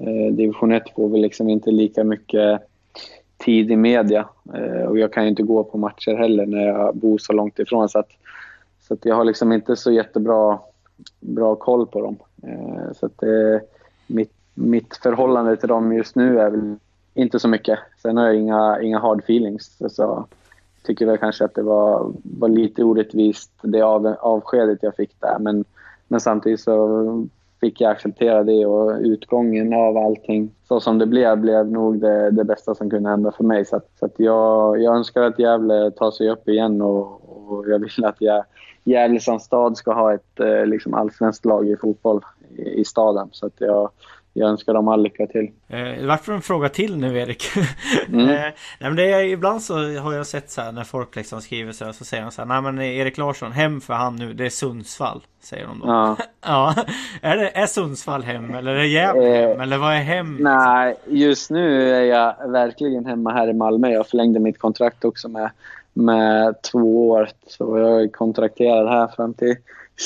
Eh, 0.00 0.34
division 0.34 0.72
1 0.72 0.82
får 0.96 1.08
väl 1.08 1.20
liksom 1.20 1.48
inte 1.48 1.70
lika 1.70 2.04
mycket 2.04 2.60
tid 3.38 3.70
i 3.70 3.76
media. 3.76 4.28
Eh, 4.54 4.86
och 4.86 4.98
jag 4.98 5.12
kan 5.12 5.22
ju 5.22 5.28
inte 5.28 5.42
gå 5.42 5.64
på 5.64 5.78
matcher 5.78 6.14
heller 6.14 6.46
när 6.46 6.66
jag 6.66 6.96
bor 6.96 7.18
så 7.18 7.32
långt 7.32 7.58
ifrån. 7.58 7.88
Så, 7.88 7.98
att, 7.98 8.10
så 8.88 8.94
att 8.94 9.04
jag 9.04 9.14
har 9.14 9.24
liksom 9.24 9.52
inte 9.52 9.76
så 9.76 9.92
jättebra 9.92 10.58
bra 11.20 11.54
koll 11.54 11.86
på 11.86 12.00
dem. 12.00 12.16
Eh, 12.42 12.92
så 12.92 13.06
att 13.06 13.22
eh, 13.22 13.68
mitt, 14.06 14.32
mitt 14.54 14.96
förhållande 14.96 15.56
till 15.56 15.68
dem 15.68 15.92
just 15.92 16.16
nu 16.16 16.40
är 16.40 16.50
väl 16.50 16.76
inte 17.14 17.38
så 17.38 17.48
mycket. 17.48 17.78
Sen 18.02 18.16
har 18.16 18.26
jag 18.26 18.36
inga, 18.36 18.80
inga 18.82 18.98
hard 18.98 19.18
feelings. 19.18 19.78
Så 19.88 20.26
tycker 20.82 21.06
väl 21.06 21.18
kanske 21.18 21.44
att 21.44 21.54
det 21.54 21.62
var, 21.62 22.12
var 22.22 22.48
lite 22.48 22.84
orättvist, 22.84 23.50
det 23.62 23.82
av, 23.82 24.06
avskedet 24.20 24.78
jag 24.82 24.94
fick 24.94 25.20
där. 25.20 25.38
Men, 25.38 25.64
men 26.08 26.20
samtidigt 26.20 26.60
så 26.60 27.26
fick 27.60 27.80
jag 27.80 27.90
acceptera 27.90 28.44
det 28.44 28.66
och 28.66 28.98
utgången 29.00 29.72
av 29.72 29.96
allting 29.96 30.50
så 30.68 30.80
som 30.80 30.98
det 30.98 31.06
blev, 31.06 31.38
blev 31.38 31.70
nog 31.70 32.00
det, 32.00 32.30
det 32.30 32.44
bästa 32.44 32.74
som 32.74 32.90
kunde 32.90 33.10
hända 33.10 33.32
för 33.32 33.44
mig. 33.44 33.64
Så, 33.64 33.76
att, 33.76 33.88
så 33.98 34.06
att 34.06 34.14
jag, 34.16 34.82
jag 34.82 34.96
önskar 34.96 35.22
att 35.22 35.38
Gävle 35.38 35.90
tar 35.90 36.10
sig 36.10 36.30
upp 36.30 36.48
igen 36.48 36.82
och, 36.82 37.21
och 37.52 37.68
jag 37.68 37.78
vill 37.78 38.04
att 38.04 38.16
jag, 38.18 38.44
Gävle 38.84 39.20
som 39.20 39.40
stad 39.40 39.76
ska 39.76 39.92
ha 39.92 40.14
ett 40.14 40.40
eh, 40.40 40.66
liksom 40.66 40.94
allsvenskt 40.94 41.44
lag 41.44 41.68
i 41.68 41.76
fotboll 41.76 42.20
i, 42.56 42.80
i 42.80 42.84
staden. 42.84 43.28
Så 43.32 43.46
att 43.46 43.52
jag, 43.58 43.90
jag 44.32 44.50
önskar 44.50 44.74
dem 44.74 44.88
all 44.88 45.02
lycka 45.02 45.26
till. 45.26 45.50
Eh, 45.68 46.06
varför 46.06 46.32
en 46.32 46.42
fråga 46.42 46.68
till 46.68 46.96
nu 46.96 47.18
Erik? 47.18 47.44
Mm. 48.08 48.28
eh, 48.28 48.34
nej, 48.34 48.54
men 48.80 48.96
det 48.96 49.12
är, 49.12 49.24
ibland 49.24 49.62
så 49.62 49.74
har 49.74 50.12
jag 50.12 50.26
sett 50.26 50.50
så 50.50 50.60
här 50.60 50.72
när 50.72 50.84
folk 50.84 51.16
liksom 51.16 51.40
skriver 51.40 51.72
så 51.72 51.84
här, 51.84 51.92
så 51.92 52.04
säger 52.04 52.22
de 52.22 52.32
så 52.32 52.42
här, 52.42 52.48
nej 52.48 52.62
men 52.62 52.80
Erik 52.80 53.18
Larsson, 53.18 53.52
hem 53.52 53.80
för 53.80 53.94
han 53.94 54.16
nu, 54.16 54.32
det 54.32 54.46
är 54.46 54.50
Sundsvall. 54.50 55.22
Säger 55.40 55.66
de 55.66 55.80
då. 55.80 55.86
Ja. 55.86 56.16
ja. 56.46 56.74
Är, 57.22 57.36
det, 57.36 57.48
är 57.50 57.66
Sundsvall 57.66 58.22
hem 58.22 58.54
eller 58.54 58.72
är 58.74 58.78
det 58.78 58.86
Gävle 58.86 59.28
hem? 59.28 59.60
Eller 59.60 59.78
vad 59.78 59.92
är 59.92 60.00
hem? 60.00 60.36
Nej, 60.40 60.96
just 61.06 61.50
nu 61.50 61.90
är 61.90 62.02
jag 62.02 62.48
verkligen 62.48 63.06
hemma 63.06 63.32
här 63.32 63.48
i 63.48 63.52
Malmö. 63.52 63.90
Jag 63.90 64.06
förlängde 64.06 64.40
mitt 64.40 64.58
kontrakt 64.58 65.04
också 65.04 65.28
med, 65.28 65.50
med 65.92 66.62
två 66.62 67.08
år. 67.08 67.28
Så 67.46 67.78
jag 67.78 68.02
är 68.02 68.08
kontrakterad 68.08 68.88
här 68.88 69.08
fram 69.08 69.34
till 69.34 69.56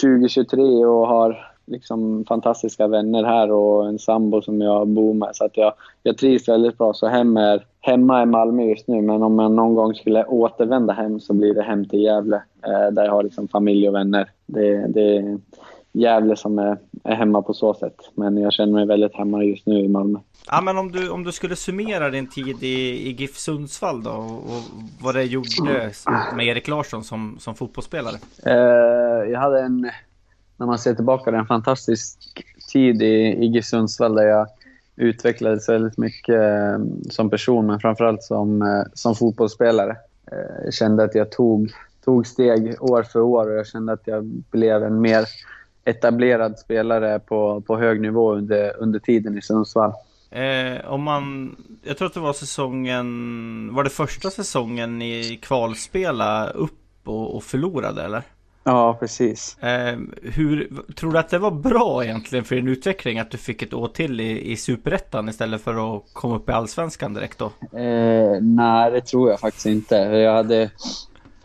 2023 0.03 0.63
och 0.85 1.09
har 1.09 1.53
liksom 1.67 2.25
fantastiska 2.29 2.87
vänner 2.87 3.25
här 3.25 3.51
och 3.51 3.89
en 3.89 3.99
sambo 3.99 4.43
som 4.43 4.61
jag 4.61 4.89
bor 4.89 5.15
med. 5.15 5.31
Så 5.33 5.45
att 5.45 5.57
jag, 5.57 5.73
jag 6.03 6.19
trivs 6.19 6.49
väldigt 6.49 6.79
bra. 6.79 6.93
Så 6.93 7.07
hem 7.07 7.37
är, 7.37 7.67
hemma 7.81 8.21
är 8.21 8.27
Malmö 8.27 8.63
just 8.63 8.89
nu, 8.89 9.03
men 9.03 9.23
om 9.23 9.39
jag 9.39 9.53
någon 9.53 9.75
gång 9.75 9.95
skulle 9.95 10.25
återvända 10.25 10.93
hem 10.93 11.21
så 11.21 11.33
blir 11.33 11.55
det 11.55 11.63
hem 11.63 11.89
till 11.89 12.03
Gävle. 12.03 12.43
Eh, 12.67 12.93
där 12.93 13.05
jag 13.05 13.13
har 13.13 13.23
liksom 13.23 13.49
familj 13.49 13.89
och 13.89 13.95
vänner. 13.95 14.31
Det, 14.47 14.87
det 14.87 15.39
Gävle 16.01 16.37
som 16.37 16.59
är, 16.59 16.79
är 17.05 17.15
hemma 17.15 17.43
på 17.43 17.55
så 17.55 17.75
sätt. 17.75 17.97
Men 18.15 18.37
jag 18.37 18.53
känner 18.53 18.73
mig 18.73 18.87
väldigt 18.87 19.15
hemma 19.15 19.45
just 19.45 19.67
nu 19.67 19.81
i 19.81 19.89
Malmö. 19.89 20.19
Ja 20.47 20.61
men 20.61 20.79
om 20.79 20.93
du, 20.93 21.11
om 21.11 21.25
du 21.25 21.33
skulle 21.33 21.57
summera 21.57 22.11
din 22.11 22.31
tid 22.31 22.63
i, 22.63 23.09
i 23.09 23.13
GIF 23.13 23.37
Sundsvall 23.37 24.03
då 24.03 24.11
och 24.11 24.63
vad 25.03 25.15
det 25.15 25.23
gjorde 25.23 25.93
med 26.37 26.47
Erik 26.47 26.69
Larsson 26.69 27.05
som, 27.05 27.37
som 27.39 27.55
fotbollsspelare? 27.55 28.17
Uh, 28.47 29.31
jag 29.31 29.41
hade 29.41 29.61
en 29.61 29.91
när 30.57 30.67
man 30.67 30.79
ser 30.79 30.95
tillbaka, 30.95 31.31
en 31.31 31.47
fantastisk 31.47 32.19
tid 32.73 33.03
i, 33.03 33.45
i 33.45 33.47
GIF 33.47 33.65
Sundsvall 33.65 34.15
där 34.15 34.27
jag 34.27 34.47
utvecklades 34.97 35.69
väldigt 35.69 35.99
mycket 35.99 36.35
eh, 36.35 36.79
som 37.11 37.31
person, 37.31 37.67
men 37.67 37.81
framförallt 37.81 38.23
som, 38.23 38.63
eh, 38.63 38.83
som 38.95 39.15
fotbollsspelare. 39.15 39.97
Eh, 40.33 40.65
jag 40.65 40.75
kände 40.75 41.05
att 41.05 41.15
jag 41.15 41.31
tog, 41.31 41.71
tog 42.05 42.27
steg 42.27 42.83
år 42.83 43.03
för 43.03 43.21
år 43.21 43.51
och 43.51 43.59
jag 43.59 43.67
kände 43.67 43.93
att 43.93 44.07
jag 44.07 44.25
blev 44.25 44.83
en 44.83 45.01
mer 45.01 45.25
etablerad 45.87 46.59
spelare 46.59 47.19
på, 47.19 47.61
på 47.61 47.77
hög 47.77 48.01
nivå 48.01 48.35
under, 48.35 48.77
under 48.79 48.99
tiden 48.99 49.39
i 49.39 49.43
Sundsvall. 49.43 49.93
Eh, 50.31 50.93
om 50.93 51.03
man, 51.03 51.57
jag 51.83 51.99
tror 51.99 52.07
att 52.07 52.15
det 52.15 52.21
var 52.21 52.33
säsongen, 52.33 53.75
var 53.75 53.85
det 53.85 53.91
första 53.91 54.31
säsongen 54.31 54.99
ni 54.99 55.39
kvalspela 55.43 56.49
upp 56.49 56.73
och, 57.05 57.37
och 57.37 57.43
förlorade 57.43 58.03
eller? 58.03 58.23
Ja, 58.65 58.97
precis. 59.01 59.59
Eh, 59.63 59.99
hur, 60.23 60.71
tror 60.97 61.13
du 61.13 61.19
att 61.19 61.29
det 61.29 61.39
var 61.39 61.51
bra 61.51 62.05
egentligen 62.05 62.45
för 62.45 62.57
din 62.57 62.69
utveckling 62.69 63.19
att 63.19 63.31
du 63.31 63.39
fick 63.39 63.63
ett 63.63 63.75
år 63.75 63.89
till 63.89 64.21
i, 64.21 64.53
i 64.53 64.57
Superettan 64.57 65.29
istället 65.29 65.63
för 65.63 65.97
att 65.97 66.03
komma 66.13 66.37
upp 66.37 66.49
i 66.49 66.53
Allsvenskan 66.53 67.15
direkt 67.15 67.39
då? 67.39 67.47
Eh, 67.79 68.41
nej, 68.41 68.91
det 68.91 69.01
tror 69.01 69.31
jag 69.31 69.41
faktiskt 69.41 69.67
inte. 69.67 69.95
Jag 69.97 70.35
hade 70.35 70.71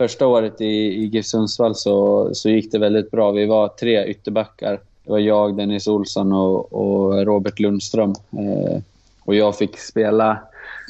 första 0.02 0.26
året 0.26 0.60
i, 0.60 0.64
i 0.64 1.04
GIF 1.04 1.26
Sundsvall 1.26 1.74
så, 1.74 2.28
så 2.34 2.50
gick 2.50 2.72
det 2.72 2.78
väldigt 2.78 3.10
bra. 3.10 3.30
Vi 3.30 3.46
var 3.46 3.68
tre 3.68 4.06
ytterbackar. 4.06 4.80
Det 5.04 5.10
var 5.10 5.18
jag, 5.18 5.56
Dennis 5.56 5.86
Olsson 5.86 6.32
och, 6.32 6.72
och 6.72 7.26
Robert 7.26 7.58
Lundström. 7.58 8.10
Eh, 8.10 8.82
och 9.24 9.34
jag 9.34 9.58
fick 9.58 9.78
spela 9.78 10.38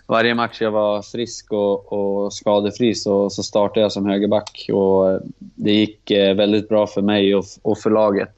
varje 0.06 0.34
match 0.34 0.62
jag 0.62 0.70
var 0.70 1.02
frisk 1.02 1.52
och, 1.52 1.92
och 1.92 2.32
skadefri 2.32 2.94
så, 2.94 3.30
så 3.30 3.42
startade 3.42 3.80
jag 3.80 3.92
som 3.92 4.06
högerback. 4.06 4.68
Och 4.72 5.20
det 5.38 5.72
gick 5.72 6.10
eh, 6.10 6.34
väldigt 6.34 6.68
bra 6.68 6.86
för 6.86 7.02
mig 7.02 7.34
och, 7.34 7.44
och 7.62 7.78
för 7.78 7.90
laget. 7.90 8.34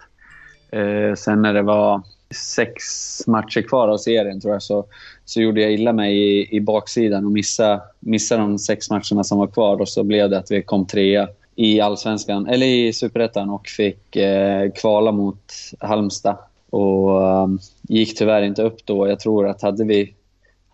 Eh, 0.70 1.14
sen 1.16 1.42
när 1.42 1.54
det 1.54 1.62
var 1.62 2.02
sex 2.34 2.82
matcher 3.26 3.62
kvar 3.62 3.88
av 3.88 3.96
serien 3.96 4.40
tror 4.40 4.52
jag 4.52 4.62
så, 4.62 4.84
så 5.24 5.40
gjorde 5.40 5.60
jag 5.60 5.72
illa 5.72 5.92
mig 5.92 6.18
i, 6.18 6.56
i 6.56 6.60
baksidan 6.60 7.24
och 7.24 7.32
missade, 7.32 7.80
missade 8.00 8.40
de 8.40 8.58
sex 8.58 8.90
matcherna 8.90 9.24
som 9.24 9.38
var 9.38 9.46
kvar. 9.46 9.80
Och 9.80 9.88
så 9.88 10.04
blev 10.04 10.30
det 10.30 10.38
att 10.38 10.50
vi 10.50 10.62
kom 10.62 10.86
trea 10.86 11.28
i 11.56 11.80
allsvenskan, 11.80 12.46
eller 12.46 12.66
i 12.66 12.92
superettan 12.92 13.50
och 13.50 13.68
fick 13.68 14.16
eh, 14.16 14.70
kvala 14.70 15.12
mot 15.12 15.52
Halmstad. 15.78 16.36
Och 16.70 17.22
eh, 17.22 17.48
gick 17.82 18.18
tyvärr 18.18 18.42
inte 18.42 18.62
upp 18.62 18.86
då. 18.86 19.08
Jag 19.08 19.20
tror 19.20 19.48
att 19.48 19.62
hade 19.62 19.84
vi 19.84 20.14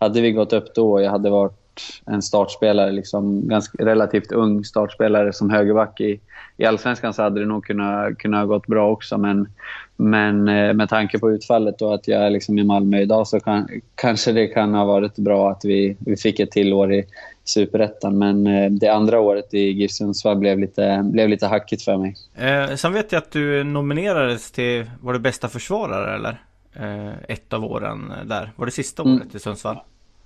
hade 0.01 0.21
vi 0.21 0.31
gått 0.31 0.53
upp 0.53 0.75
då 0.75 1.01
jag 1.01 1.11
hade 1.11 1.29
varit 1.29 1.60
en 2.05 2.21
startspelare, 2.21 2.91
liksom 2.91 3.47
ganska 3.47 3.85
relativt 3.85 4.31
ung 4.31 4.63
startspelare 4.63 5.33
som 5.33 5.49
högerback 5.49 6.01
i, 6.01 6.19
i 6.57 6.65
allsvenskan 6.65 7.13
så 7.13 7.21
hade 7.21 7.39
det 7.39 7.45
nog 7.45 7.65
kunnat, 7.65 8.17
kunnat 8.17 8.47
gått 8.47 8.67
bra 8.67 8.91
också. 8.91 9.17
Men, 9.17 9.49
men 9.97 10.47
eh, 10.47 10.73
med 10.73 10.89
tanke 10.89 11.19
på 11.19 11.31
utfallet 11.31 11.81
och 11.81 11.93
att 11.93 12.07
jag 12.07 12.21
är 12.21 12.29
liksom 12.29 12.57
i 12.57 12.63
Malmö 12.63 12.99
idag 12.99 13.27
så 13.27 13.39
kan, 13.39 13.67
kanske 13.95 14.31
det 14.31 14.47
kan 14.47 14.73
ha 14.73 14.85
varit 14.85 15.15
bra 15.15 15.51
att 15.51 15.65
vi, 15.65 15.97
vi 15.99 16.17
fick 16.17 16.39
ett 16.39 16.51
till 16.51 16.73
år 16.73 16.93
i 16.93 17.05
superettan. 17.43 18.17
Men 18.17 18.47
eh, 18.47 18.71
det 18.71 18.87
andra 18.87 19.19
året 19.19 19.53
i 19.53 19.59
GIF 19.59 19.91
Sundsvall 19.91 20.37
blev 20.37 20.59
lite, 20.59 21.01
blev 21.03 21.29
lite 21.29 21.47
hackigt 21.47 21.83
för 21.83 21.97
mig. 21.97 22.15
Eh, 22.35 22.75
sen 22.75 22.93
vet 22.93 23.11
jag 23.11 23.19
att 23.19 23.31
du 23.31 23.63
nominerades 23.63 24.51
till, 24.51 24.91
var 25.01 25.13
det 25.13 25.19
bästa 25.19 25.47
försvarare 25.47 26.15
eller? 26.15 26.41
Eh, 26.73 27.13
ett 27.27 27.53
av 27.53 27.65
åren 27.65 28.13
där. 28.25 28.51
Var 28.55 28.65
det 28.65 28.71
sista 28.71 29.03
mm. 29.03 29.15
året 29.15 29.23
mm. 29.23 29.37
i 29.37 29.39
Sundsvall? 29.39 29.77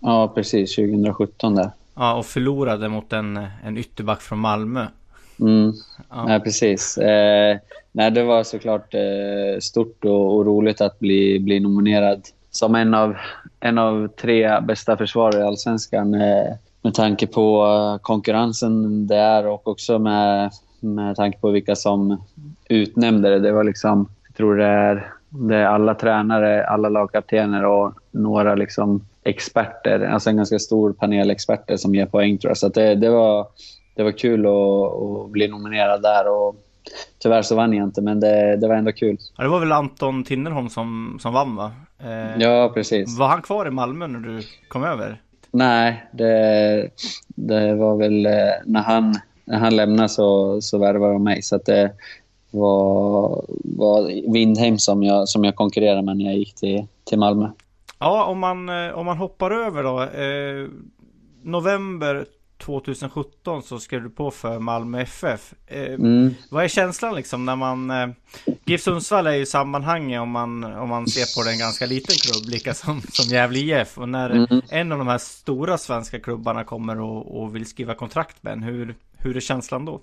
Ja, 0.06 0.32
precis. 0.36 0.76
2017 0.76 1.56
där. 1.56 1.72
Ja, 1.96 2.16
och 2.16 2.26
förlorade 2.26 2.90
mot 2.90 3.14
en, 3.14 3.48
en 3.64 3.78
ytterback 3.78 4.22
från 4.22 4.40
Malmö. 4.40 4.86
Mm. 5.40 5.74
Ja. 6.10 6.26
Nej, 6.26 6.40
precis. 6.40 6.98
Eh, 6.98 7.58
nej, 7.92 8.12
det 8.12 8.24
var 8.24 8.44
såklart 8.44 8.94
eh, 8.94 9.60
stort 9.60 10.06
och, 10.06 10.36
och, 10.36 10.46
roligt 10.46 10.82
att 10.82 11.00
bli, 11.00 11.40
bli 11.40 11.60
nominerad 11.60 12.22
som 12.52 12.76
en 12.76 12.94
av, 12.94 13.16
en 13.60 13.78
av 13.78 14.08
tre 14.08 14.60
bästa 14.60 14.98
försvarare 14.98 15.42
i 15.42 15.44
Allsvenskan. 15.44 16.14
Eh, 16.14 16.54
med 16.82 16.94
tanke 16.94 17.28
på 17.28 18.00
konkurrensen 18.02 19.08
det 19.08 19.18
är 19.18 19.48
och 19.48 19.68
också 19.68 20.00
med, 20.00 20.52
med 20.80 21.16
tanke 21.16 21.40
på 21.40 21.50
vilka 21.50 21.76
som 21.76 22.24
utnämnde 22.70 23.30
det. 23.30 23.40
Det 23.40 23.52
var 23.52 23.64
liksom, 23.64 24.10
jag 24.28 24.36
tror 24.36 24.58
det 24.58 24.66
är, 24.66 25.14
det 25.30 25.56
är 25.56 25.66
alla 25.66 25.96
tränare, 25.96 26.68
alla 26.68 26.90
lagkaptener 26.90 27.66
och 27.66 27.94
några 28.12 28.56
liksom 28.56 29.02
experter, 29.26 30.00
alltså 30.00 30.30
en 30.30 30.38
ganska 30.38 30.60
stor 30.60 30.94
panel 30.94 31.30
experter 31.30 31.78
som 31.78 31.96
ger 31.96 32.06
poäng 32.06 32.38
tror 32.38 32.50
jag. 32.50 32.58
Så 32.58 32.70
det, 32.70 32.96
det, 32.96 33.10
var, 33.10 33.48
det 33.96 34.04
var 34.04 34.12
kul 34.12 34.46
att, 34.46 34.52
att, 34.52 35.32
bli 35.32 35.48
nominerad 35.48 36.02
där. 36.02 36.28
Och 36.28 36.56
tyvärr 37.20 37.42
så 37.42 37.56
vann 37.56 37.74
jag 37.74 37.84
inte, 37.84 38.02
men 38.02 38.20
det, 38.20 38.58
det 38.58 38.68
var 38.68 38.76
ändå 38.76 38.92
kul. 38.92 39.18
Ja, 39.38 39.44
det 39.44 39.50
var 39.50 39.60
väl 39.60 39.72
Anton 39.72 40.24
Tinnerholm 40.24 40.70
som, 40.70 41.18
som 41.22 41.34
vann 41.34 41.56
va? 41.56 41.72
Eh, 42.00 42.42
ja, 42.42 42.72
precis. 42.74 43.20
Var 43.20 43.28
han 43.28 43.42
kvar 43.42 43.68
i 43.68 43.72
Malmö 43.72 44.08
när 44.08 44.20
du 44.20 44.42
kom 44.68 44.84
över? 44.84 45.22
Nej, 45.52 46.06
det, 46.12 46.90
det 47.28 47.76
var 47.76 47.98
väl 47.98 48.26
eh, 48.26 48.32
när 48.66 48.82
han, 48.82 49.16
när 49.46 49.58
han 49.58 49.76
lämnade 49.76 50.10
så, 50.10 50.62
så 50.62 50.78
värvade 50.78 51.14
de 51.14 51.24
mig. 51.24 51.42
Så 51.42 51.58
det 51.58 51.92
var, 52.52 53.46
var 53.64 54.32
Windheim 54.34 54.78
som 54.78 55.04
jag, 55.04 55.30
som 55.30 55.44
jag 55.44 55.56
konkurrerade 55.56 56.02
med 56.02 56.18
när 56.18 56.26
jag 56.26 56.36
gick 56.36 56.56
till, 56.56 56.88
till 57.04 57.20
Malmö. 57.20 57.50
Ja, 58.00 58.26
om 58.26 58.40
man, 58.40 58.70
eh, 58.70 58.92
om 58.92 59.06
man 59.06 59.18
hoppar 59.18 59.52
över 59.52 59.84
då. 59.84 60.02
Eh, 60.04 60.70
november 61.44 62.26
2017 62.58 63.64
så 63.64 63.80
skrev 63.80 64.04
du 64.04 64.10
på 64.10 64.32
för 64.32 64.60
Malmö 64.60 65.02
FF. 65.02 65.54
Eh, 65.68 65.94
mm. 65.94 66.34
Vad 66.52 66.64
är 66.64 66.68
känslan 66.68 67.16
liksom 67.16 67.46
när 67.46 67.56
man... 67.56 67.92
Eh, 67.92 68.08
GIF 68.66 68.82
Sundsvall 68.82 69.28
är 69.28 69.34
ju 69.34 69.46
sammanhanget 69.46 70.22
om 70.22 70.30
man, 70.30 70.64
om 70.64 70.90
man 70.90 71.08
ser 71.08 71.42
på 71.42 71.50
den 71.50 71.60
ganska 71.60 71.86
liten 71.86 72.16
klubb, 72.16 72.54
lika 72.54 72.74
som, 72.74 73.02
som 73.02 73.36
Gävle 73.36 73.60
IF. 73.60 73.98
Och 73.98 74.10
när 74.10 74.30
mm. 74.30 74.62
en 74.70 74.92
av 74.92 74.98
de 74.98 75.08
här 75.08 75.18
stora 75.18 75.78
svenska 75.78 76.20
klubbarna 76.20 76.64
kommer 76.64 77.00
och, 77.00 77.42
och 77.42 77.56
vill 77.56 77.66
skriva 77.66 77.94
kontrakt 77.94 78.44
med 78.44 78.54
en, 78.54 78.64
hur, 78.64 78.96
hur 79.18 79.38
är 79.38 79.42
känslan 79.42 79.86
då? 79.86 80.02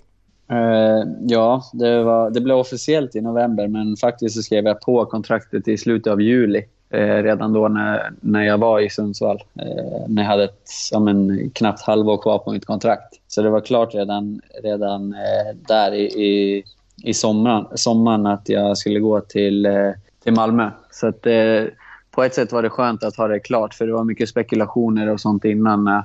Uh, 0.51 1.03
ja, 1.21 1.63
det, 1.73 2.03
var, 2.03 2.29
det 2.29 2.41
blev 2.41 2.57
officiellt 2.57 3.15
i 3.15 3.21
november, 3.21 3.67
men 3.67 3.97
faktiskt 3.97 4.35
så 4.35 4.43
skrev 4.43 4.65
jag 4.65 4.81
på 4.81 5.05
kontraktet 5.05 5.67
i 5.67 5.77
slutet 5.77 6.13
av 6.13 6.21
juli 6.21 6.65
Eh, 6.93 7.23
redan 7.23 7.53
då 7.53 7.67
när, 7.67 8.11
när 8.21 8.43
jag 8.43 8.57
var 8.57 8.79
i 8.79 8.89
Sundsvall. 8.89 9.43
Eh, 9.59 10.07
när 10.07 10.23
jag 10.23 10.29
hade 10.29 10.43
ett 10.43 10.69
ja, 10.91 10.99
men, 10.99 11.49
knappt 11.49 11.81
halvår 11.81 12.17
kvar 12.17 12.39
på 12.39 12.51
mitt 12.51 12.65
kontrakt. 12.65 13.13
Så 13.27 13.41
det 13.41 13.49
var 13.49 13.61
klart 13.61 13.95
redan, 13.95 14.41
redan 14.63 15.13
eh, 15.13 15.55
där 15.67 15.93
i, 15.93 16.03
i, 16.03 16.63
i 17.03 17.13
sommaren, 17.13 17.65
sommaren 17.75 18.25
att 18.25 18.49
jag 18.49 18.77
skulle 18.77 18.99
gå 18.99 19.21
till, 19.21 19.65
eh, 19.65 19.91
till 20.23 20.33
Malmö. 20.33 20.69
Så 20.91 21.07
att, 21.07 21.25
eh, 21.25 21.63
på 22.11 22.23
ett 22.23 22.33
sätt 22.33 22.51
var 22.51 22.61
det 22.63 22.69
skönt 22.69 23.03
att 23.03 23.15
ha 23.15 23.27
det 23.27 23.39
klart, 23.39 23.73
för 23.73 23.87
det 23.87 23.93
var 23.93 24.03
mycket 24.03 24.29
spekulationer 24.29 25.09
och 25.09 25.19
sånt 25.19 25.45
innan 25.45 25.83
med, 25.83 26.03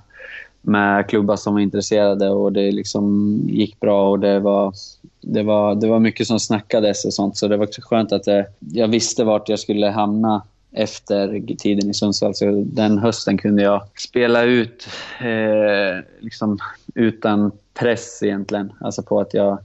med 0.62 1.08
klubbar 1.08 1.36
som 1.36 1.54
var 1.54 1.60
intresserade 1.60 2.30
och 2.30 2.52
det 2.52 2.70
liksom 2.72 3.36
gick 3.48 3.80
bra 3.80 4.10
och 4.10 4.20
det 4.20 4.40
var, 4.40 4.72
det 5.20 5.42
var, 5.42 5.74
det 5.74 5.88
var 5.88 5.98
mycket 5.98 6.26
som 6.26 6.40
snackades 6.40 7.04
och 7.04 7.14
sånt. 7.14 7.36
Så 7.36 7.48
det 7.48 7.56
var 7.56 7.68
skönt 7.82 8.12
att 8.12 8.24
det, 8.24 8.46
jag 8.58 8.88
visste 8.88 9.24
vart 9.24 9.48
jag 9.48 9.58
skulle 9.58 9.86
hamna 9.86 10.42
efter 10.72 11.56
tiden 11.56 11.90
i 11.90 11.94
Sundsvall. 11.94 12.34
Så 12.34 12.64
den 12.66 12.98
hösten 12.98 13.38
kunde 13.38 13.62
jag 13.62 13.82
spela 13.98 14.42
ut 14.42 14.88
eh, 15.20 16.04
liksom 16.20 16.58
utan 16.94 17.52
press 17.74 18.22
egentligen. 18.22 18.72
Alltså 18.80 19.02
på 19.02 19.20
att 19.20 19.34
jag 19.34 19.58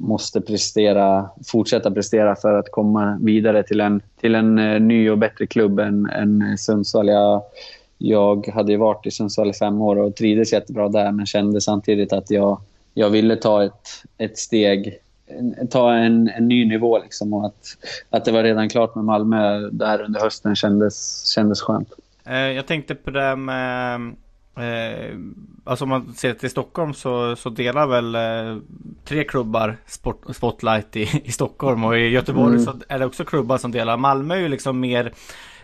måste 0.00 0.40
prestera, 0.40 1.28
fortsätta 1.46 1.90
prestera 1.90 2.36
för 2.36 2.58
att 2.58 2.70
komma 2.70 3.18
vidare 3.22 3.62
till 3.62 3.80
en, 3.80 4.02
till 4.20 4.34
en 4.34 4.58
eh, 4.58 4.80
ny 4.80 5.10
och 5.10 5.18
bättre 5.18 5.46
klubb 5.46 5.78
än, 5.78 6.06
än 6.06 6.58
Sundsvall. 6.58 7.08
Jag, 7.08 7.42
jag 7.98 8.46
hade 8.46 8.76
varit 8.76 9.06
i 9.06 9.10
Sundsvall 9.10 9.50
i 9.50 9.52
fem 9.52 9.80
år 9.80 9.96
och 9.96 10.16
trivdes 10.16 10.52
jättebra 10.52 10.88
där 10.88 11.12
men 11.12 11.26
kände 11.26 11.60
samtidigt 11.60 12.12
att 12.12 12.30
jag, 12.30 12.60
jag 12.94 13.10
ville 13.10 13.36
ta 13.36 13.64
ett, 13.64 13.88
ett 14.18 14.38
steg 14.38 14.98
ta 15.70 15.94
en, 15.94 16.28
en 16.28 16.48
ny 16.48 16.68
nivå. 16.68 16.98
Liksom, 16.98 17.32
och 17.32 17.46
att, 17.46 17.76
att 18.10 18.24
det 18.24 18.32
var 18.32 18.42
redan 18.42 18.68
klart 18.68 18.94
med 18.94 19.04
Malmö 19.04 19.68
där 19.72 20.02
under 20.02 20.20
hösten 20.20 20.56
kändes, 20.56 21.26
kändes 21.34 21.60
skönt. 21.60 21.92
Eh, 22.24 22.34
jag 22.38 22.66
tänkte 22.66 22.94
på 22.94 23.10
det 23.10 23.36
med 23.36 24.14
eh, 24.56 25.16
Alltså 25.64 25.84
om 25.84 25.88
man 25.88 26.14
ser 26.16 26.34
till 26.34 26.50
Stockholm 26.50 26.94
så, 26.94 27.36
så 27.36 27.50
delar 27.50 27.86
väl 27.86 28.14
eh, 28.14 28.62
tre 29.04 29.24
klubbar 29.24 29.76
sport, 29.86 30.22
Spotlight 30.34 30.96
i, 30.96 31.22
i 31.24 31.32
Stockholm 31.32 31.84
och 31.84 31.98
i 31.98 32.08
Göteborg 32.08 32.54
mm. 32.54 32.64
så 32.64 32.74
är 32.88 32.98
det 32.98 33.06
också 33.06 33.24
klubbar 33.24 33.58
som 33.58 33.72
delar. 33.72 33.96
Malmö 33.96 34.34
är 34.34 34.38
ju 34.38 34.48
liksom 34.48 34.80
mer 34.80 35.12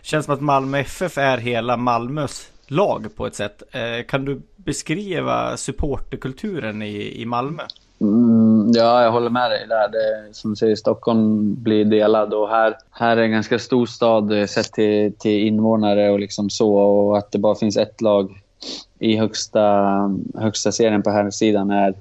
Känns 0.07 0.25
som 0.25 0.33
att 0.33 0.41
Malmö 0.41 0.79
FF 0.79 1.17
är 1.17 1.37
hela 1.37 1.77
Malmös 1.77 2.51
lag 2.67 3.15
på 3.15 3.27
ett 3.27 3.35
sätt. 3.35 3.63
Eh, 3.71 4.05
kan 4.07 4.25
du 4.25 4.41
beskriva 4.55 5.57
supporterkulturen 5.57 6.81
i, 6.81 7.21
i 7.21 7.25
Malmö? 7.25 7.63
Mm, 8.01 8.36
ja, 8.73 9.03
jag 9.03 9.11
håller 9.11 9.29
med 9.29 9.51
dig 9.51 9.65
där. 9.69 9.87
Det, 9.87 10.33
som 10.33 10.49
du 10.49 10.55
säger, 10.55 10.75
Stockholm 10.75 11.55
blir 11.63 11.85
delad 11.85 12.33
och 12.33 12.49
här, 12.49 12.77
här 12.91 13.17
är 13.17 13.21
en 13.21 13.31
ganska 13.31 13.59
stor 13.59 13.85
stad 13.85 14.31
eh, 14.31 14.45
sett 14.45 14.73
till, 14.73 15.13
till 15.13 15.47
invånare 15.47 16.09
och 16.09 16.19
liksom 16.19 16.49
så. 16.49 16.75
Och 16.75 17.17
att 17.17 17.31
det 17.31 17.39
bara 17.39 17.55
finns 17.55 17.77
ett 17.77 18.01
lag 18.01 18.41
i 18.99 19.17
högsta, 19.17 19.89
högsta 20.35 20.71
serien 20.71 21.03
på 21.03 21.09
här 21.09 21.29
sidan 21.29 21.71
är, 21.71 21.93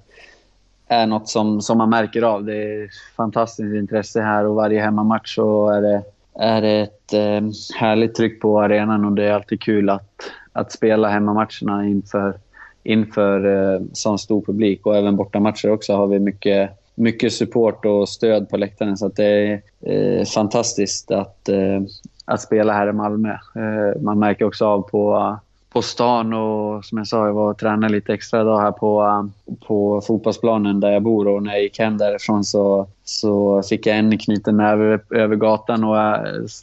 är 0.89 1.07
något 1.07 1.29
som, 1.29 1.61
som 1.61 1.79
man 1.79 1.91
märker 1.91 2.23
av. 2.23 2.45
Det 2.45 2.57
är 2.57 2.89
fantastiskt 3.17 3.75
intresse 3.75 4.21
här 4.21 4.47
och 4.47 4.55
varje 4.55 4.81
hemmamatch 4.81 5.35
så 5.35 5.69
är 5.69 5.83
det, 5.83 6.03
är 6.39 6.63
det 6.63 6.81
ett 6.81 7.13
eh, 7.13 7.51
härligt 7.81 8.15
tryck 8.15 8.41
på 8.41 8.63
arenan 8.63 9.05
och 9.05 9.13
det 9.13 9.25
är 9.25 9.33
alltid 9.33 9.61
kul 9.61 9.91
att, 9.91 10.31
att 10.53 10.73
spela 10.73 11.09
hemmamatcherna 11.09 11.87
inför 11.87 12.39
inför 12.87 13.47
eh, 13.75 13.81
sån 13.93 14.19
stor 14.19 14.43
publik. 14.43 14.87
Och 14.87 14.97
även 14.97 15.17
bortamatcher 15.17 15.71
också 15.71 15.97
har 15.97 16.07
vi 16.07 16.19
mycket, 16.19 16.71
mycket 16.95 17.33
support 17.33 17.85
och 17.85 18.09
stöd 18.09 18.49
på 18.49 18.57
läktaren. 18.57 18.97
Så 18.97 19.09
det 19.09 19.25
är 19.25 19.63
eh, 19.81 20.25
fantastiskt 20.25 21.11
att, 21.11 21.49
eh, 21.49 21.83
att 22.25 22.41
spela 22.41 22.73
här 22.73 22.89
i 22.89 22.93
Malmö. 22.93 23.33
Eh, 23.33 24.03
man 24.03 24.19
märker 24.19 24.45
också 24.45 24.67
av 24.67 24.83
på 24.83 25.37
på 25.77 25.83
stan 25.83 26.33
och 26.33 26.85
som 26.85 26.99
jag 26.99 27.07
sa, 27.07 27.27
jag 27.27 27.35
var 27.35 27.51
och 27.51 27.59
tränade 27.59 27.93
lite 27.93 28.15
extra 28.15 28.41
idag 28.41 28.61
här 28.61 28.73
på, 28.73 29.03
eh, 29.03 29.57
på 29.67 30.01
fotbollsplanen 30.01 30.81
där 30.81 30.91
jag 30.91 31.03
bor 31.03 31.29
och 31.29 31.43
när 31.43 31.53
jag 31.53 31.63
gick 31.63 31.79
hem 31.79 31.99
därifrån 31.99 32.45
så, 32.45 32.87
så 33.05 33.63
fick 33.63 33.87
jag 33.87 33.99
en 33.99 34.19
knuten 34.19 34.57
näve 34.57 34.99
över 35.11 35.37
gatan 35.37 35.85
och 35.85 35.97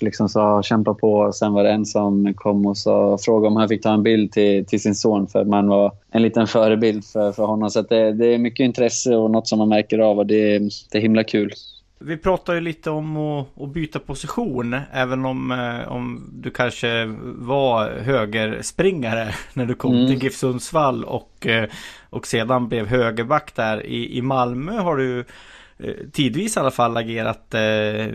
liksom 0.01 0.29
sa 0.29 0.63
kämpa 0.63 0.93
på. 0.93 1.31
Sen 1.33 1.53
var 1.53 1.63
det 1.63 1.71
en 1.71 1.85
som 1.85 2.33
kom 2.33 2.65
och 2.65 2.77
sa, 2.77 3.17
frågade 3.21 3.47
om 3.47 3.55
han 3.55 3.69
fick 3.69 3.83
ta 3.83 3.93
en 3.93 4.03
bild 4.03 4.31
till, 4.31 4.65
till 4.65 4.81
sin 4.81 4.95
son 4.95 5.27
för 5.27 5.45
man 5.45 5.67
var 5.67 5.91
en 6.11 6.21
liten 6.21 6.47
förebild 6.47 7.05
för, 7.05 7.31
för 7.31 7.45
honom. 7.45 7.69
Så 7.69 7.81
det, 7.81 8.11
det 8.11 8.33
är 8.33 8.37
mycket 8.37 8.63
intresse 8.63 9.15
och 9.15 9.31
något 9.31 9.47
som 9.47 9.59
man 9.59 9.69
märker 9.69 9.99
av 9.99 10.17
och 10.17 10.25
det, 10.25 10.59
det 10.91 10.97
är 10.97 11.01
himla 11.01 11.23
kul. 11.23 11.53
Vi 12.05 12.17
pratar 12.17 12.53
ju 12.53 12.59
lite 12.59 12.89
om 12.89 13.17
att, 13.17 13.61
att 13.61 13.73
byta 13.73 13.99
position 13.99 14.79
även 14.91 15.25
om, 15.25 15.51
eh, 15.51 15.91
om 15.91 16.29
du 16.33 16.51
kanske 16.51 17.05
var 17.23 17.89
högerspringare 17.89 19.35
när 19.53 19.65
du 19.65 19.75
kom 19.75 19.95
mm. 19.95 20.07
till 20.07 20.23
GIF 20.23 20.35
Sundsvall 20.35 21.03
och, 21.03 21.47
eh, 21.47 21.69
och 22.09 22.27
sedan 22.27 22.69
blev 22.69 22.87
högerback 22.87 23.55
där. 23.55 23.85
I, 23.85 24.17
i 24.17 24.21
Malmö 24.21 24.79
har 24.79 24.97
du 24.97 25.19
eh, 25.77 25.93
tidvis 26.11 26.57
i 26.57 26.59
alla 26.59 26.71
fall 26.71 26.97
agerat 26.97 27.53
eh, 27.53 28.07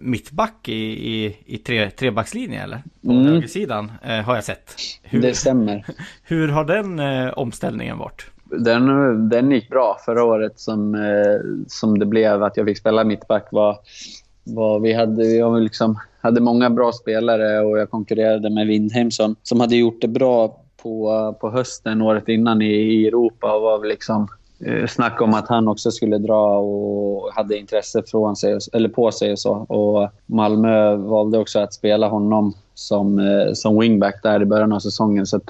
mittback 0.00 0.68
i, 0.68 1.14
i, 1.14 1.36
i 1.46 1.58
tre, 1.58 1.90
trebackslinje 1.90 2.62
eller? 2.62 2.82
På 3.02 3.10
mm. 3.10 3.26
högersidan 3.26 3.92
eh, 4.02 4.20
har 4.20 4.34
jag 4.34 4.44
sett. 4.44 4.76
Hur, 5.02 5.22
det 5.22 5.34
stämmer. 5.34 5.84
Hur 6.22 6.48
har 6.48 6.64
den 6.64 6.98
eh, 6.98 7.28
omställningen 7.28 7.98
varit? 7.98 8.26
Den, 8.50 9.28
den 9.28 9.50
gick 9.50 9.68
bra 9.70 9.96
förra 10.04 10.24
året 10.24 10.60
som, 10.60 10.94
eh, 10.94 11.40
som 11.66 11.98
det 11.98 12.06
blev 12.06 12.42
att 12.42 12.56
jag 12.56 12.66
fick 12.66 12.78
spela 12.78 13.04
mittback. 13.04 13.48
Var, 13.50 13.76
var, 14.44 14.80
vi 14.80 14.92
hade, 14.92 15.24
jag 15.24 15.62
liksom, 15.62 15.98
hade 16.20 16.40
många 16.40 16.70
bra 16.70 16.92
spelare 16.92 17.60
och 17.60 17.78
jag 17.78 17.90
konkurrerade 17.90 18.50
med 18.50 18.66
Windheim 18.66 19.10
som, 19.10 19.36
som 19.42 19.60
hade 19.60 19.76
gjort 19.76 20.00
det 20.00 20.08
bra 20.08 20.60
på, 20.82 21.34
på 21.40 21.50
hösten 21.50 22.02
året 22.02 22.28
innan 22.28 22.62
i, 22.62 22.72
i 22.72 23.06
Europa 23.06 23.56
och 23.56 23.62
var 23.62 23.86
liksom 23.86 24.28
eh, 24.64 24.86
snack 24.86 25.20
om 25.20 25.34
att 25.34 25.48
han 25.48 25.68
också 25.68 25.90
skulle 25.90 26.18
dra 26.18 26.58
och 26.58 27.32
hade 27.32 27.56
intresse 27.56 28.02
från 28.06 28.36
sig, 28.36 28.58
eller 28.72 28.88
på 28.88 29.12
sig 29.12 29.32
och 29.32 29.38
så. 29.38 29.52
Och 29.52 30.10
Malmö 30.26 30.96
valde 30.96 31.38
också 31.38 31.58
att 31.58 31.74
spela 31.74 32.08
honom 32.08 32.54
som, 32.78 33.18
eh, 33.18 33.52
som 33.52 33.78
wingback 33.78 34.22
där 34.22 34.42
i 34.42 34.44
början 34.44 34.72
av 34.72 34.78
säsongen. 34.78 35.26
Så 35.26 35.40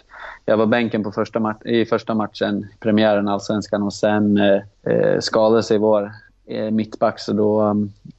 jag 0.44 0.56
var 0.56 0.66
bänken 0.66 1.02
på 1.02 1.12
första 1.12 1.54
i 1.64 1.84
första 1.84 2.14
matchen, 2.14 2.66
premiären 2.80 3.28
allsvenskan 3.28 3.82
och 3.82 3.92
sen 3.92 4.38
eh, 4.38 4.92
eh, 4.92 5.20
skadade 5.20 5.62
sig 5.62 5.78
vår 5.78 6.12
eh, 6.46 6.70
mittback 6.70 7.20
så 7.20 7.32
då 7.32 7.70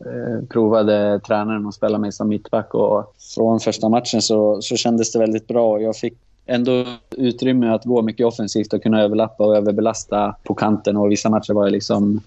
eh, 0.06 0.48
provade 0.50 1.20
tränaren 1.20 1.68
att 1.68 1.74
spela 1.74 1.98
mig 1.98 2.12
som 2.12 2.28
mittback 2.28 2.74
och 2.74 3.14
från 3.36 3.60
första 3.60 3.90
matchen 3.90 4.22
så, 4.22 4.62
så 4.62 4.76
kändes 4.76 5.12
det 5.12 5.20
väldigt 5.20 5.48
bra. 5.48 5.82
Jag 5.82 5.96
fick 5.96 6.14
ändå 6.46 6.86
utrymme 7.18 7.70
att 7.70 7.86
gå 7.86 8.02
mycket 8.02 8.26
offensivt 8.26 8.74
och 8.74 8.84
kunna 8.84 9.02
överlappa 9.02 9.46
och 9.46 9.58
överbelasta 9.58 10.36
på 10.44 10.54
kanten 10.54 10.98
och 10.98 11.12
vissa 11.12 11.30
matcher 11.30 11.54
var 11.54 11.64
jag 11.64 11.72
liksom 11.72 12.22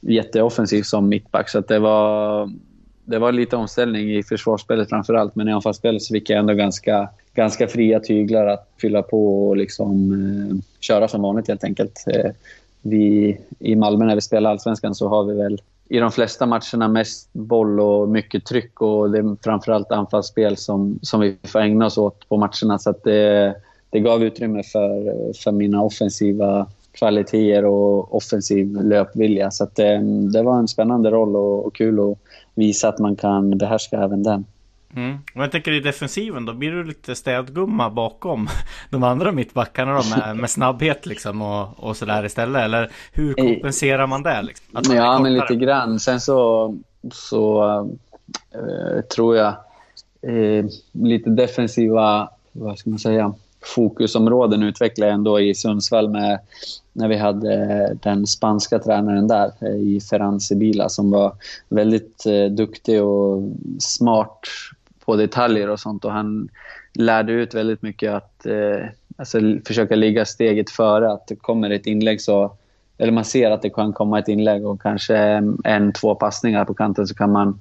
jätteoffensiv 0.00 0.82
som 0.82 1.08
mittback 1.08 1.48
så 1.48 1.58
att 1.58 1.68
det 1.68 1.78
var 1.78 2.50
det 3.06 3.18
var 3.18 3.32
lite 3.32 3.56
omställning 3.56 4.16
i 4.16 4.22
försvarsspelet 4.22 4.88
framför 4.88 5.14
allt, 5.14 5.36
men 5.36 5.48
i 5.48 5.52
anfallsspelet 5.52 6.02
så 6.02 6.14
fick 6.14 6.30
jag 6.30 6.38
ändå 6.38 6.54
ganska, 6.54 7.08
ganska 7.34 7.68
fria 7.68 8.00
tyglar 8.00 8.46
att 8.46 8.68
fylla 8.80 9.02
på 9.02 9.48
och 9.48 9.56
liksom, 9.56 10.12
eh, 10.12 10.56
köra 10.80 11.08
som 11.08 11.22
vanligt 11.22 11.48
helt 11.48 11.64
enkelt. 11.64 12.04
Eh, 12.06 12.30
vi, 12.82 13.38
I 13.58 13.76
Malmö 13.76 14.04
när 14.04 14.14
vi 14.14 14.20
spelar 14.20 14.50
allsvenskan 14.50 14.94
så 14.94 15.08
har 15.08 15.24
vi 15.24 15.34
väl 15.34 15.60
i 15.88 15.98
de 15.98 16.12
flesta 16.12 16.46
matcherna 16.46 16.88
mest 16.88 17.28
boll 17.32 17.80
och 17.80 18.08
mycket 18.08 18.44
tryck 18.44 18.80
och 18.80 19.10
det 19.10 19.18
är 19.18 19.36
framförallt 19.44 19.92
anfallsspel 19.92 20.56
som, 20.56 20.98
som 21.02 21.20
vi 21.20 21.36
får 21.42 21.60
ägna 21.60 21.86
oss 21.86 21.98
åt 21.98 22.28
på 22.28 22.36
matcherna. 22.36 22.78
Så 22.78 22.94
det, 23.04 23.54
det 23.90 24.00
gav 24.00 24.24
utrymme 24.24 24.62
för, 24.62 25.32
för 25.32 25.52
mina 25.52 25.82
offensiva 25.82 26.66
kvaliteter 26.92 27.64
och 27.64 28.16
offensiv 28.16 28.82
löpvilja. 28.82 29.50
Så 29.50 29.66
det, 29.74 29.94
eh, 29.94 30.02
det, 30.02 30.42
var 30.42 30.58
en 30.58 30.68
spännande 30.68 31.10
roll 31.10 31.36
och, 31.36 31.66
och 31.66 31.74
kul 31.74 32.00
att 32.00 32.18
visa 32.56 32.88
att 32.88 32.98
man 32.98 33.16
kan 33.16 33.58
behärska 33.58 33.96
även 33.96 34.22
den. 34.22 34.44
Mm. 34.96 35.18
Och 35.34 35.42
jag 35.42 35.52
tänker 35.52 35.72
i 35.72 35.80
defensiven 35.80 36.44
då 36.44 36.52
blir 36.52 36.70
du 36.70 36.84
lite 36.84 37.14
städgumma 37.14 37.90
bakom 37.90 38.48
de 38.90 39.02
andra 39.02 39.32
mittbackarna 39.32 39.94
då 39.94 40.02
med, 40.16 40.36
med 40.36 40.50
snabbhet 40.50 41.06
liksom 41.06 41.42
och, 41.42 41.84
och 41.84 41.96
sådär 41.96 42.24
istället. 42.24 42.62
Eller 42.62 42.90
hur 43.12 43.34
kompenserar 43.34 44.06
man 44.06 44.22
det? 44.22 44.42
Liksom? 44.42 44.66
Man 44.70 44.96
ja, 44.96 45.18
men 45.18 45.34
lite 45.34 45.54
grann. 45.54 46.00
Sen 46.00 46.20
så, 46.20 46.74
så 47.12 47.64
äh, 48.54 49.00
tror 49.00 49.36
jag 49.36 49.54
äh, 50.22 50.64
lite 50.92 51.30
defensiva, 51.30 52.30
vad 52.52 52.78
ska 52.78 52.90
man 52.90 52.98
säga, 52.98 53.34
fokusområden 53.74 54.62
utvecklade 54.62 55.10
jag 55.10 55.14
ändå 55.14 55.40
i 55.40 55.54
Sundsvall 55.54 56.10
med 56.10 56.38
när 56.96 57.08
vi 57.08 57.16
hade 57.16 57.54
eh, 57.54 57.96
den 58.02 58.26
spanska 58.26 58.78
tränaren 58.78 59.28
där 59.28 59.52
eh, 59.60 59.76
i 59.76 60.00
Ferran 60.10 60.40
Sibila 60.40 60.88
som 60.88 61.10
var 61.10 61.32
väldigt 61.68 62.26
eh, 62.26 62.44
duktig 62.44 63.02
och 63.02 63.42
smart 63.78 64.40
på 65.04 65.16
detaljer 65.16 65.70
och 65.70 65.80
sånt. 65.80 66.04
Och 66.04 66.12
han 66.12 66.48
lärde 66.92 67.32
ut 67.32 67.54
väldigt 67.54 67.82
mycket 67.82 68.12
att 68.12 68.46
alltså, 69.16 69.38
försöka 69.66 69.96
ligga 69.96 70.24
steget 70.24 70.70
före. 70.70 71.12
Att 71.12 71.26
det 71.26 71.36
kommer 71.36 71.70
ett 71.70 71.86
inlägg 71.86 72.20
så... 72.20 72.52
Eller 72.98 73.12
man 73.12 73.24
ser 73.24 73.50
att 73.50 73.62
det 73.62 73.70
kan 73.70 73.92
komma 73.92 74.18
ett 74.18 74.28
inlägg 74.28 74.66
och 74.66 74.82
kanske 74.82 75.16
en, 75.64 75.92
två 75.92 76.14
passningar 76.14 76.64
på 76.64 76.74
kanten 76.74 77.06
så 77.06 77.14
kan 77.14 77.32
man 77.32 77.60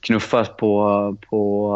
knuffa 0.00 0.44
på, 0.44 1.16
på 1.30 1.74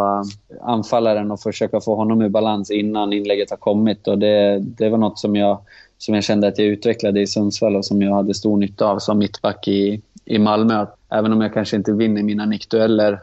anfallaren 0.62 1.30
och 1.30 1.40
försöka 1.40 1.80
få 1.80 1.94
honom 1.94 2.22
i 2.22 2.28
balans 2.28 2.70
innan 2.70 3.12
inlägget 3.12 3.50
har 3.50 3.56
kommit. 3.56 4.08
Och 4.08 4.18
det, 4.18 4.58
det 4.58 4.88
var 4.88 4.98
något 4.98 5.18
som 5.18 5.36
jag 5.36 5.58
som 5.98 6.14
jag 6.14 6.24
kände 6.24 6.48
att 6.48 6.58
jag 6.58 6.66
utvecklade 6.66 7.20
i 7.20 7.26
Sundsvall 7.26 7.76
och 7.76 7.84
som 7.84 8.02
jag 8.02 8.14
hade 8.14 8.34
stor 8.34 8.56
nytta 8.56 8.86
av 8.86 8.98
som 8.98 9.18
mittback 9.18 9.68
i, 9.68 10.02
i 10.24 10.38
Malmö. 10.38 10.86
Även 11.10 11.32
om 11.32 11.40
jag 11.40 11.54
kanske 11.54 11.76
inte 11.76 11.92
vinner 11.92 12.22
mina 12.22 12.46
nickdueller 12.46 13.20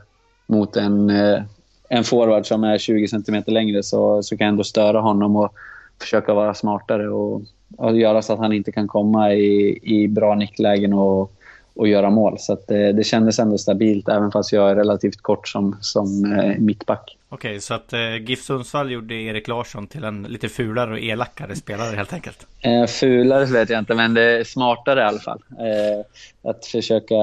mot 0.48 0.76
en, 0.76 1.10
eh, 1.10 1.44
en 1.90 2.04
forward 2.04 2.48
som 2.48 2.64
är 2.64 2.78
20 2.78 3.08
cm 3.08 3.44
längre 3.48 3.84
så, 3.84 4.24
så 4.24 4.38
kan 4.38 4.46
jag 4.46 4.52
ändå 4.52 4.64
störa 4.64 5.00
honom 5.00 5.36
och 5.36 5.54
försöka 6.02 6.34
vara 6.34 6.54
smartare 6.54 7.10
och, 7.10 7.42
och 7.78 7.98
göra 7.98 8.22
så 8.22 8.34
att 8.34 8.40
han 8.40 8.54
inte 8.54 8.72
kan 8.72 8.88
komma 8.88 9.34
i, 9.34 9.80
i 9.84 10.08
bra 10.08 10.36
nicklägen 10.36 10.94
och, 10.94 11.32
och 11.76 11.88
göra 11.88 12.10
mål. 12.10 12.36
Så 12.40 12.58
det, 12.68 12.92
det 12.92 13.04
kändes 13.04 13.40
ändå 13.40 13.58
stabilt 13.58 14.10
även 14.10 14.32
fast 14.32 14.54
jag 14.54 14.72
är 14.72 14.76
relativt 14.76 15.22
kort 15.22 15.48
som, 15.48 15.78
som 15.82 16.34
eh, 16.34 16.58
mittback. 16.58 17.18
Okej, 17.30 17.62
så 17.62 17.74
att 17.74 17.94
eh, 17.94 18.16
GIF 18.16 18.44
Sundsvall 18.44 18.92
gjorde 18.92 19.16
Erik 19.16 19.48
Larsson 19.48 19.88
till 19.88 20.04
en 20.04 20.24
lite 20.24 20.50
fulare 20.50 20.92
och 20.92 21.00
elakare 21.00 21.56
spelare 21.56 21.96
helt 21.96 22.14
enkelt? 22.14 22.48
Eh, 22.62 22.86
fulare 22.86 23.46
vet 23.46 23.70
jag 23.70 23.80
inte, 23.80 23.96
men 23.96 24.14
det 24.14 24.24
är 24.24 24.44
smartare 24.44 25.00
i 25.00 25.04
alla 25.04 25.20
fall. 25.20 25.42
Eh, 25.50 26.50
att 26.50 26.66
försöka... 26.66 27.16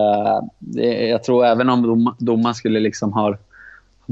Det, 0.58 1.08
jag 1.08 1.24
tror 1.24 1.44
även 1.46 1.68
om 1.68 1.82
dom, 1.82 2.14
domaren 2.18 2.54
skulle 2.54 2.80
liksom 2.80 3.12
ha 3.12 3.36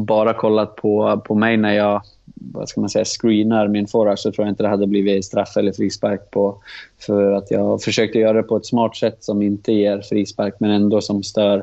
bara 0.04 0.34
kollat 0.34 0.76
på, 0.76 1.22
på 1.24 1.34
mig 1.34 1.56
när 1.56 1.72
jag 1.72 2.02
vad 2.40 2.68
ska 2.68 2.80
man 2.80 2.90
säga, 2.90 3.04
screenar 3.04 3.68
min 3.68 3.86
forward 3.86 4.18
så 4.18 4.32
tror 4.32 4.46
jag 4.46 4.52
inte 4.52 4.62
det 4.62 4.68
hade 4.68 4.86
blivit 4.86 5.24
straff 5.24 5.56
eller 5.56 5.72
frispark 5.72 6.30
på. 6.30 6.62
För 6.98 7.32
att 7.32 7.50
jag 7.50 7.82
försökte 7.82 8.18
göra 8.18 8.32
det 8.32 8.42
på 8.42 8.56
ett 8.56 8.66
smart 8.66 8.96
sätt 8.96 9.24
som 9.24 9.42
inte 9.42 9.72
ger 9.72 10.00
frispark 10.00 10.54
men 10.58 10.70
ändå 10.70 11.00
som 11.00 11.22
stör 11.22 11.62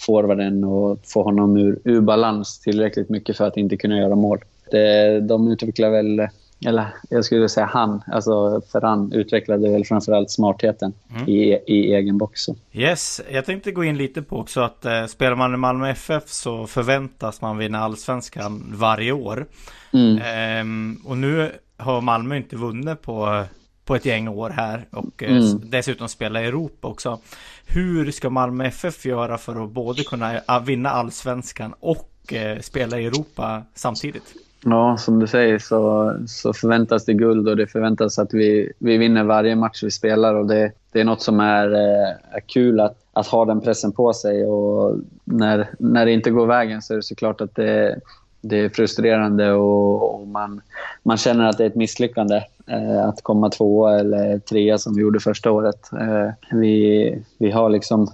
forwarden 0.00 0.64
och 0.64 0.98
får 1.04 1.24
honom 1.24 1.56
ur, 1.56 1.78
ur 1.84 2.00
balans 2.00 2.60
tillräckligt 2.60 3.08
mycket 3.08 3.36
för 3.36 3.46
att 3.46 3.56
inte 3.56 3.76
kunna 3.76 3.98
göra 3.98 4.14
mål. 4.14 4.38
Det, 4.70 5.20
de 5.20 5.48
utvecklar 5.48 5.90
väl, 5.90 6.28
eller 6.66 6.86
jag 7.10 7.24
skulle 7.24 7.48
säga 7.48 7.66
han, 7.66 8.02
alltså 8.06 8.62
Ferran 8.72 9.12
utvecklade 9.12 9.70
väl 9.72 9.84
framförallt 9.84 10.30
smartheten 10.30 10.92
mm. 11.10 11.28
i, 11.28 11.58
i 11.66 11.94
egen 11.94 12.18
box. 12.18 12.40
Yes, 12.72 13.20
jag 13.30 13.44
tänkte 13.44 13.72
gå 13.72 13.84
in 13.84 13.96
lite 13.96 14.22
på 14.22 14.38
också 14.38 14.60
att 14.60 14.84
eh, 14.84 15.06
spelar 15.06 15.36
man 15.36 15.54
i 15.54 15.56
Malmö 15.56 15.90
FF 15.90 16.28
så 16.28 16.66
förväntas 16.66 17.40
man 17.40 17.58
vinna 17.58 17.78
allsvenskan 17.78 18.72
varje 18.74 19.12
år. 19.12 19.46
Mm. 19.92 20.18
Ehm, 20.24 21.00
och 21.04 21.18
nu 21.18 21.52
har 21.76 22.00
Malmö 22.00 22.36
inte 22.36 22.56
vunnit 22.56 23.02
på 23.02 23.44
på 23.84 23.96
ett 23.96 24.04
gäng 24.04 24.28
år 24.28 24.50
här 24.50 24.88
och 24.90 25.22
eh, 25.22 25.36
mm. 25.36 25.60
dessutom 25.70 26.08
spela 26.08 26.42
i 26.42 26.46
Europa 26.46 26.88
också. 26.88 27.20
Hur 27.66 28.10
ska 28.10 28.30
Malmö 28.30 28.66
FF 28.66 29.06
göra 29.06 29.38
för 29.38 29.64
att 29.64 29.70
både 29.70 30.04
kunna 30.04 30.60
vinna 30.66 30.90
allsvenskan 30.90 31.74
och 31.80 32.32
eh, 32.32 32.60
spela 32.60 33.00
i 33.00 33.06
Europa 33.06 33.62
samtidigt? 33.74 34.34
Ja, 34.68 34.96
som 34.96 35.18
du 35.18 35.26
säger 35.26 35.58
så, 35.58 36.14
så 36.26 36.52
förväntas 36.52 37.04
det 37.04 37.14
guld 37.14 37.48
och 37.48 37.56
det 37.56 37.66
förväntas 37.66 38.18
att 38.18 38.34
vi, 38.34 38.72
vi 38.78 38.96
vinner 38.96 39.24
varje 39.24 39.56
match 39.56 39.82
vi 39.82 39.90
spelar 39.90 40.34
och 40.34 40.46
det, 40.46 40.72
det 40.92 41.00
är 41.00 41.04
något 41.04 41.22
som 41.22 41.40
är, 41.40 41.74
eh, 41.74 42.08
är 42.30 42.40
kul 42.46 42.80
att, 42.80 42.96
att 43.12 43.26
ha 43.26 43.44
den 43.44 43.60
pressen 43.60 43.92
på 43.92 44.12
sig 44.12 44.46
och 44.46 44.98
när, 45.24 45.68
när 45.78 46.06
det 46.06 46.12
inte 46.12 46.30
går 46.30 46.46
vägen 46.46 46.82
så 46.82 46.92
är 46.92 46.96
det 46.96 47.02
såklart 47.02 47.40
att 47.40 47.54
det, 47.54 48.00
det 48.40 48.56
är 48.56 48.68
frustrerande 48.68 49.52
och, 49.52 50.14
och, 50.14 50.28
man, 50.28 50.60
man 51.02 51.16
känner 51.16 51.48
att 51.48 51.58
det 51.58 51.64
är 51.64 51.68
ett 51.68 51.74
misslyckande 51.74 52.42
eh, 52.66 53.08
att 53.08 53.22
komma 53.22 53.50
tvåa 53.50 53.98
eller 54.00 54.38
trea 54.38 54.78
som 54.78 54.94
vi 54.94 55.02
gjorde 55.02 55.20
första 55.20 55.50
året. 55.50 55.92
Eh, 55.92 56.30
vi, 56.58 57.22
vi, 57.38 57.50
har 57.50 57.70
liksom, 57.70 58.08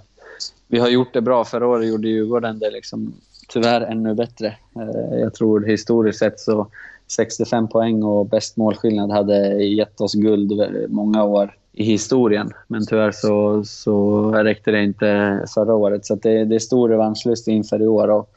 vi 0.67 0.79
har 0.79 0.89
gjort 0.89 1.13
det 1.13 1.21
bra. 1.21 1.45
Förra 1.45 1.67
året 1.67 1.87
gjorde 1.87 2.07
Djurgården 2.07 2.59
det 2.59 2.71
liksom, 2.71 3.13
tyvärr 3.47 3.81
ännu 3.81 4.13
bättre. 4.13 4.47
Eh, 4.75 5.19
jag 5.19 5.33
tror 5.33 5.65
historiskt 5.65 6.19
sett 6.19 6.39
så 6.39 6.67
65 7.07 7.67
poäng 7.67 8.03
och 8.03 8.25
bäst 8.25 8.57
målskillnad 8.57 9.11
hade 9.11 9.63
gett 9.63 10.01
oss 10.01 10.13
guld 10.13 10.51
många 10.89 11.23
år 11.23 11.57
i 11.73 11.83
historien. 11.83 12.51
Men 12.67 12.85
tyvärr 12.85 13.11
så, 13.11 13.63
så 13.63 14.31
räckte 14.31 14.71
det 14.71 14.83
inte 14.83 15.39
förra 15.53 15.75
året. 15.75 16.05
Så 16.05 16.15
det, 16.15 16.45
det 16.45 16.55
är 16.55 16.59
stor 16.59 16.89
revanschlust 16.89 17.47
inför 17.47 17.81
i 17.81 17.87
år. 17.87 18.07
Och, 18.09 18.29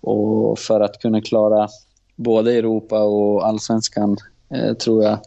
och 0.00 0.58
för 0.58 0.80
att 0.80 0.98
kunna 0.98 1.20
klara 1.20 1.68
både 2.16 2.52
Europa 2.52 3.02
och 3.02 3.46
allsvenskan 3.46 4.16
eh, 4.50 4.74
tror 4.74 5.04
jag 5.04 5.18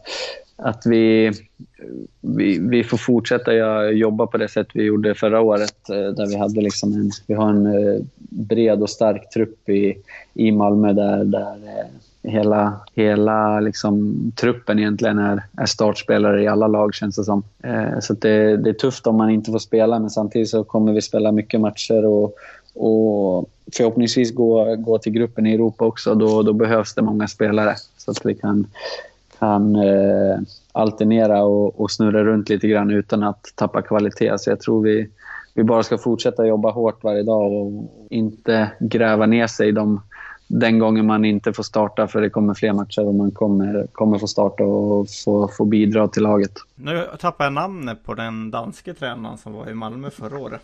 att 0.58 0.86
vi, 0.86 1.32
vi, 2.20 2.58
vi 2.58 2.84
får 2.84 2.96
fortsätta 2.96 3.52
jobba 3.90 4.26
på 4.26 4.38
det 4.38 4.48
sätt 4.48 4.66
vi 4.74 4.82
gjorde 4.82 5.14
förra 5.14 5.40
året. 5.40 5.90
Eh, 5.90 5.96
där 5.96 6.26
vi 6.26 6.36
hade 6.36 6.60
liksom 6.60 6.92
en, 6.92 7.10
vi 7.26 7.34
har 7.34 7.48
en 7.48 7.66
eh, 7.66 8.00
bred 8.18 8.82
och 8.82 8.90
stark 8.90 9.30
trupp 9.30 9.68
i, 9.68 9.96
i 10.34 10.52
Malmö 10.52 10.92
där, 10.92 11.24
där 11.24 11.56
eh, 11.64 12.30
hela, 12.30 12.80
hela 12.94 13.60
liksom, 13.60 14.16
truppen 14.36 14.78
egentligen 14.78 15.18
är, 15.18 15.42
är 15.56 15.66
startspelare 15.66 16.42
i 16.42 16.46
alla 16.46 16.66
lag 16.66 16.94
känns 16.94 17.16
det 17.16 17.24
som. 17.24 17.42
Så 18.00 18.14
det, 18.14 18.56
det 18.56 18.70
är 18.70 18.74
tufft 18.74 19.06
om 19.06 19.16
man 19.16 19.30
inte 19.30 19.50
får 19.50 19.58
spela 19.58 19.98
men 19.98 20.10
samtidigt 20.10 20.48
så 20.48 20.64
kommer 20.64 20.92
vi 20.92 21.02
spela 21.02 21.32
mycket 21.32 21.60
matcher 21.60 22.06
och, 22.06 22.34
och 22.74 23.50
förhoppningsvis 23.76 24.34
gå, 24.34 24.76
gå 24.76 24.98
till 24.98 25.12
gruppen 25.12 25.46
i 25.46 25.54
Europa 25.54 25.84
också. 25.84 26.14
Då, 26.14 26.42
då 26.42 26.52
behövs 26.52 26.94
det 26.94 27.02
många 27.02 27.28
spelare 27.28 27.74
så 27.96 28.10
att 28.10 28.26
vi 28.26 28.34
kan, 28.34 28.66
kan 29.38 29.76
eh, 29.76 30.38
alternera 30.72 31.44
och, 31.44 31.80
och, 31.80 31.90
snurra 31.90 32.24
runt 32.24 32.48
lite 32.48 32.68
grann 32.68 32.90
utan 32.90 33.22
att 33.22 33.52
tappa 33.54 33.82
kvalitet. 33.82 34.38
Så 34.38 34.50
jag 34.50 34.60
tror 34.60 34.82
vi, 34.82 35.08
vi 35.54 35.64
bara 35.64 35.82
ska 35.82 35.98
fortsätta 35.98 36.46
jobba 36.46 36.70
hårt 36.70 37.04
varje 37.04 37.22
dag 37.22 37.52
och 37.52 37.88
inte 38.10 38.70
gräva 38.80 39.26
ner 39.26 39.46
sig 39.46 39.72
de, 39.72 40.00
den 40.46 40.78
gången 40.78 41.06
man 41.06 41.24
inte 41.24 41.52
får 41.52 41.62
starta 41.62 42.06
för 42.06 42.20
det 42.20 42.30
kommer 42.30 42.54
fler 42.54 42.72
matcher 42.72 43.06
och 43.06 43.14
man 43.14 43.30
kommer, 43.30 43.86
kommer 43.92 44.18
få 44.18 44.26
starta 44.26 44.64
och 44.64 45.06
få, 45.24 45.48
få 45.48 45.64
bidra 45.64 46.08
till 46.08 46.22
laget. 46.22 46.52
Nu 46.74 47.04
tappar 47.20 47.44
jag 47.44 47.52
namnet 47.52 48.04
på 48.04 48.14
den 48.14 48.50
danske 48.50 48.94
tränaren 48.94 49.38
som 49.38 49.52
var 49.52 49.70
i 49.70 49.74
Malmö 49.74 50.10
förra 50.10 50.38
året. 50.38 50.62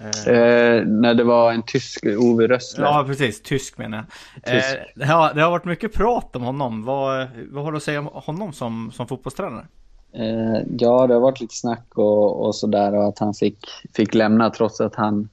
Eh, 0.00 0.84
när 0.86 1.14
det 1.14 1.24
var 1.24 1.52
en 1.52 1.62
tysk, 1.62 2.06
Ove 2.18 2.46
Rössler. 2.46 2.84
Ja, 2.84 3.04
precis. 3.06 3.42
Tysk 3.42 3.78
menar 3.78 3.98
jag. 3.98 4.06
Tysk. 4.54 4.74
Eh, 4.74 4.80
det, 4.94 5.04
har, 5.04 5.34
det 5.34 5.42
har 5.42 5.50
varit 5.50 5.64
mycket 5.64 5.92
prat 5.92 6.36
om 6.36 6.42
honom. 6.42 6.84
Vad, 6.84 7.28
vad 7.50 7.64
har 7.64 7.72
du 7.72 7.76
att 7.76 7.82
säga 7.82 8.00
om 8.00 8.08
honom 8.12 8.52
som, 8.52 8.92
som 8.94 9.06
fotbollstränare? 9.06 9.66
Eh, 10.12 10.62
ja, 10.78 11.06
det 11.06 11.14
har 11.14 11.20
varit 11.20 11.40
lite 11.40 11.54
snack 11.54 11.86
och, 11.94 12.46
och 12.46 12.54
sådär 12.54 12.94
och 12.94 13.08
att 13.08 13.18
han 13.18 13.34
fick, 13.34 13.58
fick 13.94 14.14
lämna 14.14 14.50
trots 14.50 14.80
att 14.80 14.94
han 14.94 15.28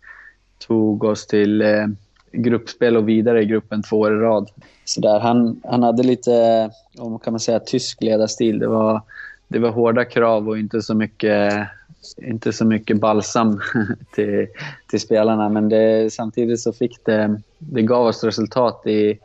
tog 0.68 1.04
oss 1.04 1.28
till 1.28 1.62
eh, 1.62 1.86
gruppspel 2.32 2.98
och 2.98 3.10
vidare 3.10 3.42
i 3.42 3.46
gruppen 3.46 3.84
två 3.84 4.00
år 4.00 4.14
i 4.14 4.20
rad. 4.20 4.50
Så 4.86 5.02
där, 5.02 5.20
han, 5.20 5.62
han 5.64 5.84
hade 5.84 6.04
lite, 6.04 6.70
om 6.98 7.20
kan 7.20 7.34
man 7.34 7.40
säga, 7.40 7.60
tysk 7.60 8.02
ledarstil. 8.02 8.60
Det 8.60 8.68
var, 8.68 9.02
det 9.48 9.60
var 9.60 9.70
hårda 9.70 10.06
krav 10.06 10.50
och 10.50 10.58
inte 10.58 10.82
så 10.82 10.96
mycket 10.96 11.68
inte 12.18 12.54
så 12.54 12.66
mycket 12.66 12.98
balsam 12.98 13.62
till, 14.16 14.48
till 14.90 15.00
spelarna. 15.00 15.50
Men 15.50 15.70
det, 15.70 16.14
samtidigt 16.14 16.60
så 16.60 16.74
fick 16.74 17.06
det, 17.06 17.42
det 17.58 17.82
gav 17.82 18.06
oss 18.06 18.24
resultat 18.24 18.82
i, 18.86 19.20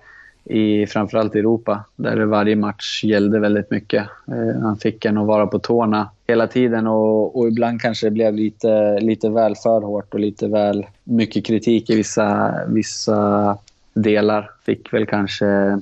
i 0.44 0.86
framförallt 0.86 1.34
Europa 1.34 1.84
där 1.96 2.16
varje 2.16 2.56
match 2.56 3.04
gällde 3.04 3.38
väldigt 3.38 3.70
mycket. 3.70 4.02
Eh, 4.28 4.62
han 4.62 4.76
fick 4.76 5.04
en 5.04 5.18
att 5.18 5.26
vara 5.26 5.46
på 5.46 5.58
tårna 5.58 6.10
hela 6.26 6.46
tiden 6.46 6.86
och, 6.86 7.38
och, 7.38 7.48
ibland 7.48 7.80
kanske 7.80 8.06
det 8.06 8.10
blev 8.10 8.34
lite, 8.34 9.00
lite 9.00 9.30
väl 9.30 9.56
för 9.56 9.80
hårt 9.80 10.14
och 10.14 10.20
lite 10.20 10.48
väl 10.48 10.86
mycket 11.04 11.46
kritik 11.46 11.90
i 11.90 11.96
vissa, 11.96 12.54
vissa 12.68 13.58
delar. 13.94 14.50
Fick 14.66 14.92
väl 14.92 15.06
kanske 15.06 15.78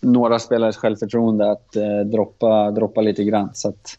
några 0.00 0.38
spelares 0.38 0.76
självförtroende 0.76 1.50
att 1.50 1.76
eh, 1.76 2.00
droppa, 2.04 2.70
droppa 2.70 3.00
lite 3.00 3.24
grann. 3.24 3.50
Så 3.54 3.68
att, 3.68 3.98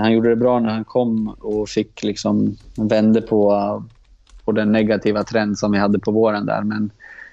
han 0.00 0.12
gjorde 0.12 0.28
det 0.28 0.36
bra 0.36 0.60
när 0.60 0.70
han 0.70 0.84
kom 0.84 1.28
och 1.40 1.68
fick 1.68 2.02
liksom 2.02 2.56
vände 2.76 3.22
på, 3.22 3.82
på 4.44 4.52
den 4.52 4.72
negativa 4.72 5.24
trend 5.24 5.58
som 5.58 5.72
vi 5.72 5.78
hade 5.78 5.98
på 5.98 6.10
våren 6.10 6.46
där. 6.46 6.62
Men 6.62 6.90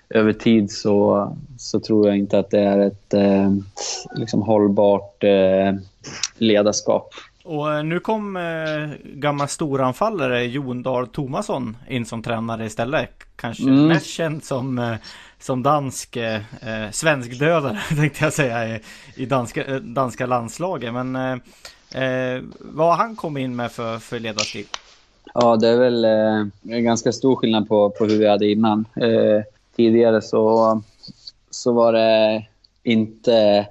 över 0.10 0.34
tid 0.34 0.72
så, 0.72 1.38
så 1.58 1.80
tror 1.80 2.08
jag 2.08 2.18
inte 2.18 2.40
att 2.40 2.50
det 2.50 2.60
är 2.60 2.80
ett 2.80 3.14
eh, 3.14 3.52
liksom 4.16 4.42
hållbart 4.42 5.24
eh, 5.24 5.74
ledarskap. 6.38 7.14
Och 7.44 7.74
eh, 7.74 7.84
nu 7.84 8.00
kom 8.00 8.38
eh, 8.38 8.90
gamla 9.04 9.48
storanfallare 9.48 10.46
Jon 10.46 10.84
Dahl 10.84 11.08
Tomasson 11.08 11.78
in 11.88 12.06
som 12.06 12.22
tränare 12.24 12.66
istället. 12.66 13.10
Kanske 13.36 13.64
mm. 13.64 13.88
mest 13.88 14.06
känd 14.06 14.44
som, 14.44 14.80
eh, 14.80 14.96
som 15.40 15.64
dansk, 15.64 16.16
eh, 16.16 16.42
svenskdödare 16.92 17.80
tänkte 17.96 18.24
jag 18.24 18.34
säga 18.34 18.76
i, 18.76 18.82
i 19.16 19.26
danska, 19.26 19.80
danska 19.80 20.26
landslaget. 20.26 20.94
Men 20.94 21.42
eh, 21.94 22.44
vad 22.60 22.88
har 22.88 22.96
han 22.96 23.16
kommit 23.16 23.42
in 23.42 23.56
med 23.56 23.72
för, 23.72 23.98
för 23.98 24.20
ledarstil? 24.20 24.66
Ja, 25.34 25.56
det 25.56 25.68
är 25.68 25.78
väl 25.78 26.06
eh, 26.06 26.76
en 26.76 26.84
ganska 26.84 27.12
stor 27.12 27.36
skillnad 27.36 27.68
på, 27.68 27.90
på 27.90 28.06
hur 28.06 28.18
vi 28.18 28.28
hade 28.28 28.52
innan. 28.52 28.86
Eh, 28.96 29.44
tidigare 29.76 30.22
så, 30.22 30.82
så 31.50 31.74
var 31.74 31.94
det 31.94 32.46
inte 32.84 33.68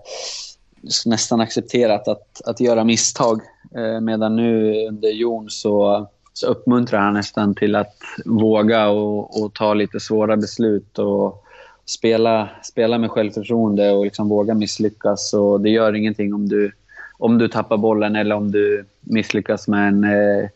nästan 1.07 1.41
accepterat 1.41 2.09
att, 2.09 2.43
att 2.45 2.61
göra 2.61 2.85
misstag. 2.85 3.41
Eh, 3.75 4.01
medan 4.01 4.37
nu 4.37 4.75
under 4.89 5.09
Jon 5.09 5.51
så, 5.51 6.07
så 6.33 6.47
uppmuntrar 6.47 7.01
han 7.01 7.15
nästan 7.15 7.55
till 7.55 7.77
att 7.77 7.97
våga 8.25 8.89
och, 8.89 9.43
och 9.43 9.55
ta 9.55 9.75
lite 9.75 10.01
svåra 10.01 10.37
beslut. 10.37 10.99
och 10.99 11.45
spela, 11.89 12.49
spela 12.63 12.99
med 12.99 13.11
självförtroende 13.11 13.91
och 13.91 14.05
liksom 14.05 14.29
våga 14.29 14.55
misslyckas. 14.55 15.35
Och 15.35 15.61
det 15.61 15.71
gör 15.71 15.97
ingenting 15.97 16.35
om 16.35 16.49
du 16.49 16.73
om 17.19 17.39
du 17.39 17.49
tappar 17.49 17.77
bollen 17.77 18.17
eller 18.17 18.35
om 18.35 18.51
du 18.51 18.85
misslyckas 19.01 19.69
med 19.69 19.89
en, 19.89 20.05
eh, 20.05 20.49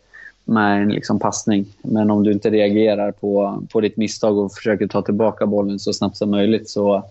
med 0.44 0.82
en 0.82 0.88
liksom 0.88 1.18
passning. 1.18 1.66
Men 1.82 2.10
om 2.10 2.24
du 2.24 2.32
inte 2.32 2.50
reagerar 2.50 3.12
på, 3.12 3.62
på 3.72 3.80
ditt 3.80 3.96
misstag 3.96 4.38
och 4.38 4.52
försöker 4.52 4.86
ta 4.86 5.02
tillbaka 5.02 5.46
bollen 5.46 5.78
så 5.78 5.92
snabbt 5.92 6.16
som 6.16 6.30
möjligt 6.30 6.68
så, 6.68 7.04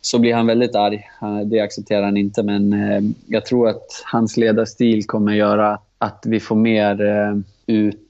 så 0.00 0.18
blir 0.18 0.34
han 0.34 0.46
väldigt 0.46 0.74
arg. 0.74 1.08
Eh, 1.22 1.40
det 1.40 1.60
accepterar 1.60 2.02
han 2.02 2.16
inte, 2.16 2.42
men 2.42 2.72
eh, 2.72 3.02
jag 3.26 3.46
tror 3.46 3.68
att 3.68 4.02
hans 4.04 4.36
ledarstil 4.36 5.06
kommer 5.06 5.32
göra 5.32 5.78
att 5.98 6.24
vi 6.26 6.40
får 6.40 6.56
mer 6.56 6.98
ut, 7.66 8.04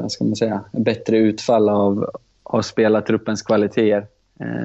vad 0.00 0.12
ska 0.12 0.24
man 0.24 0.36
säga, 0.36 0.60
bättre 0.72 1.18
utfall 1.18 1.68
av, 1.68 2.10
av 2.42 2.62
spelartruppens 2.62 3.42
kvaliteter. 3.42 4.06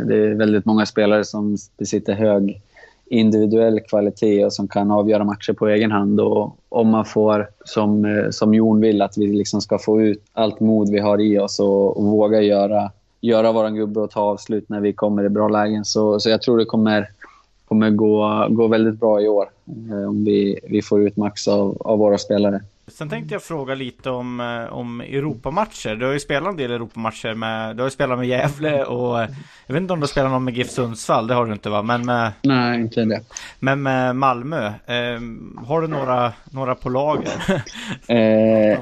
Det 0.08 0.16
är 0.16 0.34
väldigt 0.34 0.66
många 0.66 0.86
spelare 0.86 1.24
som 1.24 1.58
besitter 1.78 2.14
hög 2.14 2.62
individuell 3.06 3.80
kvalitet 3.80 4.46
och 4.46 4.54
som 4.54 4.68
kan 4.68 4.92
avgöra 4.92 5.24
matcher 5.24 5.54
på 5.54 5.68
egen 5.68 5.92
hand. 5.92 6.22
Och 6.22 6.58
om 6.70 6.90
man 6.90 7.06
får, 7.06 7.50
som, 7.66 8.06
eh, 8.06 8.30
som 8.30 8.54
Jon 8.54 8.82
vill, 8.82 9.02
att 9.02 9.18
vi 9.18 9.28
liksom 9.28 9.62
ska 9.62 9.80
få 9.80 10.02
ut 10.02 10.24
allt 10.34 10.60
mod 10.60 10.90
vi 10.90 11.00
har 11.00 11.22
i 11.22 11.40
oss 11.40 11.60
och, 11.60 11.98
och 11.98 12.04
våga 12.04 12.42
göra, 12.42 12.92
göra 13.22 13.52
vår 13.52 13.70
gubbe 13.70 14.00
och 14.00 14.12
ta 14.12 14.22
avslut 14.22 14.70
när 14.70 14.80
vi 14.80 14.94
kommer 14.94 15.24
i 15.24 15.30
bra 15.30 15.48
lägen. 15.48 15.86
Så, 15.86 16.20
så 16.20 16.30
jag 16.30 16.42
tror 16.42 16.58
det 16.58 16.66
kommer, 16.66 17.10
kommer 17.68 17.90
gå, 17.90 18.48
gå 18.50 18.68
väldigt 18.68 19.00
bra 19.00 19.22
i 19.22 19.28
år 19.28 19.50
eh, 19.92 20.10
om 20.10 20.26
vi, 20.26 20.60
vi 20.64 20.82
får 20.82 21.02
ut 21.02 21.18
max 21.18 21.48
av, 21.48 21.78
av 21.80 22.00
våra 22.00 22.18
spelare. 22.18 22.62
Sen 22.88 23.10
tänkte 23.10 23.36
jag 23.36 23.44
fråga 23.44 23.76
lite 23.76 24.10
om, 24.10 24.40
eh, 24.40 24.74
om 24.74 25.02
Europamatcher. 25.02 25.96
Du 25.96 26.06
har 26.06 26.14
ju 26.14 26.20
spelat 26.20 26.50
en 26.50 26.58
del 26.58 26.72
Europamatcher 26.72 27.34
med, 27.34 27.76
du 27.76 27.82
har 27.82 27.88
ju 27.88 27.92
spelat 27.92 28.20
med 28.20 28.28
Gävle 28.28 28.84
och 28.84 29.22
eh, 29.22 29.30
jag 29.68 29.74
vet 29.74 29.82
inte 29.82 29.94
om 29.94 30.00
du 30.00 30.04
har 30.04 30.08
spelat 30.08 30.32
någon 30.32 30.44
med 30.44 30.58
GIF 30.58 30.70
Sundsvall, 30.70 31.28
det 31.28 31.34
har 31.34 31.46
du 31.46 31.54
inte 31.54 31.70
va? 31.70 31.82
Men 31.82 32.06
med, 32.06 32.32
Nej, 32.42 32.80
inte 32.80 33.06
det. 33.06 33.22
Men 33.60 33.84
med 33.84 34.16
Malmö, 34.16 34.66
eh, 34.68 35.20
har 35.66 35.82
du 35.82 35.88
några, 35.88 36.34
några 36.52 36.76
på 36.76 36.90
lager? 36.90 37.34
eh, 38.08 38.80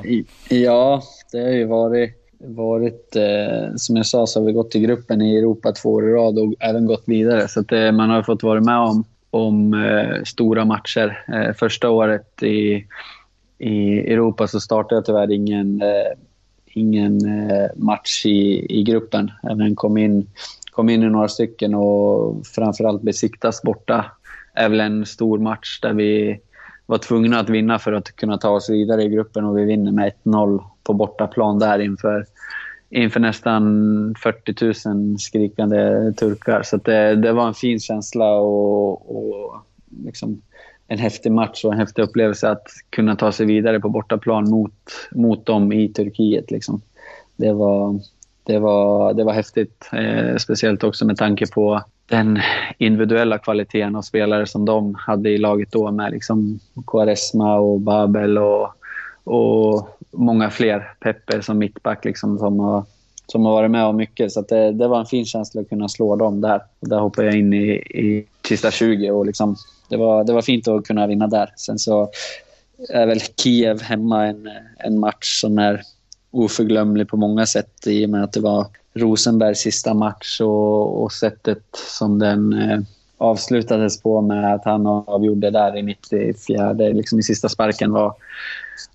ja, 0.50 1.02
det 1.32 1.40
har 1.40 1.50
ju 1.52 1.66
varit, 1.66 2.12
varit 2.40 3.16
eh, 3.16 3.76
som 3.76 3.96
jag 3.96 4.06
sa 4.06 4.28
så 4.28 4.40
har 4.40 4.46
vi 4.48 4.54
gått 4.54 4.76
i 4.76 4.80
gruppen 4.80 5.22
i 5.22 5.38
Europa 5.38 5.72
två 5.72 5.94
år 5.94 6.10
i 6.10 6.14
rad 6.14 6.40
och 6.40 6.54
även 6.60 6.86
gått 6.86 7.04
vidare. 7.06 7.48
Så 7.48 7.60
att, 7.60 7.72
eh, 7.72 7.92
man 7.92 8.10
har 8.10 8.24
fått 8.24 8.44
vara 8.44 8.62
med 8.62 8.78
om, 8.78 9.04
om 9.30 9.76
stora 10.26 10.66
matcher. 10.66 11.54
första 11.54 11.90
året 11.90 12.44
i 12.44 12.86
i 13.64 14.00
Europa 14.14 14.48
så 14.48 14.60
startade 14.60 14.96
jag 14.96 15.06
tyvärr 15.06 15.32
ingen, 15.32 15.82
eh, 15.82 16.18
ingen 16.66 17.26
eh, 17.26 17.70
match 17.76 18.26
i, 18.26 18.66
i 18.80 18.84
gruppen. 18.84 19.32
Men 19.44 19.76
kom 19.76 19.98
in, 19.98 20.30
kom 20.72 20.90
in 20.90 21.04
i 21.04 21.10
några 21.10 21.28
stycken 21.28 21.76
och 21.76 22.48
framförallt 22.48 23.02
besiktas 23.02 23.62
borta 23.62 24.06
är 24.54 24.70
väl 24.70 24.80
en 24.80 25.06
stor 25.06 25.40
match 25.40 25.80
där 25.82 25.94
vi 25.94 26.40
var 26.86 26.98
tvungna 26.98 27.40
att 27.40 27.50
vinna 27.50 27.80
för 27.80 27.94
att 27.94 28.16
kunna 28.16 28.38
ta 28.38 28.50
oss 28.50 28.70
vidare 28.70 29.04
i 29.04 29.10
gruppen 29.10 29.46
och 29.46 29.58
vi 29.58 29.66
vinner 29.66 29.92
med 29.92 30.12
1-0 30.24 30.64
på 30.84 30.94
bortaplan 30.94 31.60
där 31.60 31.80
inför, 31.80 32.26
inför 32.90 33.20
nästan 33.20 34.16
40 34.24 34.90
000 34.90 35.20
skrikande 35.20 36.14
turkar. 36.14 36.64
Så 36.64 36.78
det, 36.78 37.16
det 37.16 37.34
var 37.34 37.48
en 37.48 37.54
fin 37.54 37.80
känsla 37.80 38.36
och, 38.36 39.16
och 39.16 39.56
liksom 40.06 40.42
en 40.94 41.00
häftig 41.00 41.32
match 41.32 41.66
och 41.66 41.74
en 41.74 41.80
häftig 41.80 42.04
upplevelse 42.04 42.50
att 42.50 42.68
kunna 42.90 43.16
ta 43.16 43.32
sig 43.32 43.46
vidare 43.46 43.80
på 43.80 43.90
bortaplan 43.90 44.50
mot, 44.50 44.74
mot 45.12 45.46
dem 45.46 45.72
i 45.72 45.90
Turkiet. 45.90 46.52
Liksom. 46.52 46.82
Det, 47.36 47.54
var, 47.54 48.00
det, 48.44 48.60
var, 48.60 49.14
det 49.14 49.24
var 49.24 49.34
häftigt, 49.34 49.90
eh, 49.94 50.38
speciellt 50.38 50.84
också 50.84 51.06
med 51.06 51.18
tanke 51.18 51.48
på 51.48 51.82
den 52.06 52.40
individuella 52.78 53.38
kvaliteten 53.38 53.96
av 53.96 54.02
spelare 54.02 54.46
som 54.46 54.66
de 54.66 54.96
hade 54.96 55.30
i 55.30 55.38
laget 55.38 55.72
då 55.72 55.92
med 55.92 56.12
liksom 56.12 56.60
Quaresma 56.88 57.56
och 57.56 57.80
Babel 57.80 58.38
och, 58.38 58.70
och 59.24 60.00
många 60.12 60.50
fler. 60.50 60.94
Pepper 61.00 61.42
som 61.42 61.58
mittback 61.58 62.06
liksom, 62.06 62.38
som, 62.38 62.60
har, 62.60 62.84
som 63.28 63.46
har 63.46 63.52
varit 63.52 63.72
med 63.72 63.86
om 63.86 63.96
mycket. 63.96 64.32
Så 64.32 64.42
det, 64.42 64.72
det 64.72 64.88
var 64.88 65.00
en 65.00 65.06
fin 65.06 65.26
känsla 65.26 65.62
att 65.62 65.70
kunna 65.70 65.90
slå 65.90 66.16
dem 66.16 66.42
där. 66.42 66.62
Och 66.80 66.90
där 66.90 67.00
hoppade 67.00 67.28
jag 67.28 67.38
in 67.38 67.54
i, 67.54 67.72
i 67.74 68.26
sista 68.48 68.72
20 68.72 69.12
och 69.12 69.26
liksom 69.26 69.56
det 69.90 69.98
var, 69.98 70.24
det 70.24 70.34
var 70.34 70.42
fint 70.42 70.68
att 70.68 70.86
kunna 70.86 71.08
vinna 71.08 71.28
där. 71.28 71.54
Sen 71.56 71.80
så 71.80 72.10
är 72.90 73.08
väl 73.08 73.20
Kiev 73.20 73.82
hemma 73.82 74.26
en, 74.26 74.50
en 74.78 75.00
match 75.00 75.42
som 75.42 75.58
är 75.58 75.82
oförglömlig 76.32 77.08
på 77.08 77.18
många 77.18 77.46
sätt 77.46 77.88
i 77.88 78.06
och 78.06 78.10
med 78.10 78.24
att 78.24 78.34
det 78.34 78.40
var 78.40 78.68
Rosenbergs 78.94 79.60
sista 79.60 79.94
match 79.94 80.42
och, 80.42 81.04
och 81.04 81.12
sättet 81.12 81.64
som 81.74 82.20
den 82.20 82.54
eh, 82.54 82.80
avslutades 83.18 84.02
på 84.02 84.22
med 84.22 84.54
att 84.54 84.66
han 84.66 84.88
avgjorde 84.88 85.50
där 85.50 85.78
i 85.78 85.82
94, 85.82 86.74
liksom 86.74 87.20
i 87.20 87.24
sista 87.24 87.50
sparken 87.50 87.92
var, 87.92 88.14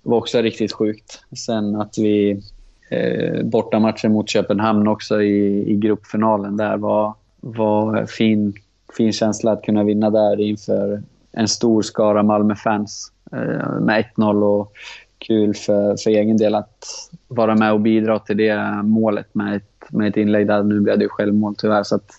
var 0.03 0.17
också 0.17 0.43
riktigt 0.43 0.73
sjukt. 0.73 1.21
Sen 1.37 1.77
att 1.77 1.99
vi 1.99 2.43
eh, 2.91 3.43
bortamatchen 3.45 4.13
mot 4.13 4.29
Köpenhamn 4.29 4.89
också 4.89 5.23
i, 5.23 5.71
i 5.71 5.77
gruppfinalen 5.77 6.57
där 6.57 6.77
var, 6.77 7.15
var 7.41 8.07
fin 8.07 8.55
fin 8.97 9.13
känsla 9.13 9.53
att 9.53 9.63
kunna 9.63 9.85
vinna 9.85 10.11
där 10.11 10.41
inför 10.41 11.03
en 11.33 11.49
stor 11.49 11.83
skara 11.83 12.23
Malmö-fans 12.23 13.13
eh, 13.33 13.81
med 13.81 14.05
1-0 14.17 14.43
och 14.43 14.73
kul 15.19 15.55
för, 15.55 15.97
för 15.97 16.11
egen 16.11 16.37
del 16.37 16.55
att 16.55 16.85
vara 17.29 17.55
med 17.55 17.73
och 17.73 17.81
bidra 17.81 18.19
till 18.19 18.37
det 18.37 18.83
målet 18.83 19.35
med 19.35 19.57
ett, 19.57 19.85
med 19.91 20.09
ett 20.09 20.17
inlägg 20.17 20.47
där. 20.47 20.63
Nu 20.63 20.81
blev 20.81 20.99
det 20.99 21.05
ju 21.05 21.09
självmål 21.09 21.55
tyvärr 21.59 21.83
så 21.83 21.95
att, 21.95 22.11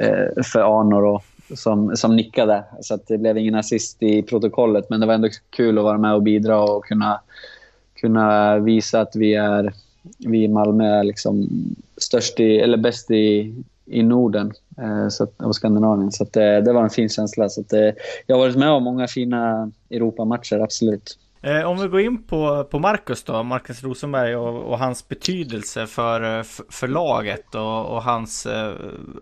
eh, 0.00 0.42
för 0.52 0.80
Arnor 0.80 1.22
som, 1.54 1.96
som 1.96 2.16
nickade. 2.16 2.64
Så 2.80 2.94
att 2.94 3.06
det 3.06 3.18
blev 3.18 3.38
ingen 3.38 3.54
assist 3.54 4.02
i 4.02 4.22
protokollet 4.22 4.90
men 4.90 5.00
det 5.00 5.06
var 5.06 5.14
ändå 5.14 5.28
kul 5.50 5.78
att 5.78 5.84
vara 5.84 5.98
med 5.98 6.14
och 6.14 6.22
bidra 6.22 6.62
och 6.62 6.84
kunna, 6.84 7.20
kunna 7.94 8.58
visa 8.58 9.00
att 9.00 9.16
vi 9.16 9.34
är 9.34 9.72
vi 10.18 10.44
i 10.44 10.48
Malmö 10.48 10.84
är 10.84 11.04
liksom 11.04 11.48
störst 11.96 12.40
i, 12.40 12.58
eller 12.58 12.76
bäst 12.76 13.10
i, 13.10 13.54
i 13.86 14.02
Norden 14.02 14.52
så 15.10 15.24
att, 15.24 15.42
och 15.42 15.56
Skandinavien. 15.56 16.12
Så 16.12 16.22
att, 16.22 16.32
det, 16.32 16.60
det 16.60 16.72
var 16.72 16.82
en 16.82 16.90
fin 16.90 17.08
känsla. 17.08 17.48
Så 17.48 17.60
att, 17.60 17.72
eh, 17.72 17.90
jag 18.26 18.36
har 18.36 18.40
varit 18.40 18.56
med 18.56 18.70
om 18.70 18.84
många 18.84 19.08
fina 19.08 19.70
Europamatcher, 19.90 20.60
absolut. 20.60 21.18
Eh, 21.42 21.62
om 21.62 21.80
vi 21.80 21.88
går 21.88 22.00
in 22.00 22.22
på, 22.22 22.64
på 22.70 22.78
Marcus 22.78 23.24
då, 23.24 23.42
Marcus 23.42 23.82
Rosenberg 23.82 24.36
och, 24.36 24.72
och 24.72 24.78
hans 24.78 25.08
betydelse 25.08 25.86
för, 25.86 26.42
för, 26.72 26.88
laget 26.88 27.54
och, 27.54 27.86
och, 27.86 28.02
hans 28.02 28.46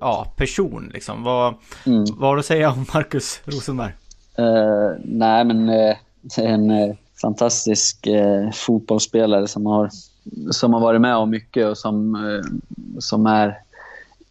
ja, 0.00 0.32
person. 0.36 0.90
Liksom. 0.94 1.22
Vad, 1.22 1.54
mm. 1.86 2.04
vad 2.16 2.28
har 2.28 2.36
du 2.36 2.40
att 2.40 2.46
säga 2.46 2.70
om 2.70 2.86
Marcus 2.94 3.40
Rosenberg? 3.44 3.92
Uh, 4.38 4.98
nej, 5.04 5.44
men 5.44 5.68
uh, 5.68 5.94
en 6.38 6.70
uh, 6.70 6.94
fantastisk 7.22 8.08
fotbollsspelare 8.54 9.48
som 9.48 9.66
har, 9.66 9.90
som 10.50 10.72
har 10.72 10.80
varit 10.80 11.00
med 11.00 11.16
om 11.16 11.30
mycket 11.30 11.66
och 11.66 11.78
som, 11.78 12.16
som 12.98 13.26
är 13.26 13.58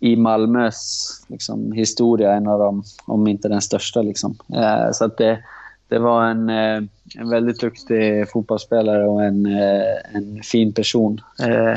i 0.03 0.15
Malmös 0.15 1.09
liksom, 1.27 1.71
historia 1.71 2.33
en 2.33 2.47
av 2.47 2.59
de, 2.59 2.83
om 3.05 3.27
inte 3.27 3.47
den 3.47 3.61
största. 3.61 4.01
Liksom. 4.01 4.35
Eh, 4.53 4.91
så 4.91 5.05
att 5.05 5.17
det, 5.17 5.43
det 5.87 5.99
var 5.99 6.25
en, 6.25 6.49
eh, 6.49 6.83
en 7.19 7.29
väldigt 7.29 7.59
duktig 7.59 8.29
fotbollsspelare 8.29 9.07
och 9.07 9.23
en, 9.23 9.45
eh, 9.45 10.15
en 10.15 10.41
fin 10.43 10.73
person. 10.73 11.21
Eh, 11.43 11.73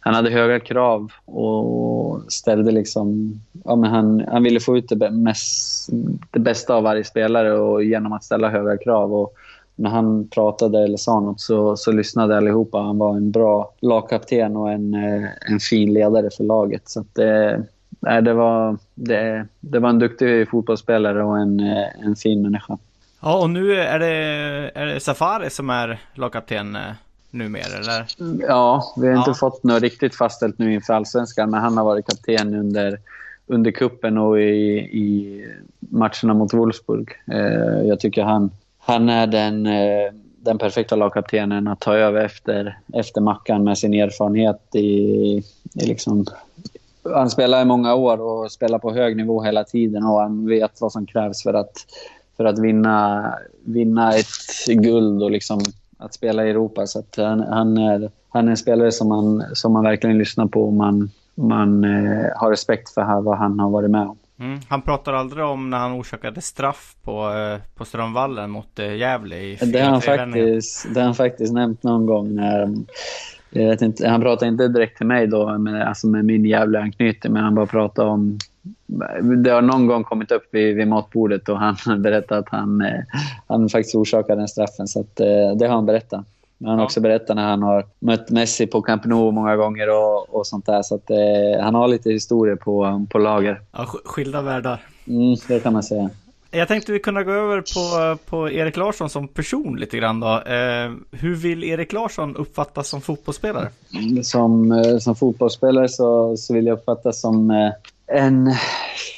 han 0.00 0.14
hade 0.14 0.30
höga 0.30 0.60
krav 0.60 1.12
och 1.24 2.32
ställde 2.32 2.72
liksom... 2.72 3.34
Ja, 3.64 3.76
men 3.76 3.90
han, 3.90 4.24
han 4.28 4.42
ville 4.42 4.60
få 4.60 4.78
ut 4.78 4.88
det, 4.88 5.10
mest, 5.10 5.88
det 6.30 6.38
bästa 6.38 6.74
av 6.74 6.82
varje 6.82 7.04
spelare 7.04 7.52
och 7.52 7.84
genom 7.84 8.12
att 8.12 8.24
ställa 8.24 8.48
höga 8.48 8.78
krav. 8.78 9.14
Och, 9.14 9.34
när 9.76 9.90
han 9.90 10.28
pratade 10.28 10.84
eller 10.84 10.96
sa 10.96 11.20
något 11.20 11.40
så, 11.40 11.76
så 11.76 11.92
lyssnade 11.92 12.36
allihopa. 12.36 12.78
Han 12.78 12.98
var 12.98 13.16
en 13.16 13.30
bra 13.30 13.72
lagkapten 13.80 14.56
och 14.56 14.72
en, 14.72 14.94
eh, 14.94 15.28
en 15.50 15.60
fin 15.60 15.92
ledare 15.92 16.30
för 16.36 16.44
laget. 16.44 16.88
Så 16.88 17.04
det, 17.12 17.62
det, 18.00 18.32
var, 18.32 18.76
det, 18.94 19.46
det 19.60 19.78
var 19.78 19.88
en 19.88 19.98
duktig 19.98 20.48
fotbollsspelare 20.48 21.24
och 21.24 21.38
en, 21.38 21.60
eh, 21.60 22.06
en 22.06 22.16
fin 22.16 22.42
människa. 22.42 22.78
Ja, 23.22 23.42
och 23.42 23.50
nu 23.50 23.74
är 23.74 23.98
det, 23.98 24.14
är 24.74 24.86
det 24.86 25.00
Safari 25.00 25.50
som 25.50 25.70
är 25.70 26.00
lagkapten 26.14 26.76
eh, 26.76 26.82
numera, 27.30 27.78
eller? 27.78 28.06
Ja, 28.48 28.94
vi 28.96 29.08
har 29.08 29.18
inte 29.18 29.34
fått 29.34 29.64
något 29.64 29.82
riktigt 29.82 30.14
fastställt 30.14 30.58
nu 30.58 30.74
inför 30.74 30.94
allsvenskan, 30.94 31.50
men 31.50 31.60
han 31.60 31.76
har 31.76 31.84
varit 31.84 32.06
kapten 32.06 32.54
under, 32.54 32.98
under 33.46 33.70
kuppen 33.70 34.18
och 34.18 34.40
i, 34.40 34.78
i 34.78 35.44
matcherna 35.78 36.34
mot 36.34 36.54
Wolfsburg. 36.54 37.08
Jag 37.84 38.00
tycker 38.00 38.22
han 38.22 38.50
han 38.84 39.08
är 39.08 39.26
den, 39.26 39.66
eh, 39.66 40.12
den 40.36 40.58
perfekta 40.58 40.96
lagkaptenen 40.96 41.68
att 41.68 41.80
ta 41.80 41.94
över 41.94 42.24
efter, 42.24 42.78
efter 42.92 43.20
Mackan 43.20 43.64
med 43.64 43.78
sin 43.78 43.94
erfarenhet 43.94 44.74
i, 44.74 44.78
i 45.74 45.86
liksom 45.86 46.26
han 47.14 47.30
spelar 47.30 47.62
i 47.62 47.64
många 47.64 47.94
år 47.94 48.20
och 48.20 48.52
spelar 48.52 48.78
på 48.78 48.92
hög 48.92 49.16
nivå 49.16 49.42
hela 49.42 49.64
tiden 49.64 50.04
och 50.04 50.20
han 50.20 50.46
vet 50.46 50.80
vad 50.80 50.92
som 50.92 51.06
krävs 51.06 51.42
för 51.42 51.54
att, 51.54 51.72
för 52.36 52.44
att 52.44 52.58
vinna, 52.58 53.34
vinna 53.64 54.12
ett 54.12 54.66
guld 54.66 55.22
och 55.22 55.30
liksom 55.30 55.60
att 55.98 56.14
spela 56.14 56.46
i 56.46 56.50
Europa. 56.50 56.86
Så 56.86 57.02
han, 57.16 57.40
han, 57.40 57.78
är, 57.78 58.10
han 58.28 58.46
är 58.46 58.50
en 58.50 58.56
spelare 58.56 58.92
som 58.92 59.08
man, 59.08 59.44
som 59.52 59.72
man 59.72 59.84
verkligen 59.84 60.18
lyssnar 60.18 60.46
på 60.46 60.62
och 60.62 60.72
man, 60.72 61.10
man 61.34 61.84
eh, 61.84 62.26
har 62.36 62.50
respekt 62.50 62.90
för 62.90 63.02
här, 63.02 63.20
vad 63.20 63.38
han 63.38 63.60
har 63.60 63.70
varit 63.70 63.90
med 63.90 64.06
om. 64.06 64.16
Mm. 64.38 64.60
Han 64.68 64.82
pratar 64.82 65.12
aldrig 65.12 65.44
om 65.44 65.70
när 65.70 65.78
han 65.78 65.92
orsakade 65.92 66.40
straff 66.40 66.96
på, 67.02 67.32
eh, 67.32 67.58
på 67.74 67.84
Strömvallen 67.84 68.50
mot 68.50 68.78
eh, 68.78 68.96
Gävle 68.96 69.36
i 69.36 69.58
det 69.62 69.80
har, 69.80 69.90
han 69.90 70.02
faktiskt, 70.02 70.94
det 70.94 71.00
har 71.00 71.04
han 71.04 71.14
faktiskt 71.14 71.52
nämnt 71.52 71.82
någon 71.82 72.06
gång 72.06 72.34
när 72.34 72.84
jag 73.50 73.68
vet 73.68 73.82
inte, 73.82 74.08
han 74.08 74.20
pratar 74.20 74.46
inte 74.46 74.68
direkt 74.68 74.96
till 74.96 75.06
mig 75.06 75.26
då, 75.26 75.58
med, 75.58 75.88
alltså 75.88 76.06
med 76.06 76.24
min 76.24 76.44
jävla 76.44 76.80
anknytning, 76.80 77.32
men 77.32 77.44
han 77.44 77.54
bara 77.54 77.66
pratar 77.66 78.06
om... 78.06 78.38
Det 79.44 79.50
har 79.50 79.62
någon 79.62 79.86
gång 79.86 80.04
kommit 80.04 80.30
upp 80.30 80.48
vid, 80.50 80.76
vid 80.76 80.88
matbordet 80.88 81.48
och 81.48 81.58
han 81.58 81.76
berättat 82.02 82.38
att 82.38 82.48
han, 82.48 82.80
eh, 82.80 83.00
han 83.46 83.68
faktiskt 83.68 83.94
orsakade 83.94 84.40
den 84.40 84.48
straffen. 84.48 84.88
Så 84.88 85.00
att, 85.00 85.16
det 85.58 85.66
har 85.66 85.74
han 85.74 85.86
berättat. 85.86 86.26
Men 86.58 86.70
han 86.70 86.78
har 86.78 86.84
också 86.84 87.00
berättat 87.00 87.36
när 87.36 87.48
han 87.48 87.62
har 87.62 87.86
mött 87.98 88.30
Messi 88.30 88.66
på 88.66 88.82
Camp 88.82 89.04
Nou 89.04 89.30
många 89.30 89.56
gånger 89.56 89.90
och, 89.90 90.34
och 90.34 90.46
sånt 90.46 90.66
där. 90.66 90.82
Så 90.82 90.94
att, 90.94 91.10
eh, 91.10 91.62
han 91.62 91.74
har 91.74 91.88
lite 91.88 92.10
historier 92.10 92.56
på, 92.56 93.06
på 93.10 93.18
lager. 93.18 93.60
Ja, 93.72 93.86
skilda 94.04 94.42
världar. 94.42 94.80
Mm, 95.06 95.36
det 95.48 95.60
kan 95.60 95.72
man 95.72 95.82
säga. 95.82 96.10
Jag 96.50 96.68
tänkte 96.68 96.92
vi 96.92 96.98
kunde 96.98 97.24
gå 97.24 97.32
över 97.32 97.60
på, 97.60 98.18
på 98.30 98.50
Erik 98.50 98.76
Larsson 98.76 99.10
som 99.10 99.28
person 99.28 99.76
lite 99.76 99.96
grann 99.96 100.20
då. 100.20 100.26
Eh, 100.26 100.92
hur 101.10 101.34
vill 101.34 101.64
Erik 101.64 101.92
Larsson 101.92 102.36
uppfattas 102.36 102.88
som 102.88 103.00
fotbollsspelare? 103.00 103.68
Som, 104.22 104.72
eh, 104.72 104.98
som 104.98 105.16
fotbollsspelare 105.16 105.88
så, 105.88 106.36
så 106.36 106.54
vill 106.54 106.66
jag 106.66 106.78
uppfattas 106.78 107.20
som 107.20 107.50
eh, 107.50 107.70
en 108.06 108.54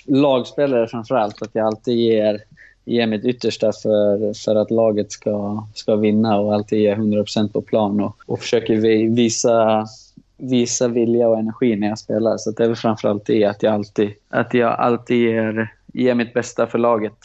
lagspelare 0.07 0.89
framförallt. 0.89 1.43
Att 1.43 1.51
jag 1.53 1.67
alltid 1.67 1.97
ger, 1.97 2.41
ger 2.87 3.07
mitt 3.07 3.25
yttersta 3.25 3.73
för, 3.73 4.35
för 4.45 4.55
att 4.57 4.71
laget 4.71 5.13
ska, 5.13 5.67
ska 5.75 5.97
vinna 5.97 6.39
och 6.39 6.55
alltid 6.55 6.79
ge 6.79 6.95
100% 6.95 7.53
på 7.53 7.63
plan 7.63 8.01
och, 8.01 8.17
och 8.27 8.41
försöker 8.41 8.77
visa 9.11 9.87
visa 10.39 10.89
vilja 10.89 11.29
och 11.29 11.39
energi 11.39 11.77
när 11.77 11.89
jag 11.89 11.99
spelar. 11.99 12.37
Så 12.37 12.51
det 12.51 12.65
är 12.65 12.69
väl 12.69 12.77
framförallt 12.77 13.27
det 13.27 13.45
att 13.45 13.63
jag 13.63 13.75
alltid, 13.75 14.11
att 14.29 14.55
jag 14.55 14.73
alltid 14.73 15.17
ger 15.17 15.71
ger 15.97 16.15
mitt 16.15 16.35
bästa 16.35 16.67
för 16.67 16.79
laget. 16.79 17.19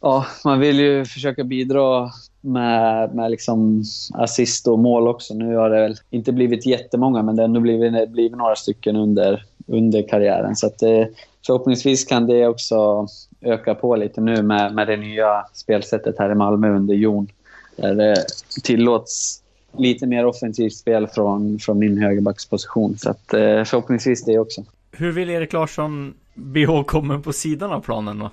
Ja, 0.00 0.26
man 0.44 0.60
vill 0.60 0.80
ju 0.80 1.04
försöka 1.04 1.44
bidra 1.44 2.10
med, 2.40 3.14
med 3.14 3.30
liksom 3.30 3.84
assist 4.14 4.68
och 4.68 4.78
mål 4.78 5.08
också. 5.08 5.34
Nu 5.34 5.56
har 5.56 5.70
det 5.70 5.80
väl 5.80 5.96
inte 6.10 6.32
blivit 6.32 6.66
jättemånga, 6.66 7.22
men 7.22 7.36
det 7.36 7.42
har 7.42 7.48
ändå 7.48 7.60
blivit, 7.60 8.08
blivit 8.08 8.38
några 8.38 8.56
stycken 8.56 8.96
under, 8.96 9.44
under 9.66 10.08
karriären. 10.08 10.56
Så 10.56 10.66
att 10.66 10.78
det, 10.78 11.08
förhoppningsvis 11.46 12.04
kan 12.04 12.26
det 12.26 12.46
också 12.46 13.06
öka 13.40 13.74
på 13.74 13.96
lite 13.96 14.20
nu 14.20 14.42
med, 14.42 14.74
med 14.74 14.86
det 14.86 14.96
nya 14.96 15.44
spelsättet 15.52 16.18
här 16.18 16.32
i 16.32 16.34
Malmö 16.34 16.76
under 16.76 16.94
Jon. 16.94 17.28
Där 17.76 17.94
det 17.94 18.24
tillåts 18.62 19.42
lite 19.76 20.06
mer 20.06 20.26
offensivt 20.26 20.74
spel 20.74 21.06
från, 21.06 21.58
från 21.58 21.78
min 21.78 22.02
högerbacksposition. 22.02 22.98
Så 22.98 23.10
att, 23.10 23.34
eh, 23.34 23.64
förhoppningsvis 23.64 24.24
det 24.24 24.38
också. 24.38 24.64
Hur 24.92 25.12
vill 25.12 25.30
Erik 25.30 25.52
Larsson 25.52 26.14
bli 26.34 26.60
ihågkommen 26.60 27.22
på 27.22 27.32
sidan 27.32 27.72
av 27.72 27.80
planen 27.80 28.18
då? 28.18 28.30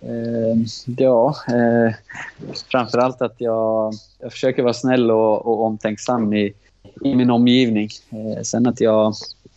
Eh, 0.00 0.56
ja, 0.96 1.34
eh, 1.48 1.94
framförallt 2.70 3.22
att 3.22 3.34
jag, 3.38 3.94
jag 4.18 4.32
försöker 4.32 4.62
vara 4.62 4.74
snäll 4.74 5.10
och, 5.10 5.46
och 5.46 5.64
omtänksam 5.64 6.34
i, 6.34 6.52
i 7.04 7.14
min 7.14 7.30
omgivning. 7.30 7.88
Eh, 8.10 8.42
sen 8.42 8.66
att 8.66 8.80
jag 8.80 9.14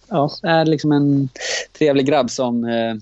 ja, 0.09 0.29
är 0.43 0.65
liksom 0.65 0.91
en 0.91 1.29
trevlig 1.77 2.05
grabb 2.05 2.29
som, 2.29 2.63
eh, 2.63 2.95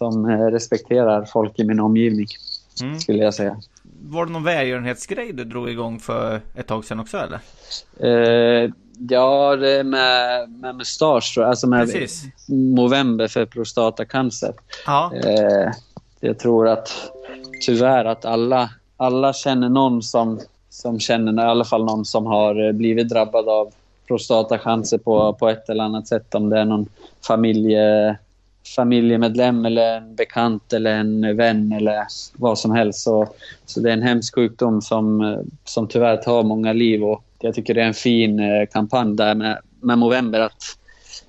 som 0.00 0.26
respekterar 0.50 1.24
folk 1.24 1.58
i 1.58 1.64
min 1.64 1.80
omgivning, 1.80 2.26
mm. 2.82 3.00
skulle 3.00 3.24
jag 3.24 3.34
säga. 3.34 3.56
Var 4.02 4.26
det 4.26 4.32
någon 4.32 4.44
välgörenhetsgrej 4.44 5.32
du 5.32 5.44
drog 5.44 5.70
igång 5.70 5.98
för 5.98 6.40
ett 6.54 6.66
tag 6.66 6.84
sedan 6.84 7.00
också 7.00 7.18
eller? 7.18 7.40
Eh, 8.64 8.70
Ja, 9.08 9.56
det 9.56 9.70
är 9.70 9.84
med, 9.84 10.50
med 10.50 10.74
mustasch. 10.74 11.38
Alltså 11.38 11.66
med 11.66 11.86
Precis. 11.86 12.24
Movember 12.48 13.28
för 13.28 13.46
prostatacancer. 13.46 14.52
Ja. 14.86 15.12
Eh, 15.14 15.72
jag 16.20 16.38
tror 16.38 16.68
att 16.68 17.10
tyvärr 17.60 18.04
att 18.04 18.24
alla, 18.24 18.70
alla 18.96 19.32
känner 19.32 19.68
någon 19.68 20.02
som, 20.02 20.40
som 20.70 21.00
känner, 21.00 21.44
i 21.44 21.46
alla 21.46 21.64
fall 21.64 21.84
någon 21.84 22.04
som 22.04 22.26
har 22.26 22.72
blivit 22.72 23.08
drabbad 23.08 23.48
av 23.48 23.72
prostatacancer 24.08 24.98
på, 24.98 25.32
på 25.32 25.48
ett 25.48 25.68
eller 25.68 25.84
annat 25.84 26.08
sätt. 26.08 26.34
Om 26.34 26.50
det 26.50 26.58
är 26.58 26.64
någon 26.64 26.86
familje, 27.26 28.16
familjemedlem 28.76 29.64
eller 29.64 29.96
en 29.96 30.14
bekant 30.14 30.72
eller 30.72 30.90
en 30.90 31.36
vän 31.36 31.72
eller 31.72 32.06
vad 32.36 32.58
som 32.58 32.70
helst. 32.70 33.00
Så, 33.00 33.28
så 33.66 33.80
det 33.80 33.88
är 33.88 33.92
en 33.92 34.02
hemsk 34.02 34.34
sjukdom 34.34 34.82
som, 34.82 35.20
eh, 35.20 35.38
som 35.64 35.88
tyvärr 35.88 36.16
tar 36.16 36.42
många 36.42 36.72
liv. 36.72 37.04
Och 37.04 37.24
jag 37.40 37.54
tycker 37.54 37.74
det 37.74 37.82
är 37.82 37.86
en 37.86 37.94
fin 37.94 38.40
eh, 38.40 38.66
kampanj 38.72 39.16
där 39.16 39.34
med, 39.34 39.58
med 39.80 39.98
Movember. 39.98 40.40
Att 40.40 40.62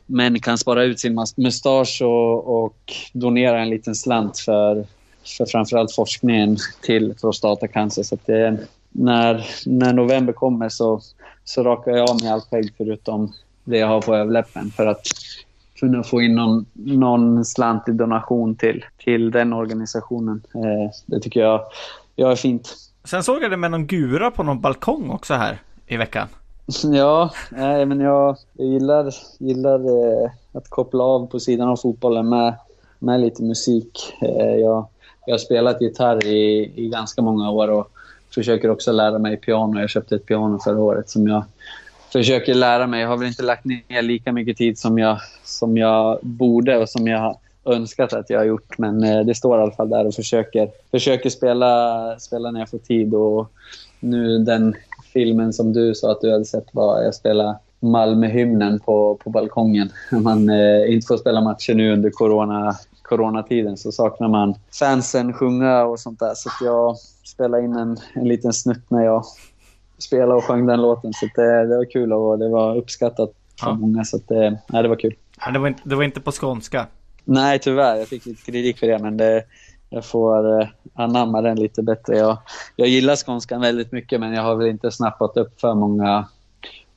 män 0.05 0.39
kan 0.39 0.57
spara 0.57 0.83
ut 0.83 0.99
sin 0.99 1.17
mustasch 1.37 2.01
och, 2.01 2.63
och 2.63 2.93
donera 3.13 3.61
en 3.61 3.69
liten 3.69 3.95
slant 3.95 4.39
för, 4.39 4.85
för 5.37 5.45
framförallt 5.45 5.95
forskningen 5.95 6.57
till 6.81 7.13
prostatacancer. 7.21 8.03
Så 8.03 8.17
det, 8.25 8.57
när, 8.91 9.45
när 9.65 9.93
november 9.93 10.33
kommer 10.33 10.69
så, 10.69 11.01
så 11.43 11.63
rakar 11.63 11.91
jag 11.91 12.09
av 12.09 12.21
mig 12.21 12.31
allt 12.31 12.49
skägg 12.49 12.73
förutom 12.77 13.33
det 13.63 13.77
jag 13.77 13.87
har 13.87 14.01
på 14.01 14.15
överläppen 14.15 14.71
för 14.71 14.85
att 14.85 15.01
kunna 15.81 16.03
få 16.03 16.21
in 16.21 16.35
någon, 16.35 16.65
någon 16.73 17.45
slant 17.45 17.89
i 17.89 17.91
donation 17.91 18.55
till, 18.55 18.85
till 18.97 19.31
den 19.31 19.53
organisationen. 19.53 20.41
Eh, 20.55 20.91
det 21.05 21.19
tycker 21.19 21.39
jag, 21.39 21.61
jag 22.15 22.31
är 22.31 22.35
fint. 22.35 22.75
Sen 23.03 23.23
såg 23.23 23.43
jag 23.43 23.51
det 23.51 23.57
med 23.57 23.71
någon 23.71 23.87
gura 23.87 24.31
på 24.31 24.43
någon 24.43 24.61
balkong 24.61 25.09
också 25.09 25.33
här 25.33 25.61
i 25.87 25.97
veckan? 25.97 26.27
Ja, 26.83 27.31
nej, 27.51 27.85
men 27.85 27.99
jag, 27.99 28.37
jag 28.53 28.67
gillar, 28.67 29.13
gillar 29.39 29.79
eh, 29.79 30.31
att 30.53 30.69
koppla 30.69 31.03
av 31.03 31.27
på 31.27 31.39
sidan 31.39 31.69
av 31.69 31.75
fotbollen 31.75 32.29
med, 32.29 32.55
med 32.99 33.19
lite 33.21 33.43
musik. 33.43 34.13
Eh, 34.21 34.55
jag, 34.55 34.87
jag 35.25 35.33
har 35.33 35.37
spelat 35.37 35.81
gitarr 35.81 36.25
i, 36.25 36.71
i 36.75 36.89
ganska 36.89 37.21
många 37.21 37.51
år 37.51 37.67
och 37.67 37.91
försöker 38.33 38.69
också 38.69 38.91
lära 38.91 39.19
mig 39.19 39.37
piano. 39.37 39.79
Jag 39.79 39.89
köpte 39.89 40.15
ett 40.15 40.25
piano 40.25 40.59
förra 40.59 40.79
året 40.79 41.09
som 41.09 41.27
jag 41.27 41.43
försöker 42.11 42.53
lära 42.53 42.87
mig. 42.87 43.01
Jag 43.01 43.07
har 43.07 43.17
väl 43.17 43.27
inte 43.27 43.43
lagt 43.43 43.65
ner 43.65 44.01
lika 44.01 44.31
mycket 44.31 44.57
tid 44.57 44.77
som 44.77 44.97
jag, 44.97 45.17
som 45.43 45.77
jag 45.77 46.19
borde 46.21 46.77
och 46.77 46.89
som 46.89 47.07
jag 47.07 47.37
önskat 47.65 48.13
att 48.13 48.29
jag 48.29 48.39
har 48.39 48.45
gjort. 48.45 48.77
Men 48.77 49.03
eh, 49.03 49.19
det 49.19 49.35
står 49.35 49.59
i 49.59 49.61
alla 49.61 49.71
fall 49.71 49.89
där 49.89 50.07
och 50.07 50.13
försöker, 50.13 50.69
försöker 50.91 51.29
spela, 51.29 52.15
spela 52.19 52.51
när 52.51 52.59
jag 52.59 52.69
får 52.69 52.77
tid. 52.77 53.13
Och 53.13 53.51
nu 53.99 54.39
den 54.39 54.75
filmen 55.13 55.53
som 55.53 55.73
du 55.73 55.95
sa 55.95 56.11
att 56.11 56.21
du 56.21 56.31
hade 56.31 56.45
sett 56.45 56.67
var 56.71 57.01
jag 57.01 57.15
spelade 57.15 57.57
Malmöhymnen 57.79 58.79
på, 58.79 59.19
på 59.23 59.29
balkongen. 59.29 59.89
När 60.11 60.19
man 60.29 60.49
eh, 60.49 60.93
inte 60.93 61.07
får 61.07 61.17
spela 61.17 61.41
matcher 61.41 61.73
nu 61.73 61.93
under 61.93 62.09
corona, 62.09 62.75
coronatiden 63.01 63.77
så 63.77 63.91
saknar 63.91 64.27
man 64.27 64.55
fansen 64.79 65.33
sjunga 65.33 65.83
och 65.83 65.99
sånt 65.99 66.19
där. 66.19 66.33
Så 66.35 66.49
jag 66.61 66.97
spelade 67.23 67.63
in 67.63 67.75
en, 67.75 67.97
en 68.13 68.27
liten 68.27 68.53
snutt 68.53 68.91
när 68.91 69.03
jag 69.03 69.23
spelade 70.01 70.33
och 70.33 70.43
sjöng 70.43 70.65
den 70.65 70.81
låten. 70.81 71.13
Så 71.13 71.29
det, 71.35 71.67
det 71.67 71.77
var 71.77 71.91
kul 71.91 72.13
och 72.13 72.39
det 72.39 72.49
var 72.49 72.77
uppskattat 72.77 73.31
för 73.59 73.67
ja. 73.67 73.73
många. 73.73 74.03
Så 74.03 74.19
det, 74.27 74.59
nej, 74.67 74.83
det 74.83 74.89
var 74.89 74.95
kul. 74.95 75.15
Men 75.45 75.53
det 75.53 75.59
var, 75.59 75.67
inte, 75.67 75.81
det 75.83 75.95
var 75.95 76.03
inte 76.03 76.21
på 76.21 76.31
skånska? 76.31 76.87
Nej, 77.25 77.59
tyvärr. 77.59 77.95
Jag 77.95 78.07
fick 78.07 78.25
lite 78.25 78.51
kritik 78.51 78.79
för 78.79 78.87
det, 78.87 78.99
men 78.99 79.17
det, 79.17 79.43
jag 79.89 80.05
får 80.05 80.61
eh, 80.61 80.67
anamma 80.93 81.41
den 81.41 81.59
lite 81.59 81.83
bättre. 81.83 82.17
Jag, 82.17 82.37
jag 82.75 82.87
gillar 82.87 83.15
skånskan 83.15 83.61
väldigt 83.61 83.91
mycket 83.91 84.19
men 84.19 84.33
jag 84.33 84.43
har 84.43 84.55
väl 84.55 84.67
inte 84.67 84.91
snappat 84.91 85.37
upp 85.37 85.61
för 85.61 85.73
många 85.73 86.27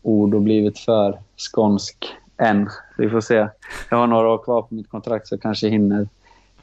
ord 0.02 0.34
och 0.34 0.42
blivit 0.42 0.78
för 0.78 1.18
skånsk 1.36 2.06
än. 2.36 2.68
Vi 2.98 3.10
får 3.10 3.20
se. 3.20 3.48
Jag 3.90 3.96
har 3.96 4.06
några 4.06 4.28
år 4.28 4.38
kvar 4.38 4.62
på 4.62 4.74
mitt 4.74 4.90
kontrakt 4.90 5.28
så 5.28 5.38
kanske 5.38 5.68
hinner, 5.68 6.08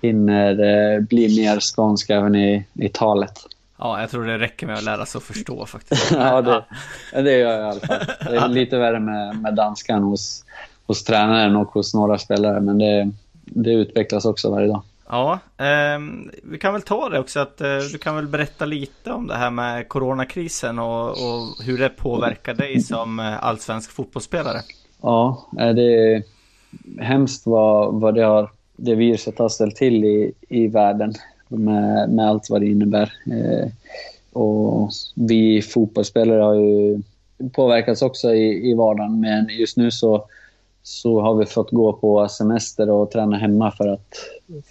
hinner 0.02 0.52
eh, 0.52 1.00
bli 1.00 1.42
mer 1.42 1.60
skånsk 1.60 2.10
även 2.10 2.36
i, 2.36 2.66
i 2.74 2.90
talet. 2.90 3.40
Ja, 3.82 4.02
jag 4.02 4.10
tror 4.10 4.26
det 4.26 4.40
räcker 4.40 4.68
med 4.68 4.76
att 4.76 4.84
lära 4.84 5.06
sig 5.06 5.20
att 5.20 5.24
förstå 5.24 5.66
faktiskt. 5.66 6.12
ja, 6.16 6.42
det, 6.42 6.64
det 7.22 7.38
gör 7.38 7.52
jag 7.52 7.60
i 7.60 7.64
alla 7.64 7.80
fall. 7.80 8.00
Det 8.20 8.38
är 8.38 8.48
lite 8.48 8.78
värre 8.78 9.00
med, 9.00 9.36
med 9.36 9.56
danskan 9.56 10.04
hos, 10.04 10.46
hos 10.88 11.04
tränaren 11.04 11.56
och 11.56 11.68
hos 11.68 11.94
några 11.94 12.18
spelare, 12.18 12.62
men 12.62 12.78
det, 12.78 13.12
det 13.34 13.72
utvecklas 13.72 14.26
också 14.26 14.52
varje 14.52 14.68
dag. 14.68 14.84
Ja, 15.10 15.40
eh, 15.58 16.00
vi 16.44 16.58
kan 16.58 16.74
väl 16.74 16.82
ta 16.82 17.10
det 17.10 17.20
också 17.20 17.40
att 17.40 17.62
eh, 17.62 17.78
du 17.92 17.98
kan 17.98 18.16
väl 18.16 18.28
berätta 18.28 18.66
lite 18.66 19.12
om 19.12 19.28
det 19.28 19.36
här 19.36 19.50
med 19.50 19.88
coronakrisen 19.88 20.80
och, 20.80 21.10
och 21.10 21.64
hur 21.66 21.78
det 21.78 21.90
påverkar 21.90 22.54
dig 22.54 22.82
som 22.82 23.20
eh, 23.20 23.44
allsvensk 23.44 23.92
fotbollsspelare. 23.92 24.62
Ja, 25.02 25.50
eh, 25.60 25.70
det 25.70 26.14
är 26.14 26.24
hemskt 27.00 27.46
vad, 27.46 28.02
vad 28.02 28.16
det, 28.16 28.24
har, 28.24 28.50
det 28.76 28.96
viruset 28.96 29.40
har 29.40 29.50
ställt 29.50 29.76
till 29.76 30.04
i, 30.04 30.34
i 30.50 30.68
världen 30.68 31.14
med, 31.58 32.10
med 32.10 32.28
allt 32.28 32.50
vad 32.50 32.62
det 32.62 32.68
innebär. 32.68 33.14
Eh, 33.32 33.68
och 34.34 34.90
vi 35.16 35.62
fotbollsspelare 35.62 36.42
har 36.42 36.56
ju 36.56 37.02
påverkats 37.52 38.02
också 38.02 38.34
i, 38.34 38.72
i 38.72 38.74
vardagen, 38.74 39.20
men 39.20 39.48
just 39.50 39.78
nu 39.78 39.92
så 39.92 40.26
så 40.84 41.22
har 41.22 41.36
vi 41.36 41.46
fått 41.46 41.72
gå 41.72 41.94
på 41.94 42.28
semester 42.28 42.90
och 42.90 43.12
träna 43.12 43.38
hemma 43.38 43.72
för 43.72 43.88
att 43.88 44.16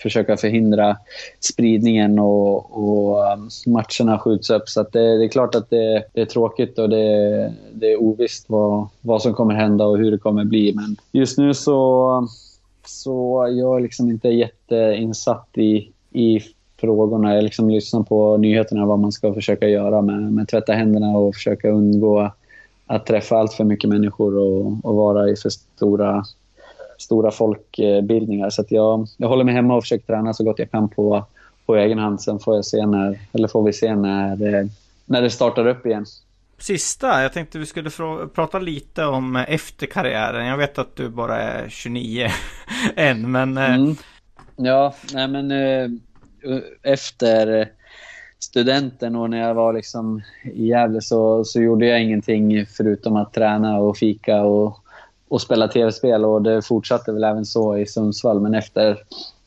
försöka 0.03 0.37
förhindra 0.37 0.97
spridningen 1.41 2.18
och, 2.18 2.76
och 2.78 3.33
um, 3.33 3.49
matcherna 3.66 4.18
skjuts 4.18 4.51
upp. 4.51 4.68
Så 4.68 4.83
det, 4.83 5.18
det, 5.18 5.24
är 5.24 5.28
klart 5.28 5.55
att 5.55 5.70
det, 5.70 6.05
det 6.12 6.20
är 6.20 6.26
tråkigt 6.26 6.78
och 6.78 6.89
det, 6.89 7.53
det, 7.72 7.93
är 7.93 8.03
ovisst 8.03 8.45
vad, 8.49 8.89
vad 9.01 9.22
som 9.22 9.35
kommer 9.35 9.55
hända 9.55 9.85
och 9.85 9.99
hur 9.99 10.11
det 10.11 10.18
kommer 10.18 10.45
bli. 10.45 10.72
Men 10.74 10.97
just 11.12 11.39
nu 11.39 11.55
så, 11.55 12.28
så 12.87 13.47
jag 13.51 13.76
är 13.76 13.81
liksom 13.81 14.11
inte 14.11 14.28
jätteinsatt 14.28 15.49
i, 15.59 15.93
i 16.12 16.41
frågorna. 16.81 17.35
Jag 17.35 17.45
liksom 17.45 17.70
lyssnar 17.70 18.03
på 18.03 18.37
nyheterna 18.37 18.87
vad 18.87 18.99
man 18.99 19.12
ska 19.12 19.35
försöka 19.35 19.68
göra 19.68 20.03
med, 20.03 20.33
med 20.33 20.49
tvätta 20.49 20.72
händerna 20.72 21.09
och 21.18 21.35
försöka 21.35 21.70
undgå 21.70 22.31
att 22.87 23.07
träffa 23.07 23.37
allt 23.37 23.53
för 23.53 23.64
mycket 23.64 23.91
människor 23.91 24.39
och, 24.39 24.85
och 24.85 24.95
vara 24.95 25.28
i 25.28 25.37
för 25.37 25.51
stora, 25.51 26.24
stora 26.99 27.31
folkbildningar. 27.31 28.51
Så 28.51 28.64
jag, 28.68 29.09
jag 29.16 29.28
håller 29.28 29.45
mig 29.45 29.55
hemma 29.55 29.76
och 29.76 29.83
försöker 29.83 30.07
träna 30.07 30.35
så 30.35 30.45
gott 30.45 30.59
jag 30.59 30.70
kan 30.70 30.89
på, 30.89 31.24
på 31.66 31.76
egen 31.76 31.99
hand. 31.99 32.22
Sen 32.22 32.39
får, 32.39 32.55
jag 32.55 32.64
se 32.64 32.87
när, 32.87 33.20
eller 33.33 33.49
får 33.49 33.62
vi 33.62 33.72
se 33.72 33.97
när, 33.97 34.68
när 35.07 35.22
det 35.22 35.31
startar 35.31 35.66
upp 35.66 35.87
igen. 35.87 36.07
Sista, 36.59 37.22
jag 37.22 37.33
tänkte 37.33 37.59
vi 37.59 37.66
skulle 37.66 37.91
prata 38.35 38.59
lite 38.59 39.05
om 39.05 39.37
efter 39.37 39.87
karriären. 39.87 40.47
Jag 40.47 40.57
vet 40.57 40.78
att 40.78 40.97
du 40.97 41.09
bara 41.09 41.37
är 41.43 41.68
29 41.68 42.28
än, 42.97 43.33
men... 43.33 43.59
Eh, 43.59 43.74
mm. 43.74 43.97
Ja, 44.57 44.95
nej 45.12 45.28
men 45.28 45.51
eh, 45.51 45.89
Eh, 46.45 46.93
efter 46.93 47.70
studenten 48.38 49.16
och 49.16 49.30
när 49.30 49.38
jag 49.38 49.55
var 49.55 49.72
liksom 49.72 50.22
i 50.55 50.66
Gävle 50.66 51.01
så, 51.01 51.45
så 51.45 51.61
gjorde 51.61 51.86
jag 51.86 52.03
ingenting 52.03 52.66
förutom 52.66 53.16
att 53.16 53.32
träna 53.32 53.78
och 53.78 53.97
fika 53.97 54.43
och, 54.43 54.76
och 55.28 55.41
spela 55.41 55.68
tv-spel. 55.68 56.24
Och 56.24 56.43
det 56.43 56.62
fortsatte 56.62 57.12
väl 57.12 57.24
även 57.24 57.45
så 57.45 57.76
i 57.76 57.86
Sundsvall. 57.86 58.41
Men 58.41 58.55
efter, 58.55 58.99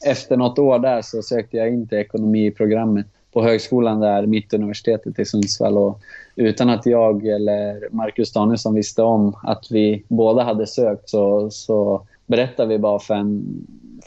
efter 0.05 0.37
något 0.37 0.59
år 0.59 0.79
där 0.79 1.01
så 1.01 1.21
sökte 1.21 1.57
jag 1.57 1.69
in 1.69 1.87
till 1.87 1.97
ekonomiprogrammet 1.97 3.07
på 3.33 3.43
högskolan 3.43 3.99
där, 3.99 4.25
Mittuniversitetet 4.25 5.19
i 5.19 5.25
Sundsvall. 5.25 5.77
Och 5.77 5.99
utan 6.35 6.69
att 6.69 6.85
jag 6.85 7.27
eller 7.27 7.87
Marcus 7.91 8.33
Danielsson 8.33 8.75
visste 8.75 9.03
om 9.03 9.35
att 9.43 9.71
vi 9.71 10.03
båda 10.07 10.43
hade 10.43 10.67
sökt 10.67 11.09
så, 11.09 11.49
så 11.51 12.07
berättade 12.25 12.69
vi 12.69 12.79
bara 12.79 12.99
för, 12.99 13.13
en, 13.13 13.43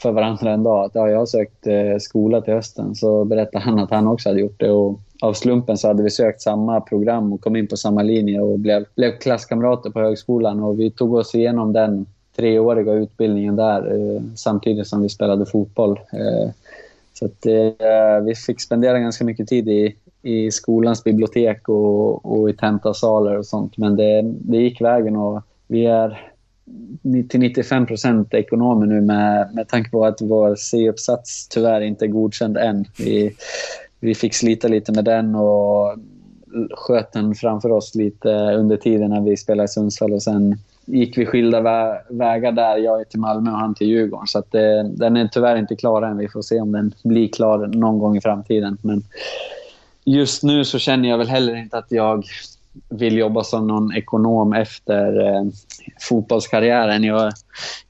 för 0.01 0.11
varandra 0.11 0.51
en 0.51 0.63
dag 0.63 0.85
att 0.85 0.95
ja, 0.95 1.09
jag 1.09 1.17
har 1.17 1.25
sökt 1.25 1.67
eh, 1.67 1.97
skola 1.99 2.41
till 2.41 2.53
hösten. 2.53 2.95
Så 2.95 3.25
berättade 3.25 3.63
han 3.63 3.79
att 3.79 3.91
han 3.91 4.07
också 4.07 4.29
hade 4.29 4.41
gjort 4.41 4.59
det. 4.59 4.71
Och 4.71 4.99
av 5.21 5.33
slumpen 5.33 5.77
så 5.77 5.87
hade 5.87 6.03
vi 6.03 6.09
sökt 6.09 6.41
samma 6.41 6.81
program 6.81 7.33
och 7.33 7.41
kom 7.41 7.55
in 7.55 7.67
på 7.67 7.77
samma 7.77 8.01
linje 8.01 8.41
och 8.41 8.59
blev, 8.59 8.85
blev 8.95 9.11
klasskamrater 9.11 9.89
på 9.89 9.99
högskolan. 9.99 10.63
Och 10.63 10.79
vi 10.79 10.91
tog 10.91 11.13
oss 11.13 11.35
igenom 11.35 11.73
den 11.73 12.05
treåriga 12.35 12.93
utbildningen 12.93 13.55
där 13.55 13.95
eh, 13.95 14.21
samtidigt 14.35 14.87
som 14.87 15.01
vi 15.01 15.09
spelade 15.09 15.45
fotboll. 15.45 15.99
Eh, 16.13 16.51
så 17.13 17.25
att, 17.25 17.45
eh, 17.45 18.23
vi 18.25 18.35
fick 18.35 18.61
spendera 18.61 18.99
ganska 18.99 19.25
mycket 19.25 19.47
tid 19.47 19.69
i, 19.69 19.95
i 20.21 20.51
skolans 20.51 21.03
bibliotek 21.03 21.69
och, 21.69 22.25
och 22.25 22.49
i 22.49 22.53
tentasalar 22.53 23.35
och 23.35 23.45
sånt. 23.45 23.77
Men 23.77 23.95
det, 23.95 24.21
det 24.23 24.57
gick 24.57 24.81
vägen 24.81 25.15
och 25.15 25.41
vi 25.67 25.85
är 25.85 26.31
till 27.29 27.39
95 27.39 27.85
procent 27.85 28.33
ekonomer 28.33 28.85
nu 28.85 29.01
med, 29.01 29.49
med 29.53 29.67
tanke 29.67 29.89
på 29.89 30.05
att 30.05 30.21
vår 30.21 30.55
C-uppsats 30.55 31.47
tyvärr 31.47 31.81
inte 31.81 32.05
är 32.05 32.07
godkänd 32.07 32.57
än. 32.57 32.85
Vi, 32.97 33.35
vi 33.99 34.15
fick 34.15 34.33
slita 34.33 34.67
lite 34.67 34.91
med 34.91 35.05
den 35.05 35.35
och 35.35 35.97
sköt 36.71 37.11
den 37.11 37.35
framför 37.35 37.71
oss 37.71 37.95
lite 37.95 38.29
under 38.33 38.77
tiden 38.77 39.09
när 39.09 39.21
vi 39.21 39.37
spelade 39.37 39.65
i 39.65 39.67
Sundsvall 39.67 40.13
och 40.13 40.23
sen 40.23 40.57
gick 40.85 41.17
vi 41.17 41.25
skilda 41.25 41.61
vä 41.61 42.01
vägar 42.09 42.51
där. 42.51 42.77
Jag 42.77 42.99
är 43.01 43.03
till 43.03 43.19
Malmö 43.19 43.51
och 43.51 43.57
han 43.57 43.75
till 43.75 43.87
Djurgården. 43.87 44.27
Så 44.27 44.39
att 44.39 44.51
det, 44.51 44.83
den 44.83 45.17
är 45.17 45.27
tyvärr 45.27 45.57
inte 45.57 45.75
klar 45.75 46.01
än. 46.01 46.17
Vi 46.17 46.29
får 46.29 46.41
se 46.41 46.59
om 46.59 46.71
den 46.71 46.93
blir 47.03 47.27
klar 47.27 47.67
någon 47.67 47.99
gång 47.99 48.17
i 48.17 48.21
framtiden. 48.21 48.77
Men 48.81 49.03
just 50.05 50.43
nu 50.43 50.65
så 50.65 50.79
känner 50.79 51.09
jag 51.09 51.17
väl 51.17 51.27
heller 51.27 51.55
inte 51.55 51.77
att 51.77 51.91
jag 51.91 52.25
vill 52.89 53.17
jobba 53.17 53.43
som 53.43 53.67
någon 53.67 53.95
ekonom 53.95 54.53
efter 54.53 55.27
eh, 55.27 55.43
fotbollskarriären. 55.99 57.03
Jag, 57.03 57.33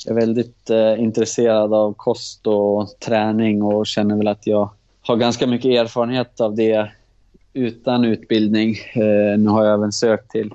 är 0.07 0.13
väldigt 0.13 0.69
eh, 0.69 0.99
intresserad 0.99 1.73
av 1.73 1.93
kost 1.93 2.47
och 2.47 2.99
träning 2.99 3.63
och 3.63 3.88
känner 3.88 4.15
väl 4.15 4.27
att 4.27 4.47
jag 4.47 4.69
har 5.01 5.15
ganska 5.15 5.47
mycket 5.47 5.71
erfarenhet 5.71 6.41
av 6.41 6.55
det 6.55 6.91
utan 7.53 8.05
utbildning. 8.05 8.75
Eh, 8.95 9.39
nu 9.39 9.47
har 9.47 9.65
jag 9.65 9.73
även 9.73 9.91
sökt 9.91 10.31
till, 10.31 10.51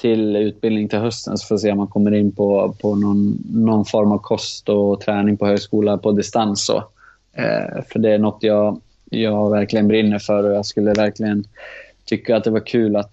till 0.00 0.36
utbildning 0.36 0.88
till 0.88 0.98
hösten 0.98 1.38
så 1.38 1.46
får 1.46 1.54
vi 1.54 1.58
se 1.58 1.72
om 1.72 1.78
man 1.78 1.86
kommer 1.86 2.14
in 2.14 2.32
på, 2.32 2.74
på 2.80 2.94
någon, 2.94 3.38
någon 3.52 3.84
form 3.84 4.12
av 4.12 4.18
kost 4.18 4.68
och 4.68 5.00
träning 5.00 5.36
på 5.36 5.46
högskola 5.46 5.98
på 5.98 6.12
distans. 6.12 6.66
Så. 6.66 6.76
Eh, 7.32 7.82
för 7.92 7.98
det 7.98 8.12
är 8.12 8.18
något 8.18 8.38
jag, 8.40 8.80
jag 9.10 9.50
verkligen 9.50 9.88
brinner 9.88 10.18
för 10.18 10.44
och 10.44 10.56
jag 10.56 10.66
skulle 10.66 10.92
verkligen 10.92 11.44
tycka 12.06 12.36
att 12.36 12.44
det 12.44 12.50
var 12.50 12.66
kul 12.66 12.96
att 12.96 13.12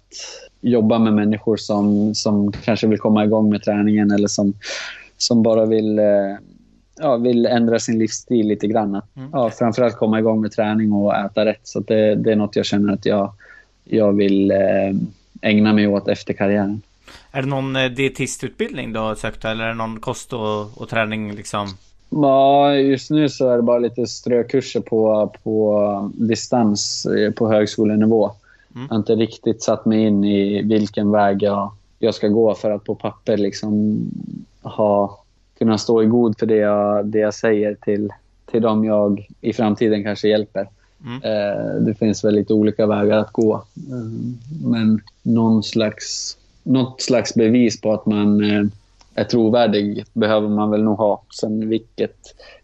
jobba 0.60 0.98
med 0.98 1.12
människor 1.12 1.56
som, 1.56 2.14
som 2.14 2.52
kanske 2.52 2.86
vill 2.86 2.98
komma 2.98 3.24
igång 3.24 3.50
med 3.50 3.62
träningen 3.62 4.10
eller 4.10 4.28
som, 4.28 4.54
som 5.16 5.42
bara 5.42 5.66
vill, 5.66 5.98
eh, 5.98 6.36
ja, 7.00 7.16
vill 7.16 7.46
ändra 7.46 7.78
sin 7.78 7.98
livsstil 7.98 8.46
lite 8.46 8.66
grann. 8.66 8.94
Att, 8.94 9.16
mm. 9.16 9.28
ja, 9.32 9.50
framförallt 9.50 9.96
komma 9.96 10.18
igång 10.18 10.40
med 10.40 10.52
träning 10.52 10.92
och 10.92 11.16
äta 11.16 11.44
rätt. 11.44 11.60
Så 11.62 11.80
det, 11.80 12.14
det 12.14 12.32
är 12.32 12.36
något 12.36 12.56
jag 12.56 12.66
känner 12.66 12.92
att 12.92 13.06
jag, 13.06 13.32
jag 13.84 14.12
vill 14.12 14.50
eh, 14.50 14.58
ägna 15.40 15.72
mig 15.72 15.86
åt 15.86 16.08
efter 16.08 16.34
karriären. 16.34 16.82
Är 17.32 17.42
det 17.42 17.48
någon 17.48 17.76
eh, 17.76 17.90
dietistutbildning 17.90 18.92
du 18.92 18.98
har 18.98 19.14
sökt 19.14 19.44
eller 19.44 19.64
är 19.64 19.68
det 19.68 19.74
någon 19.74 20.00
kost 20.00 20.32
och, 20.32 20.82
och 20.82 20.88
träning 20.88 21.34
liksom? 21.34 21.68
Ja, 22.10 22.74
just 22.74 23.10
nu 23.10 23.28
så 23.28 23.50
är 23.50 23.56
det 23.56 23.62
bara 23.62 23.78
lite 23.78 24.06
strökurser 24.06 24.80
på, 24.80 25.32
på 25.42 26.10
distans 26.14 27.06
på 27.36 27.52
högskolenivå. 27.52 28.32
Mm. 28.74 28.86
Jag 28.86 28.94
har 28.94 28.98
inte 28.98 29.14
riktigt 29.14 29.62
satt 29.62 29.84
mig 29.84 30.06
in 30.06 30.24
i 30.24 30.62
vilken 30.62 31.10
väg 31.10 31.42
jag, 31.42 31.72
jag 31.98 32.14
ska 32.14 32.28
gå 32.28 32.54
för 32.54 32.70
att 32.70 32.84
på 32.84 32.94
papper 32.94 33.36
liksom 33.36 34.00
ha, 34.62 35.20
kunna 35.58 35.78
stå 35.78 36.02
i 36.02 36.06
god 36.06 36.38
för 36.38 36.46
det 36.46 36.56
jag, 36.56 37.06
det 37.06 37.18
jag 37.18 37.34
säger 37.34 37.74
till, 37.74 38.12
till 38.50 38.62
dem 38.62 38.84
jag 38.84 39.28
i 39.40 39.52
framtiden 39.52 40.04
kanske 40.04 40.28
hjälper. 40.28 40.68
Mm. 41.04 41.22
Eh, 41.22 41.74
det 41.74 41.94
finns 41.94 42.24
väl 42.24 42.34
lite 42.34 42.54
olika 42.54 42.86
vägar 42.86 43.18
att 43.18 43.32
gå. 43.32 43.54
Eh, 43.54 44.10
men 44.64 45.00
någon 45.22 45.62
slags, 45.62 46.36
något 46.62 47.02
slags 47.02 47.34
bevis 47.34 47.80
på 47.80 47.92
att 47.92 48.06
man 48.06 48.44
eh, 48.44 48.66
är 49.14 49.24
trovärdig 49.24 50.04
behöver 50.12 50.48
man 50.48 50.70
väl 50.70 50.82
nog 50.82 50.98
ha. 50.98 51.22
Sen 51.40 51.68
vilket, 51.68 52.16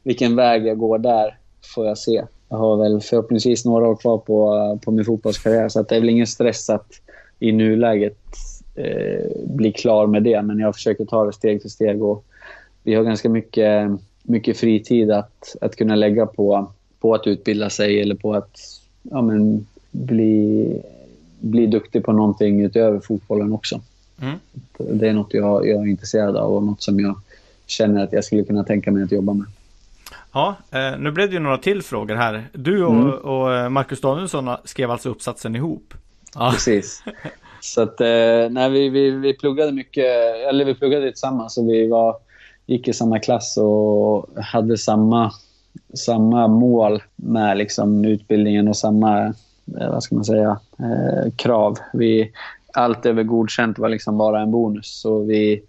vilken 0.02 0.36
väg 0.36 0.66
jag 0.66 0.78
går 0.78 0.98
där 0.98 1.38
får 1.74 1.86
jag 1.86 1.98
se 1.98 2.24
jag 2.50 2.56
har 2.56 2.76
väl 2.76 3.00
förhoppningsvis 3.00 3.64
några 3.64 3.88
år 3.88 3.96
kvar 3.96 4.18
på, 4.18 4.78
på 4.84 4.90
min 4.90 5.04
fotbollskarriär 5.04 5.68
så 5.68 5.80
att 5.80 5.88
det 5.88 5.96
är 5.96 6.00
väl 6.00 6.08
ingen 6.08 6.26
stress 6.26 6.70
att 6.70 7.00
i 7.38 7.52
nuläget 7.52 8.18
eh, 8.74 9.24
bli 9.46 9.72
klar 9.72 10.06
med 10.06 10.22
det. 10.22 10.42
Men 10.42 10.58
jag 10.58 10.74
försöker 10.74 11.04
ta 11.04 11.24
det 11.24 11.32
steg 11.32 11.62
för 11.62 11.68
steg 11.68 12.02
och 12.02 12.24
vi 12.82 12.94
har 12.94 13.04
ganska 13.04 13.28
mycket, 13.28 13.90
mycket 14.22 14.56
fritid 14.56 15.10
att, 15.10 15.56
att 15.60 15.76
kunna 15.76 15.94
lägga 15.94 16.26
på, 16.26 16.72
på 17.00 17.14
att 17.14 17.26
utbilda 17.26 17.70
sig 17.70 18.00
eller 18.00 18.14
på 18.14 18.34
att 18.34 18.58
ja, 19.02 19.22
men, 19.22 19.66
bli, 19.90 20.82
bli 21.38 21.66
duktig 21.66 22.04
på 22.04 22.12
någonting 22.12 22.64
utöver 22.64 23.00
fotbollen 23.00 23.52
också. 23.52 23.80
Mm. 24.22 24.38
Det 24.78 25.08
är 25.08 25.12
något 25.12 25.34
jag, 25.34 25.68
jag 25.68 25.82
är 25.82 25.86
intresserad 25.86 26.36
av 26.36 26.54
och 26.54 26.62
något 26.62 26.82
som 26.82 27.00
jag 27.00 27.20
känner 27.66 28.04
att 28.04 28.12
jag 28.12 28.24
skulle 28.24 28.44
kunna 28.44 28.64
tänka 28.64 28.90
mig 28.90 29.02
att 29.02 29.12
jobba 29.12 29.32
med. 29.32 29.46
Ja, 30.32 30.56
eh, 30.70 30.98
nu 30.98 31.10
blev 31.10 31.28
det 31.28 31.34
ju 31.34 31.40
några 31.40 31.58
till 31.58 31.82
frågor 31.82 32.14
här. 32.14 32.48
Du 32.52 32.84
och, 32.84 32.94
mm. 32.94 33.10
och 33.10 33.54
eh, 33.54 33.68
Marcus 33.68 34.00
Danielsson 34.00 34.50
skrev 34.64 34.90
alltså 34.90 35.08
uppsatsen 35.08 35.56
ihop. 35.56 35.94
Ja. 36.34 36.50
Precis. 36.52 37.02
Så 37.60 37.82
att, 37.82 38.00
eh, 38.00 38.50
nej, 38.50 38.70
vi, 38.70 38.88
vi, 38.88 39.10
vi 39.10 39.34
pluggade 39.34 39.72
mycket, 39.72 40.04
eller 40.48 40.64
vi 40.64 40.74
pluggade 40.74 41.10
tillsammans 41.10 41.58
och 41.58 41.68
vi 41.68 41.88
var, 41.88 42.16
gick 42.66 42.88
i 42.88 42.92
samma 42.92 43.18
klass 43.18 43.56
och 43.56 44.26
hade 44.44 44.78
samma, 44.78 45.32
samma 45.94 46.48
mål 46.48 47.02
med 47.16 47.58
liksom 47.58 48.04
utbildningen 48.04 48.68
och 48.68 48.76
samma, 48.76 49.34
vad 49.64 50.02
ska 50.02 50.14
man 50.14 50.24
säga, 50.24 50.60
krav. 51.36 51.78
Vi, 51.92 52.32
allt 52.72 53.06
över 53.06 53.22
godkänt 53.22 53.78
var 53.78 53.88
liksom 53.88 54.18
bara 54.18 54.40
en 54.40 54.50
bonus. 54.50 55.00
Så 55.00 55.22
vi, 55.22 55.62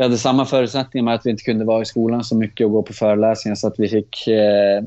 vi 0.00 0.04
hade 0.04 0.18
samma 0.18 0.44
förutsättningar 0.44 1.04
med 1.04 1.14
att 1.14 1.26
vi 1.26 1.30
inte 1.30 1.42
kunde 1.42 1.64
vara 1.64 1.82
i 1.82 1.84
skolan 1.84 2.24
så 2.24 2.36
mycket 2.36 2.64
och 2.64 2.72
gå 2.72 2.82
på 2.82 2.92
föreläsningar 2.92 3.54
så 3.54 3.66
att 3.66 3.78
vi 3.78 3.88
fick 3.88 4.26
eh, 4.26 4.82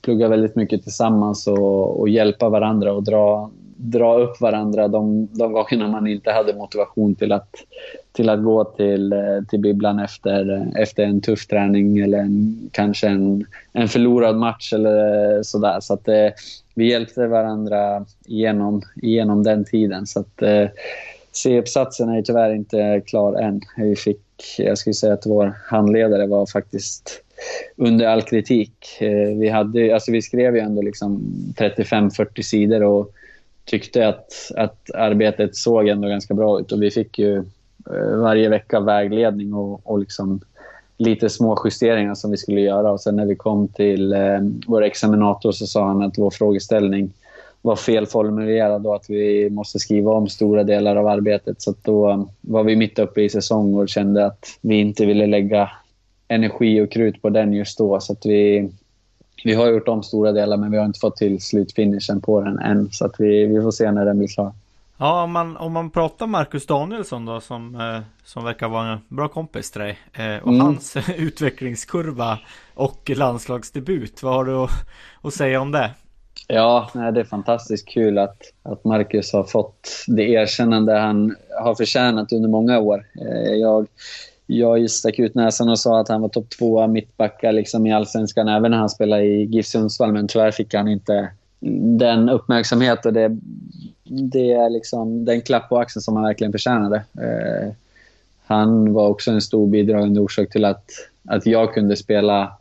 plugga 0.00 0.28
väldigt 0.28 0.56
mycket 0.56 0.82
tillsammans 0.82 1.46
och, 1.46 2.00
och, 2.00 2.08
hjälpa 2.08 2.48
varandra 2.48 2.92
och 2.92 3.02
dra, 3.02 3.50
dra 3.76 4.18
upp 4.18 4.40
varandra 4.40 4.88
de, 4.88 5.28
de 5.32 5.52
gångerna 5.52 5.88
man 5.88 6.06
inte 6.06 6.32
hade 6.32 6.54
motivation 6.54 7.14
till 7.14 7.32
att, 7.32 7.54
till 8.12 8.28
att 8.28 8.44
gå 8.44 8.64
till, 8.64 9.12
eh, 9.12 9.18
till 9.50 9.60
bibblan 9.60 9.98
efter, 9.98 10.72
efter 10.76 11.02
en 11.02 11.20
tuff 11.20 11.46
träning 11.46 11.98
eller 11.98 12.18
en, 12.18 12.70
kanske 12.72 13.08
en, 13.08 13.46
en 13.72 13.88
förlorad 13.88 14.36
match 14.36 14.72
eller 14.72 15.42
sådär. 15.42 15.80
Så 15.80 15.94
att 15.94 16.08
eh, 16.08 16.28
vi 16.74 16.90
hjälpte 16.90 17.26
varandra 17.26 18.06
igenom, 18.26 18.82
genom 18.96 19.42
den 19.42 19.64
tiden. 19.64 20.06
Så 20.06 20.20
att, 20.20 20.42
eh, 20.42 20.68
C-uppsatsen 21.32 22.08
är 22.08 22.22
tyvärr 22.22 22.54
inte 22.54 23.02
klar 23.06 23.40
än. 23.40 23.60
Vi 23.76 23.96
fick 23.96 24.20
jag 24.58 24.78
skulle 24.78 24.94
säga 24.94 25.12
att 25.12 25.26
vår 25.26 25.54
handledare 25.66 26.26
var 26.26 26.46
faktiskt 26.46 27.22
under 27.76 28.06
all 28.06 28.22
kritik. 28.22 28.98
Eh, 29.00 29.38
vi, 29.38 29.48
hade, 29.48 29.94
alltså 29.94 30.12
vi 30.12 30.22
skrev 30.22 30.56
ju 30.56 30.60
ändå 30.60 30.82
liksom 30.82 31.22
35-40 31.58 32.42
sidor 32.42 32.82
och 32.82 33.12
tyckte 33.64 34.08
att, 34.08 34.52
att 34.56 34.90
arbetet 34.94 35.56
såg 35.56 35.88
ändå 35.88 36.08
ganska 36.08 36.34
bra 36.34 36.60
ut. 36.60 36.72
Och 36.72 36.82
vi 36.82 36.90
fick 36.90 37.18
ju 37.18 37.36
eh, 37.90 38.16
varje 38.16 38.48
vecka 38.48 38.80
vägledning 38.80 39.54
och, 39.54 39.80
och 39.86 39.98
liksom 39.98 40.40
lite 40.96 41.28
små 41.28 41.62
justeringar 41.64 42.14
som 42.14 42.30
vi 42.30 42.36
skulle 42.36 42.60
göra. 42.60 42.92
Och 42.92 43.00
sen 43.00 43.16
när 43.16 43.26
vi 43.26 43.36
kom 43.36 43.68
till 43.68 44.12
eh, 44.12 44.40
vår 44.66 44.82
examinator 44.82 45.52
så 45.52 45.66
sa 45.66 45.86
han 45.86 46.02
att 46.02 46.18
vår 46.18 46.30
frågeställning 46.30 47.12
var 47.62 47.76
felformulerad 47.76 48.86
och 48.86 48.96
att 48.96 49.10
vi 49.10 49.50
måste 49.50 49.78
skriva 49.78 50.12
om 50.12 50.28
stora 50.28 50.64
delar 50.64 50.96
av 50.96 51.06
arbetet. 51.06 51.62
Så 51.62 51.74
då 51.82 52.28
var 52.40 52.64
vi 52.64 52.76
mitt 52.76 52.98
uppe 52.98 53.22
i 53.22 53.28
säsong 53.28 53.74
och 53.74 53.88
kände 53.88 54.26
att 54.26 54.58
vi 54.60 54.80
inte 54.80 55.06
ville 55.06 55.26
lägga 55.26 55.70
energi 56.28 56.80
och 56.80 56.92
krut 56.92 57.22
på 57.22 57.30
den 57.30 57.52
just 57.52 57.78
då. 57.78 58.00
Så 58.00 58.16
vi, 58.24 58.70
vi 59.44 59.54
har 59.54 59.66
gjort 59.66 59.88
om 59.88 60.02
stora 60.02 60.32
delar 60.32 60.56
men 60.56 60.70
vi 60.70 60.78
har 60.78 60.84
inte 60.84 61.00
fått 61.00 61.16
till 61.16 61.40
slutfinishen 61.40 62.20
på 62.20 62.40
den 62.40 62.58
än. 62.58 62.90
Så 62.92 63.06
att 63.06 63.14
vi, 63.18 63.46
vi 63.46 63.62
får 63.62 63.70
se 63.70 63.92
när 63.92 64.04
den 64.04 64.18
blir 64.18 64.28
klar. 64.28 64.52
Ja, 65.02 65.22
om 65.22 65.32
man, 65.32 65.56
om 65.56 65.72
man 65.72 65.90
pratar 65.90 66.26
Marcus 66.26 66.66
Danielsson 66.66 67.24
då 67.24 67.40
som, 67.40 67.74
eh, 67.74 68.00
som 68.24 68.44
verkar 68.44 68.68
vara 68.68 68.92
en 68.92 68.98
bra 69.08 69.28
kompis 69.28 69.70
till 69.70 69.80
dig. 69.80 69.98
Eh, 70.12 70.36
och 70.42 70.52
mm. 70.52 70.60
hans 70.60 70.96
utvecklingskurva 71.16 72.38
och 72.74 73.10
landslagsdebut. 73.16 74.22
Vad 74.22 74.34
har 74.34 74.44
du 74.44 74.54
att, 74.54 74.70
att 75.22 75.34
säga 75.34 75.60
om 75.60 75.72
det? 75.72 75.90
Ja, 76.48 76.90
nej, 76.94 77.12
det 77.12 77.20
är 77.20 77.24
fantastiskt 77.24 77.88
kul 77.88 78.18
att, 78.18 78.42
att 78.62 78.84
Marcus 78.84 79.32
har 79.32 79.44
fått 79.44 79.88
det 80.06 80.22
erkännande 80.22 80.98
han 80.98 81.36
har 81.62 81.74
förtjänat 81.74 82.32
under 82.32 82.48
många 82.48 82.78
år. 82.78 83.06
Eh, 83.20 83.52
jag, 83.52 83.86
jag 84.46 84.90
stack 84.90 85.18
ut 85.18 85.34
näsan 85.34 85.68
och 85.68 85.78
sa 85.78 86.00
att 86.00 86.08
han 86.08 86.20
var 86.20 86.28
topp 86.28 86.50
tvåa 86.50 86.86
mittbacka 86.86 87.50
liksom 87.50 87.86
i 87.86 87.92
Allsvenskan 87.92 88.48
även 88.48 88.70
när 88.70 88.78
han 88.78 88.88
spelade 88.88 89.22
i 89.22 89.44
GIF 89.44 89.66
Sundsvall. 89.66 90.12
Men 90.12 90.28
tyvärr 90.28 90.50
fick 90.50 90.74
han 90.74 90.88
inte 90.88 91.30
den 91.98 92.28
uppmärksamhet 92.28 93.06
och 93.06 93.12
det, 93.12 93.38
det 94.04 94.52
är 94.52 94.70
liksom 94.70 95.24
den 95.24 95.40
klapp 95.40 95.68
på 95.68 95.78
axeln 95.78 96.02
som 96.02 96.16
han 96.16 96.24
verkligen 96.24 96.52
förtjänade. 96.52 96.96
Eh, 96.96 97.72
han 98.46 98.92
var 98.92 99.08
också 99.08 99.30
en 99.30 99.40
stor 99.40 99.66
bidragande 99.66 100.20
orsak 100.20 100.50
till 100.50 100.64
att, 100.64 100.84
att 101.28 101.46
jag 101.46 101.74
kunde 101.74 101.96
spela, 101.96 102.52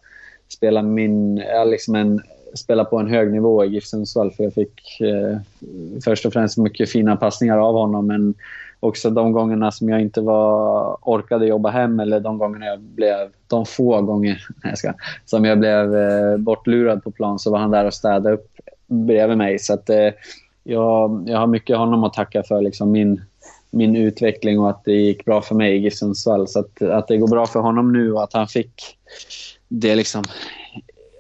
spela, 0.48 0.82
min, 0.82 1.44
liksom 1.66 1.96
en, 1.96 2.22
spela 2.54 2.86
på 2.86 2.98
en 2.98 3.08
hög 3.08 3.32
nivå 3.32 3.66
i 3.66 3.68
GIF 3.68 3.86
Sundsvall. 3.86 4.32
För 4.32 4.44
jag 4.44 4.54
fick 4.54 5.02
eh, 5.02 5.38
först 6.04 6.26
och 6.26 6.34
främst 6.34 6.58
mycket 6.58 6.90
fina 6.90 7.16
passningar 7.16 7.58
av 7.58 7.74
honom. 7.74 8.08
Men 8.08 8.34
också 8.80 9.10
de 9.10 9.32
gångerna 9.32 9.72
som 9.72 9.90
jag 9.90 10.02
inte 10.02 10.22
var, 10.22 10.98
orkade 11.02 11.48
jobba 11.48 11.70
hem 11.70 12.00
eller 12.00 12.20
de 12.20 12.38
gångerna 12.38 12.66
jag 12.66 12.80
blev, 12.80 13.30
de 13.48 13.66
få 13.66 14.02
gånger 14.02 14.48
jag 14.64 14.78
ska, 14.78 14.94
som 15.26 15.46
jag 15.46 15.60
blev 15.60 15.96
eh, 15.96 16.38
bortlurad 16.38 17.04
på 17.04 17.12
plan 17.12 17.40
så 17.40 17.52
var 17.52 17.60
han 17.60 17.72
där 17.72 17.86
och 17.86 17.94
städade 17.94 18.32
upp 18.32 18.48
bredvid 18.88 19.38
mig. 19.38 19.60
Så 19.60 19.74
att, 19.74 19.90
eh, 19.90 20.10
jag, 20.64 21.24
jag 21.28 21.38
har 21.38 21.48
mycket 21.48 21.78
honom 21.78 22.04
att 22.04 22.14
tacka 22.14 22.44
för 22.44 22.62
liksom 22.62 22.92
min, 22.92 23.22
min 23.72 23.96
utveckling 23.96 24.60
och 24.60 24.70
att 24.70 24.84
det 24.84 24.94
gick 24.94 25.26
bra 25.26 25.42
för 25.42 25.56
mig 25.56 25.76
i 25.76 25.80
GIF 25.80 25.94
Sundsvall. 25.94 26.48
Så 26.48 26.60
att, 26.60 26.82
att 26.82 27.08
det 27.08 27.18
går 27.18 27.28
bra 27.28 27.46
för 27.46 27.60
honom 27.60 27.94
nu 27.94 28.14
och 28.14 28.24
att 28.24 28.34
han 28.34 28.48
fick 28.48 28.98
det 29.68 29.96
liksom, 29.96 30.24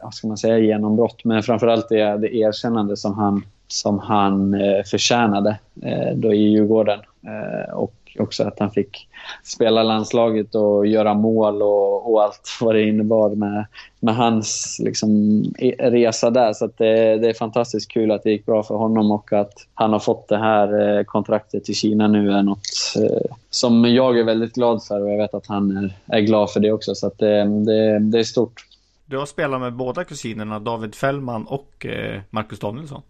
vad 0.01 0.13
ska 0.13 0.27
man 0.27 0.37
säga, 0.37 0.59
genombrott. 0.59 1.23
Men 1.23 1.43
framförallt 1.43 1.89
det, 1.89 2.17
det 2.17 2.35
erkännande 2.35 2.97
som 2.97 3.13
han, 3.13 3.43
som 3.67 3.99
han 3.99 4.53
eh, 4.53 4.83
förtjänade 4.83 5.57
eh, 5.81 6.15
då 6.15 6.33
i 6.33 6.37
Djurgården. 6.37 6.99
Eh, 7.25 7.73
och 7.73 7.93
också 8.19 8.43
att 8.43 8.59
han 8.59 8.71
fick 8.71 9.07
spela 9.43 9.83
landslaget 9.83 10.55
och 10.55 10.87
göra 10.87 11.13
mål 11.13 11.61
och, 11.61 12.11
och 12.11 12.23
allt 12.23 12.41
vad 12.61 12.75
det 12.75 12.87
innebar 12.87 13.29
med, 13.29 13.65
med 13.99 14.15
hans 14.15 14.77
liksom, 14.83 15.43
e, 15.59 15.75
resa 15.79 16.29
där. 16.29 16.53
Så 16.53 16.69
det, 16.77 17.17
det, 17.17 17.29
är 17.29 17.33
fantastiskt 17.33 17.91
kul 17.91 18.11
att 18.11 18.23
det 18.23 18.31
gick 18.31 18.45
bra 18.45 18.63
för 18.63 18.75
honom 18.75 19.11
och 19.11 19.33
att 19.33 19.53
han 19.73 19.91
har 19.91 19.99
fått 19.99 20.27
det 20.27 20.37
här 20.37 20.97
eh, 20.97 21.03
kontraktet 21.03 21.69
i 21.69 21.73
Kina 21.73 22.07
nu 22.07 22.31
är 22.31 22.43
något 22.43 22.95
eh, 22.95 23.35
som 23.49 23.85
jag 23.85 24.19
är 24.19 24.23
väldigt 24.23 24.53
glad 24.53 24.83
för 24.83 25.01
och 25.01 25.09
jag 25.09 25.17
vet 25.17 25.33
att 25.33 25.47
han 25.47 25.77
är, 25.77 26.17
är 26.17 26.21
glad 26.21 26.51
för 26.51 26.59
det 26.59 26.71
också. 26.71 26.95
Så 26.95 27.11
det, 27.17 27.39
eh, 27.39 27.45
det, 27.45 27.99
det 27.99 28.19
är 28.19 28.23
stort. 28.23 28.65
Du 29.09 29.17
har 29.17 29.25
spelat 29.25 29.61
med 29.61 29.73
båda 29.73 30.03
kusinerna, 30.03 30.59
David 30.59 30.95
Fällman 30.95 31.45
och 31.47 31.85
eh, 31.85 32.21
Marcus 32.29 32.59
Danielsson. 32.59 33.01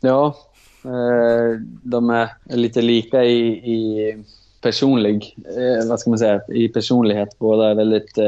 Ja, 0.00 0.36
eh, 0.84 1.60
de 1.82 2.10
är 2.10 2.28
lite 2.44 2.82
lika 2.82 3.24
i, 3.24 3.46
i 3.48 4.24
personlig, 4.62 5.36
eh, 5.46 5.88
vad 5.88 6.00
ska 6.00 6.10
man 6.10 6.18
säga, 6.18 6.40
i 6.48 6.68
personlighet. 6.68 7.28
Båda 7.38 7.70
är 7.70 7.74
väldigt 7.74 8.18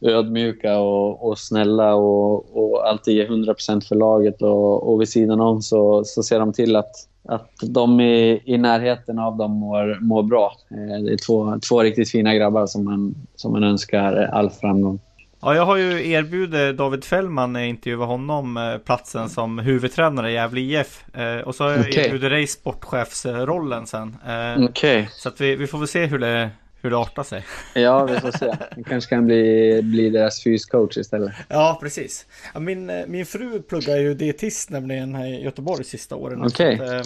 ödmjuka 0.00 0.78
och, 0.78 1.28
och 1.28 1.38
snälla 1.38 1.94
och, 1.94 2.56
och 2.56 2.88
alltid 2.88 3.14
ger 3.16 3.28
100% 3.28 3.88
för 3.88 3.96
laget. 3.96 4.42
Och, 4.42 4.92
och 4.92 5.00
vid 5.00 5.08
sidan 5.08 5.40
om 5.40 5.62
så, 5.62 6.04
så 6.04 6.22
ser 6.22 6.38
de 6.38 6.52
till 6.52 6.76
att, 6.76 6.92
att 7.28 7.50
de 7.62 8.00
i, 8.00 8.42
i 8.44 8.58
närheten 8.58 9.18
av 9.18 9.36
dem 9.36 9.50
mår, 9.50 9.98
mår 10.00 10.22
bra. 10.22 10.52
Det 10.68 11.12
är 11.12 11.26
två, 11.26 11.58
två 11.68 11.82
riktigt 11.82 12.10
fina 12.10 12.34
grabbar 12.34 12.66
som 12.66 12.84
man, 12.84 13.14
som 13.36 13.52
man 13.52 13.64
önskar 13.64 14.12
all 14.32 14.50
framgång. 14.50 15.00
Ja, 15.44 15.54
jag 15.54 15.66
har 15.66 15.76
ju 15.76 16.10
erbjudit 16.10 16.76
David 16.76 17.04
Fällman 17.04 17.52
när 17.52 17.60
jag 17.60 17.68
intervjuade 17.68 18.06
honom 18.06 18.56
eh, 18.56 18.78
platsen 18.78 19.28
som 19.28 19.58
huvudtränare 19.58 20.30
i 20.30 20.34
Gävle 20.34 20.60
IF. 20.60 21.16
Eh, 21.16 21.40
och 21.40 21.54
så 21.54 21.64
har 21.64 21.70
jag 21.70 21.80
okay. 21.80 22.04
erbjudit 22.04 22.30
dig 22.30 22.46
sportchefsrollen 22.46 23.86
sen. 23.86 24.16
Eh, 24.26 24.64
Okej. 24.64 24.64
Okay. 24.64 25.06
Så 25.10 25.28
att 25.28 25.40
vi, 25.40 25.56
vi 25.56 25.66
får 25.66 25.78
väl 25.78 25.88
se 25.88 26.06
hur 26.06 26.18
det, 26.18 26.50
hur 26.82 26.90
det 26.90 26.98
artar 26.98 27.22
sig. 27.22 27.44
Ja, 27.74 28.04
vi 28.04 28.20
får 28.20 28.30
se. 28.30 28.56
Det 28.76 28.84
kanske 28.84 29.14
kan 29.14 29.26
bli, 29.26 29.80
bli 29.82 30.10
deras 30.10 30.44
fyscoach 30.44 30.96
istället. 30.96 31.32
Ja, 31.48 31.78
precis. 31.80 32.26
Min, 32.54 33.04
min 33.06 33.26
fru 33.26 33.62
pluggar 33.62 33.96
ju 33.96 34.14
dietist 34.14 34.70
nämligen 34.70 35.14
här 35.14 35.26
i 35.26 35.44
Göteborg 35.44 35.84
sista 35.84 36.16
åren. 36.16 36.44
Okej. 36.44 36.74
Okay. 36.74 37.02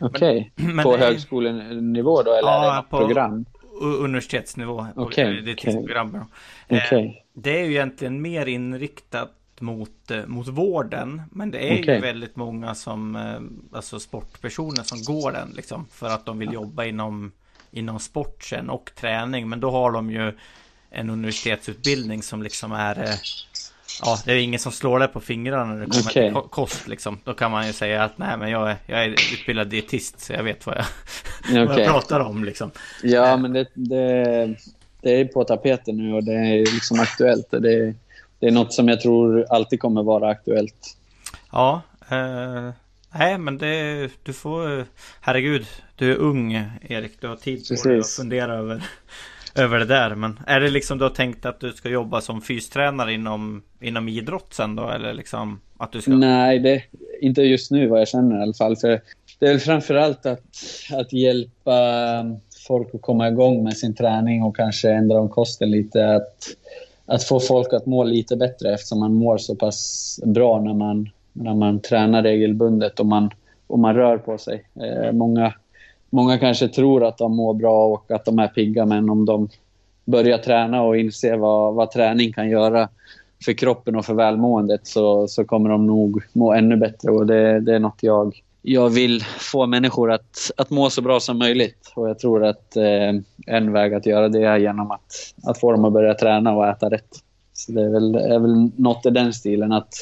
Okej. 0.00 0.52
Okay. 0.56 0.82
På 0.82 0.96
högskolenivå 0.96 2.22
då, 2.22 2.32
eller 2.32 2.48
ja, 2.48 2.72
är 2.72 2.76
det 2.76 2.88
på 2.90 2.98
program? 2.98 3.44
Universitetsnivå. 3.80 4.86
Okay. 4.96 5.40
Okay. 6.68 6.78
Okay. 6.78 7.22
Det 7.32 7.60
är 7.60 7.64
ju 7.64 7.70
egentligen 7.70 8.22
mer 8.22 8.46
inriktat 8.46 9.32
mot, 9.60 10.10
eh, 10.10 10.26
mot 10.26 10.48
vården. 10.48 11.22
Men 11.32 11.50
det 11.50 11.58
är 11.58 11.80
okay. 11.80 11.94
ju 11.94 12.00
väldigt 12.00 12.36
många 12.36 12.74
som, 12.74 13.16
eh, 13.16 13.76
alltså 13.76 14.00
sportpersoner 14.00 14.82
som 14.82 15.02
går 15.02 15.32
den 15.32 15.52
liksom. 15.56 15.86
För 15.90 16.06
att 16.06 16.26
de 16.26 16.38
vill 16.38 16.52
jobba 16.52 16.84
inom, 16.84 17.32
inom 17.70 18.00
sport 18.00 18.44
sen 18.44 18.70
och 18.70 18.90
träning. 18.94 19.48
Men 19.48 19.60
då 19.60 19.70
har 19.70 19.92
de 19.92 20.10
ju 20.10 20.32
en 20.90 21.10
universitetsutbildning 21.10 22.22
som 22.22 22.42
liksom 22.42 22.72
är 22.72 22.98
eh, 23.02 23.14
Ja, 24.02 24.18
det 24.24 24.32
är 24.32 24.36
ingen 24.36 24.60
som 24.60 24.72
slår 24.72 24.98
det 24.98 25.08
på 25.08 25.20
fingrarna 25.20 25.74
när 25.74 25.80
det 25.80 25.86
kommer 25.86 26.10
okay. 26.10 26.32
till 26.32 26.50
kost 26.50 26.88
liksom. 26.88 27.18
Då 27.24 27.34
kan 27.34 27.50
man 27.50 27.66
ju 27.66 27.72
säga 27.72 28.04
att 28.04 28.18
nej 28.18 28.36
men 28.38 28.50
jag 28.50 28.70
är, 28.70 28.76
jag 28.86 29.04
är 29.04 29.08
utbildad 29.08 29.68
dietist 29.68 30.20
så 30.20 30.32
jag 30.32 30.42
vet 30.42 30.66
vad 30.66 30.76
jag, 30.76 30.84
okay. 31.42 31.66
vad 31.66 31.80
jag 31.80 31.86
pratar 31.86 32.20
om 32.20 32.44
liksom. 32.44 32.70
Ja 33.02 33.36
men 33.36 33.52
det, 33.52 33.66
det, 33.74 34.54
det 35.00 35.20
är 35.20 35.24
på 35.24 35.44
tapeten 35.44 35.96
nu 35.96 36.14
och 36.14 36.24
det 36.24 36.32
är 36.32 36.58
liksom 36.58 37.00
aktuellt. 37.00 37.50
Det, 37.50 37.94
det 38.38 38.46
är 38.46 38.50
något 38.50 38.72
som 38.72 38.88
jag 38.88 39.00
tror 39.00 39.46
alltid 39.50 39.80
kommer 39.80 40.02
vara 40.02 40.28
aktuellt. 40.28 40.96
Ja, 41.52 41.82
eh, 42.08 42.70
nej 43.14 43.38
men 43.38 43.58
det, 43.58 44.10
du 44.22 44.32
får, 44.32 44.86
herregud, 45.20 45.66
du 45.96 46.12
är 46.12 46.16
ung 46.16 46.52
Erik, 46.82 47.20
du 47.20 47.28
har 47.28 47.36
tid 47.36 47.68
på 47.82 47.88
dig 47.88 47.98
att 47.98 48.08
fundera 48.08 48.54
över, 48.54 48.82
över 49.58 49.78
det 49.78 49.84
där. 49.84 50.14
Men 50.14 50.40
är 50.46 50.60
det 50.60 50.70
liksom 50.70 50.98
du 50.98 51.04
har 51.04 51.10
tänkt 51.10 51.46
att 51.46 51.60
du 51.60 51.72
ska 51.72 51.88
jobba 51.88 52.20
som 52.20 52.42
fystränare 52.42 53.12
inom, 53.12 53.62
inom 53.80 54.08
idrott 54.08 54.54
sen 54.54 54.76
då? 54.76 54.90
Eller 54.90 55.14
liksom 55.14 55.60
att 55.78 55.92
du 55.92 56.00
ska... 56.00 56.10
Nej, 56.10 56.58
det, 56.58 56.82
inte 57.20 57.42
just 57.42 57.70
nu 57.70 57.86
vad 57.86 58.00
jag 58.00 58.08
känner 58.08 58.38
i 58.38 58.42
alla 58.42 58.54
fall. 58.54 58.76
För 58.76 59.00
det 59.38 59.46
är 59.46 59.50
väl 59.50 59.60
framförallt 59.60 60.26
att, 60.26 60.44
att 60.92 61.12
hjälpa 61.12 61.80
folk 62.66 62.94
att 62.94 63.02
komma 63.02 63.28
igång 63.28 63.64
med 63.64 63.76
sin 63.76 63.94
träning 63.94 64.42
och 64.42 64.56
kanske 64.56 64.90
ändra 64.90 65.20
om 65.20 65.28
kosten 65.28 65.70
lite. 65.70 66.14
Att, 66.14 66.36
att 67.06 67.24
få 67.24 67.40
folk 67.40 67.72
att 67.72 67.86
må 67.86 68.04
lite 68.04 68.36
bättre 68.36 68.74
eftersom 68.74 69.00
man 69.00 69.14
mår 69.14 69.38
så 69.38 69.54
pass 69.54 70.20
bra 70.24 70.60
när 70.60 70.74
man, 70.74 71.10
när 71.32 71.54
man 71.54 71.80
tränar 71.80 72.22
regelbundet 72.22 73.00
och 73.00 73.06
man, 73.06 73.30
och 73.66 73.78
man 73.78 73.94
rör 73.94 74.18
på 74.18 74.38
sig. 74.38 74.64
Eh, 74.80 75.12
många, 75.12 75.54
många 76.10 76.38
kanske 76.38 76.68
tror 76.68 77.04
att 77.04 77.18
de 77.18 77.36
mår 77.36 77.54
bra 77.54 77.86
och 77.86 78.10
att 78.10 78.24
de 78.24 78.38
är 78.38 78.48
pigga 78.48 78.86
men 78.86 79.10
om 79.10 79.24
de 79.24 79.48
börjar 80.04 80.38
träna 80.38 80.82
och 80.82 80.96
inser 80.96 81.36
vad, 81.36 81.74
vad 81.74 81.90
träning 81.90 82.32
kan 82.32 82.50
göra 82.50 82.88
för 83.44 83.52
kroppen 83.52 83.96
och 83.96 84.04
för 84.04 84.14
välmåendet 84.14 84.86
så, 84.86 85.28
så 85.28 85.44
kommer 85.44 85.70
de 85.70 85.86
nog 85.86 86.22
må 86.32 86.52
ännu 86.52 86.76
bättre 86.76 87.10
och 87.10 87.26
det, 87.26 87.60
det 87.60 87.74
är 87.74 87.78
något 87.78 87.98
jag 88.02 88.42
jag 88.68 88.90
vill 88.90 89.24
få 89.24 89.66
människor 89.66 90.12
att, 90.12 90.50
att 90.56 90.70
må 90.70 90.90
så 90.90 91.02
bra 91.02 91.20
som 91.20 91.38
möjligt. 91.38 91.92
Och 91.94 92.08
jag 92.08 92.18
tror 92.18 92.44
att 92.44 92.76
eh, 92.76 93.12
en 93.46 93.72
väg 93.72 93.94
att 93.94 94.06
göra 94.06 94.28
det 94.28 94.42
är 94.42 94.56
genom 94.56 94.90
att, 94.90 95.34
att 95.42 95.60
få 95.60 95.72
dem 95.72 95.84
att 95.84 95.92
börja 95.92 96.14
träna 96.14 96.52
och 96.56 96.66
äta 96.66 96.90
rätt. 96.90 97.08
Så 97.52 97.72
det 97.72 97.82
är 97.82 97.88
väl, 97.88 98.14
är 98.14 98.38
väl 98.38 98.70
något 98.76 99.06
i 99.06 99.10
den 99.10 99.32
stilen. 99.32 99.72
Att, 99.72 99.94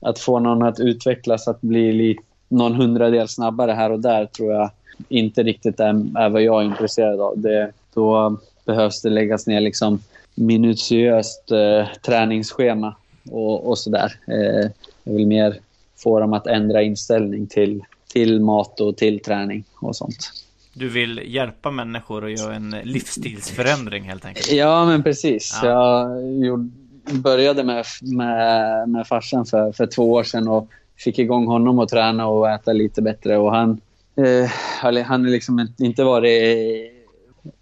att 0.00 0.18
få 0.18 0.38
någon 0.38 0.62
att 0.62 0.80
utvecklas, 0.80 1.48
att 1.48 1.60
bli 1.60 1.92
lite, 1.92 2.22
någon 2.48 2.74
hundradel 2.74 3.28
snabbare 3.28 3.72
här 3.72 3.92
och 3.92 4.00
där 4.00 4.26
tror 4.26 4.52
jag 4.52 4.70
inte 5.08 5.42
riktigt 5.42 5.80
är, 5.80 6.18
är 6.18 6.28
vad 6.28 6.42
jag 6.42 6.62
är 6.62 6.66
intresserad 6.66 7.20
av. 7.20 7.38
Det, 7.38 7.72
då 7.94 8.38
behövs 8.64 9.02
det 9.02 9.10
läggas 9.10 9.46
ner 9.46 9.60
liksom 9.60 10.02
minutiöst 10.34 11.50
eh, 11.50 11.86
träningsschema 12.02 12.94
och, 13.30 13.68
och 13.68 13.78
sådär. 13.78 14.12
Eh, 14.26 14.70
jag 15.04 15.12
vill 15.12 15.26
mer 15.26 15.56
få 15.96 16.20
dem 16.20 16.32
att 16.32 16.46
ändra 16.46 16.82
inställning 16.82 17.46
till 17.46 17.82
till 18.08 18.40
mat 18.40 18.80
och 18.80 18.96
till 18.96 19.20
träning 19.20 19.64
och 19.80 19.96
sånt. 19.96 20.32
du 20.74 20.88
vill 20.88 21.20
hjälpa 21.24 21.70
människor 21.70 22.24
och 22.24 22.30
göra 22.30 22.54
en 22.54 22.70
livsstilsförändring 22.70 24.04
helt 24.04 24.24
enkelt. 24.24 24.52
Ja, 24.52 24.86
men 24.86 25.02
precis. 25.02 25.60
Ja. 25.62 25.68
Jag 25.68 26.36
gjorde, 26.46 26.70
började 27.12 27.64
med, 27.64 27.84
med, 28.02 28.88
med 28.88 29.06
farsan 29.06 29.46
för, 29.46 29.72
för 29.72 29.86
två 29.86 30.12
år 30.12 30.24
sedan 30.24 30.48
och 30.48 30.68
fick 30.96 31.18
igång 31.18 31.46
honom 31.46 31.78
att 31.78 31.88
träna 31.88 32.26
och 32.26 32.50
äta 32.50 32.72
lite 32.72 33.02
bättre. 33.02 33.36
Och 33.36 33.50
han, 33.50 33.80
eh, 34.18 34.50
han 34.80 34.96
har 35.24 35.30
liksom 35.30 35.68
inte 35.78 36.04
varit... 36.04 36.92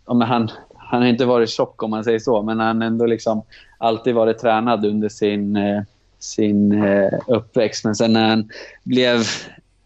Ja, 0.06 0.14
men 0.14 0.28
han, 0.28 0.50
han 0.74 1.02
har 1.02 1.08
inte 1.08 1.24
varit 1.24 1.50
tjock 1.50 1.82
om 1.82 1.90
man 1.90 2.04
säger 2.04 2.18
så, 2.18 2.42
men 2.42 2.60
han 2.60 2.80
har 2.80 2.86
ändå 2.86 3.06
liksom 3.06 3.42
alltid 3.78 4.14
varit 4.14 4.38
tränad 4.38 4.84
under 4.84 5.08
sin, 5.08 5.56
eh, 5.56 5.82
sin 6.18 6.84
eh, 6.84 7.12
uppväxt. 7.26 7.84
Men 7.84 7.94
sen 7.94 8.12
när 8.12 8.28
han 8.28 8.50
blev 8.82 9.22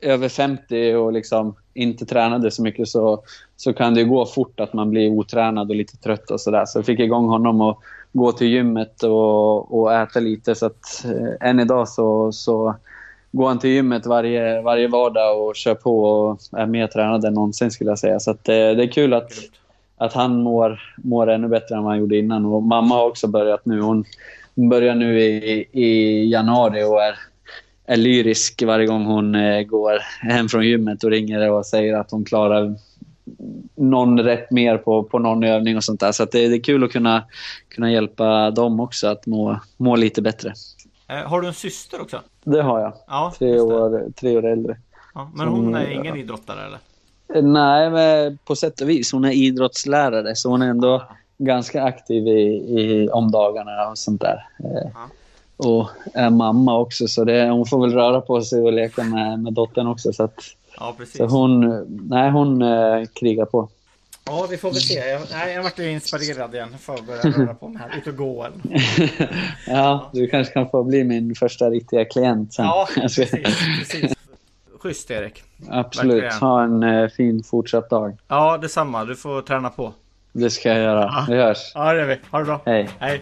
över 0.01 0.29
50 0.29 0.95
och 0.95 1.13
liksom 1.13 1.55
inte 1.75 2.07
tränade 2.07 2.51
så 2.51 2.63
mycket 2.63 2.89
så, 2.89 3.23
så 3.57 3.73
kan 3.73 3.95
det 3.95 4.05
gå 4.05 4.27
fort 4.27 4.61
att 4.61 4.73
man 4.73 4.91
blir 4.91 5.11
otränad 5.11 5.71
och 5.71 5.77
lite 5.77 5.97
trött 5.97 6.31
och 6.31 6.41
sådär. 6.41 6.65
Så 6.67 6.79
jag 6.79 6.87
fick 6.87 7.01
igång 7.01 7.27
honom 7.27 7.61
att 7.61 7.79
gå 8.13 8.33
till 8.33 8.47
gymmet 8.47 9.03
och, 9.03 9.81
och 9.81 9.95
äta 9.95 10.21
lite. 10.21 10.55
Så 10.55 10.67
att 10.67 11.05
eh, 11.05 11.49
än 11.49 11.61
idag 11.61 11.89
så, 11.89 12.33
så 12.33 12.75
går 13.33 13.49
han 13.49 13.59
till 13.59 13.71
gymmet 13.71 14.07
varje, 14.07 14.63
varje 14.63 14.89
vardag 14.89 15.49
och 15.49 15.57
kör 15.57 15.75
på 15.75 16.05
och 16.05 16.41
är 16.53 16.67
mer 16.67 16.87
tränad 16.87 17.25
än 17.25 17.35
någonsin 17.35 17.71
skulle 17.71 17.91
jag 17.91 17.99
säga. 17.99 18.21
Så 18.21 18.31
att, 18.31 18.49
eh, 18.49 18.55
det 18.55 18.83
är 18.83 18.93
kul 18.93 19.15
att, 19.15 19.33
att 19.97 20.13
han 20.13 20.43
mår, 20.43 20.81
mår 20.97 21.31
ännu 21.31 21.49
bättre 21.49 21.75
än 21.75 21.83
vad 21.83 21.93
han 21.93 22.01
gjorde 22.01 22.19
innan. 22.19 22.45
Och 22.45 22.63
mamma 22.63 22.95
har 22.95 23.07
också 23.07 23.29
börjat 23.29 23.67
nu. 23.67 23.81
Hon 23.81 24.05
börjar 24.55 24.95
nu 24.95 25.21
i, 25.21 25.67
i 25.73 26.25
januari 26.31 26.85
och 26.85 27.03
är, 27.03 27.15
är 27.87 27.97
lyrisk 27.97 28.63
varje 28.63 28.87
gång 28.87 29.05
hon 29.05 29.35
eh, 29.35 29.63
går 29.63 29.99
hem 30.21 30.49
från 30.49 30.67
gymmet 30.67 31.05
och 31.05 31.11
ringer 31.11 31.51
och 31.51 31.67
säger 31.67 31.97
att 31.97 32.11
hon 32.11 32.25
klarar 32.25 32.75
någon 33.77 34.21
rätt 34.21 34.51
mer 34.51 34.79
på, 34.79 35.03
på 35.03 35.19
någon 35.19 35.45
övning 35.45 35.77
och 35.77 35.85
sånt 35.85 36.01
där. 36.01 36.13
Så 36.13 36.25
det, 36.25 36.49
det 36.49 36.57
är 36.57 36.63
kul 36.63 36.85
att 36.85 36.93
kunna, 36.93 37.25
kunna 37.69 37.93
hjälpa 37.93 38.51
dem 38.51 38.81
också 38.81 39.09
att 39.09 39.27
må, 39.27 39.61
må 39.77 39.97
lite 39.97 40.23
bättre. 40.23 40.53
Eh, 41.11 41.29
har 41.29 41.41
du 41.41 41.47
en 41.49 41.55
syster 41.55 42.01
också? 42.01 42.21
Det 42.45 42.63
har 42.63 42.81
jag. 42.81 42.93
Ja, 43.07 43.33
Tre 43.39 43.61
år, 43.61 44.13
tre 44.17 44.37
år 44.37 44.47
äldre. 44.47 44.77
Ja, 45.15 45.31
men 45.35 45.49
hon 45.49 45.75
är 45.75 45.91
ingen 45.91 46.17
idrottare 46.17 46.67
eller? 46.67 46.79
Eh, 47.35 47.43
Nej, 47.53 47.91
men 47.91 48.39
på 48.45 48.57
sätt 48.57 48.81
och 48.81 48.89
vis. 48.89 49.13
Hon 49.13 49.25
är 49.25 49.31
idrottslärare 49.33 50.37
så 50.37 50.51
hon 50.51 50.63
är 50.63 50.69
ändå 50.69 51.03
ganska 51.39 51.83
aktiv 51.83 52.27
i, 52.29 52.41
i, 52.81 53.09
om 53.13 53.31
dagarna 53.31 53.89
och 53.91 53.99
sånt 53.99 54.21
där. 54.21 54.47
Eh, 54.59 54.91
Ja. 54.95 55.09
Och 55.57 55.89
är 56.15 56.31
mamma 56.31 56.79
också 56.79 57.07
så 57.09 57.25
det, 57.25 57.49
hon 57.51 57.67
får 57.67 57.81
väl 57.81 57.95
röra 57.95 58.21
på 58.21 58.43
sig 58.43 58.63
och 58.63 58.73
leka 58.73 59.05
med, 59.05 59.39
med 59.43 59.53
dottern 59.53 59.87
också. 59.87 60.13
Så, 60.13 60.23
att, 60.23 60.41
Ja, 60.79 60.95
precis. 60.99 61.17
så 61.17 61.27
hon, 61.27 61.85
nej, 62.09 62.31
hon 62.31 62.63
eh, 62.63 63.05
krigar 63.21 63.45
på. 63.45 63.69
Ja, 64.25 64.47
vi 64.51 64.57
får 64.57 64.69
väl 64.71 64.81
se. 64.81 64.95
Jag, 64.95 65.21
nej, 65.33 65.55
jag 65.55 65.63
vart 65.63 65.79
ju 65.79 65.91
inspirerad 65.91 66.55
igen. 66.55 66.69
Jag 66.73 66.81
får 66.81 67.03
börja 67.07 67.21
röra 67.39 67.55
på 67.55 67.69
mig 67.69 67.83
här. 67.91 67.99
Ut 67.99 68.07
och 68.07 68.17
gå 68.17 68.45
eller? 68.45 68.61
ja, 69.67 70.11
du 70.13 70.27
kanske 70.27 70.53
kan 70.53 70.69
få 70.71 70.83
bli 70.85 71.05
min 71.05 71.35
första 71.35 71.71
riktiga 71.71 72.05
klient 72.05 72.55
sen. 72.55 72.65
Ja, 72.65 72.89
ska- 72.91 73.01
precis. 73.03 73.31
precis. 73.79 74.13
Schysst 74.81 75.11
Erik. 75.11 75.43
Absolut. 75.69 76.13
Verkligen. 76.23 76.39
Ha 76.41 76.63
en 76.65 76.83
eh, 76.83 77.09
fin 77.09 77.43
fortsatt 77.43 77.91
dag. 77.91 78.17
Ja, 78.29 78.59
detsamma. 78.59 79.05
Du 79.05 79.17
får 79.17 79.43
träna 79.43 79.71
på. 79.71 79.93
Det 80.33 80.51
ska 80.51 80.69
jag 80.69 80.79
göra. 80.79 81.27
Vi 81.29 81.37
hörs. 81.37 81.73
Ja, 81.75 81.93
det 81.93 81.99
gör 82.01 82.07
vi. 82.07 82.19
Ha 82.31 82.39
det 82.39 82.45
bra. 82.45 82.61
Hej. 82.67 82.89
Hej. 82.99 83.21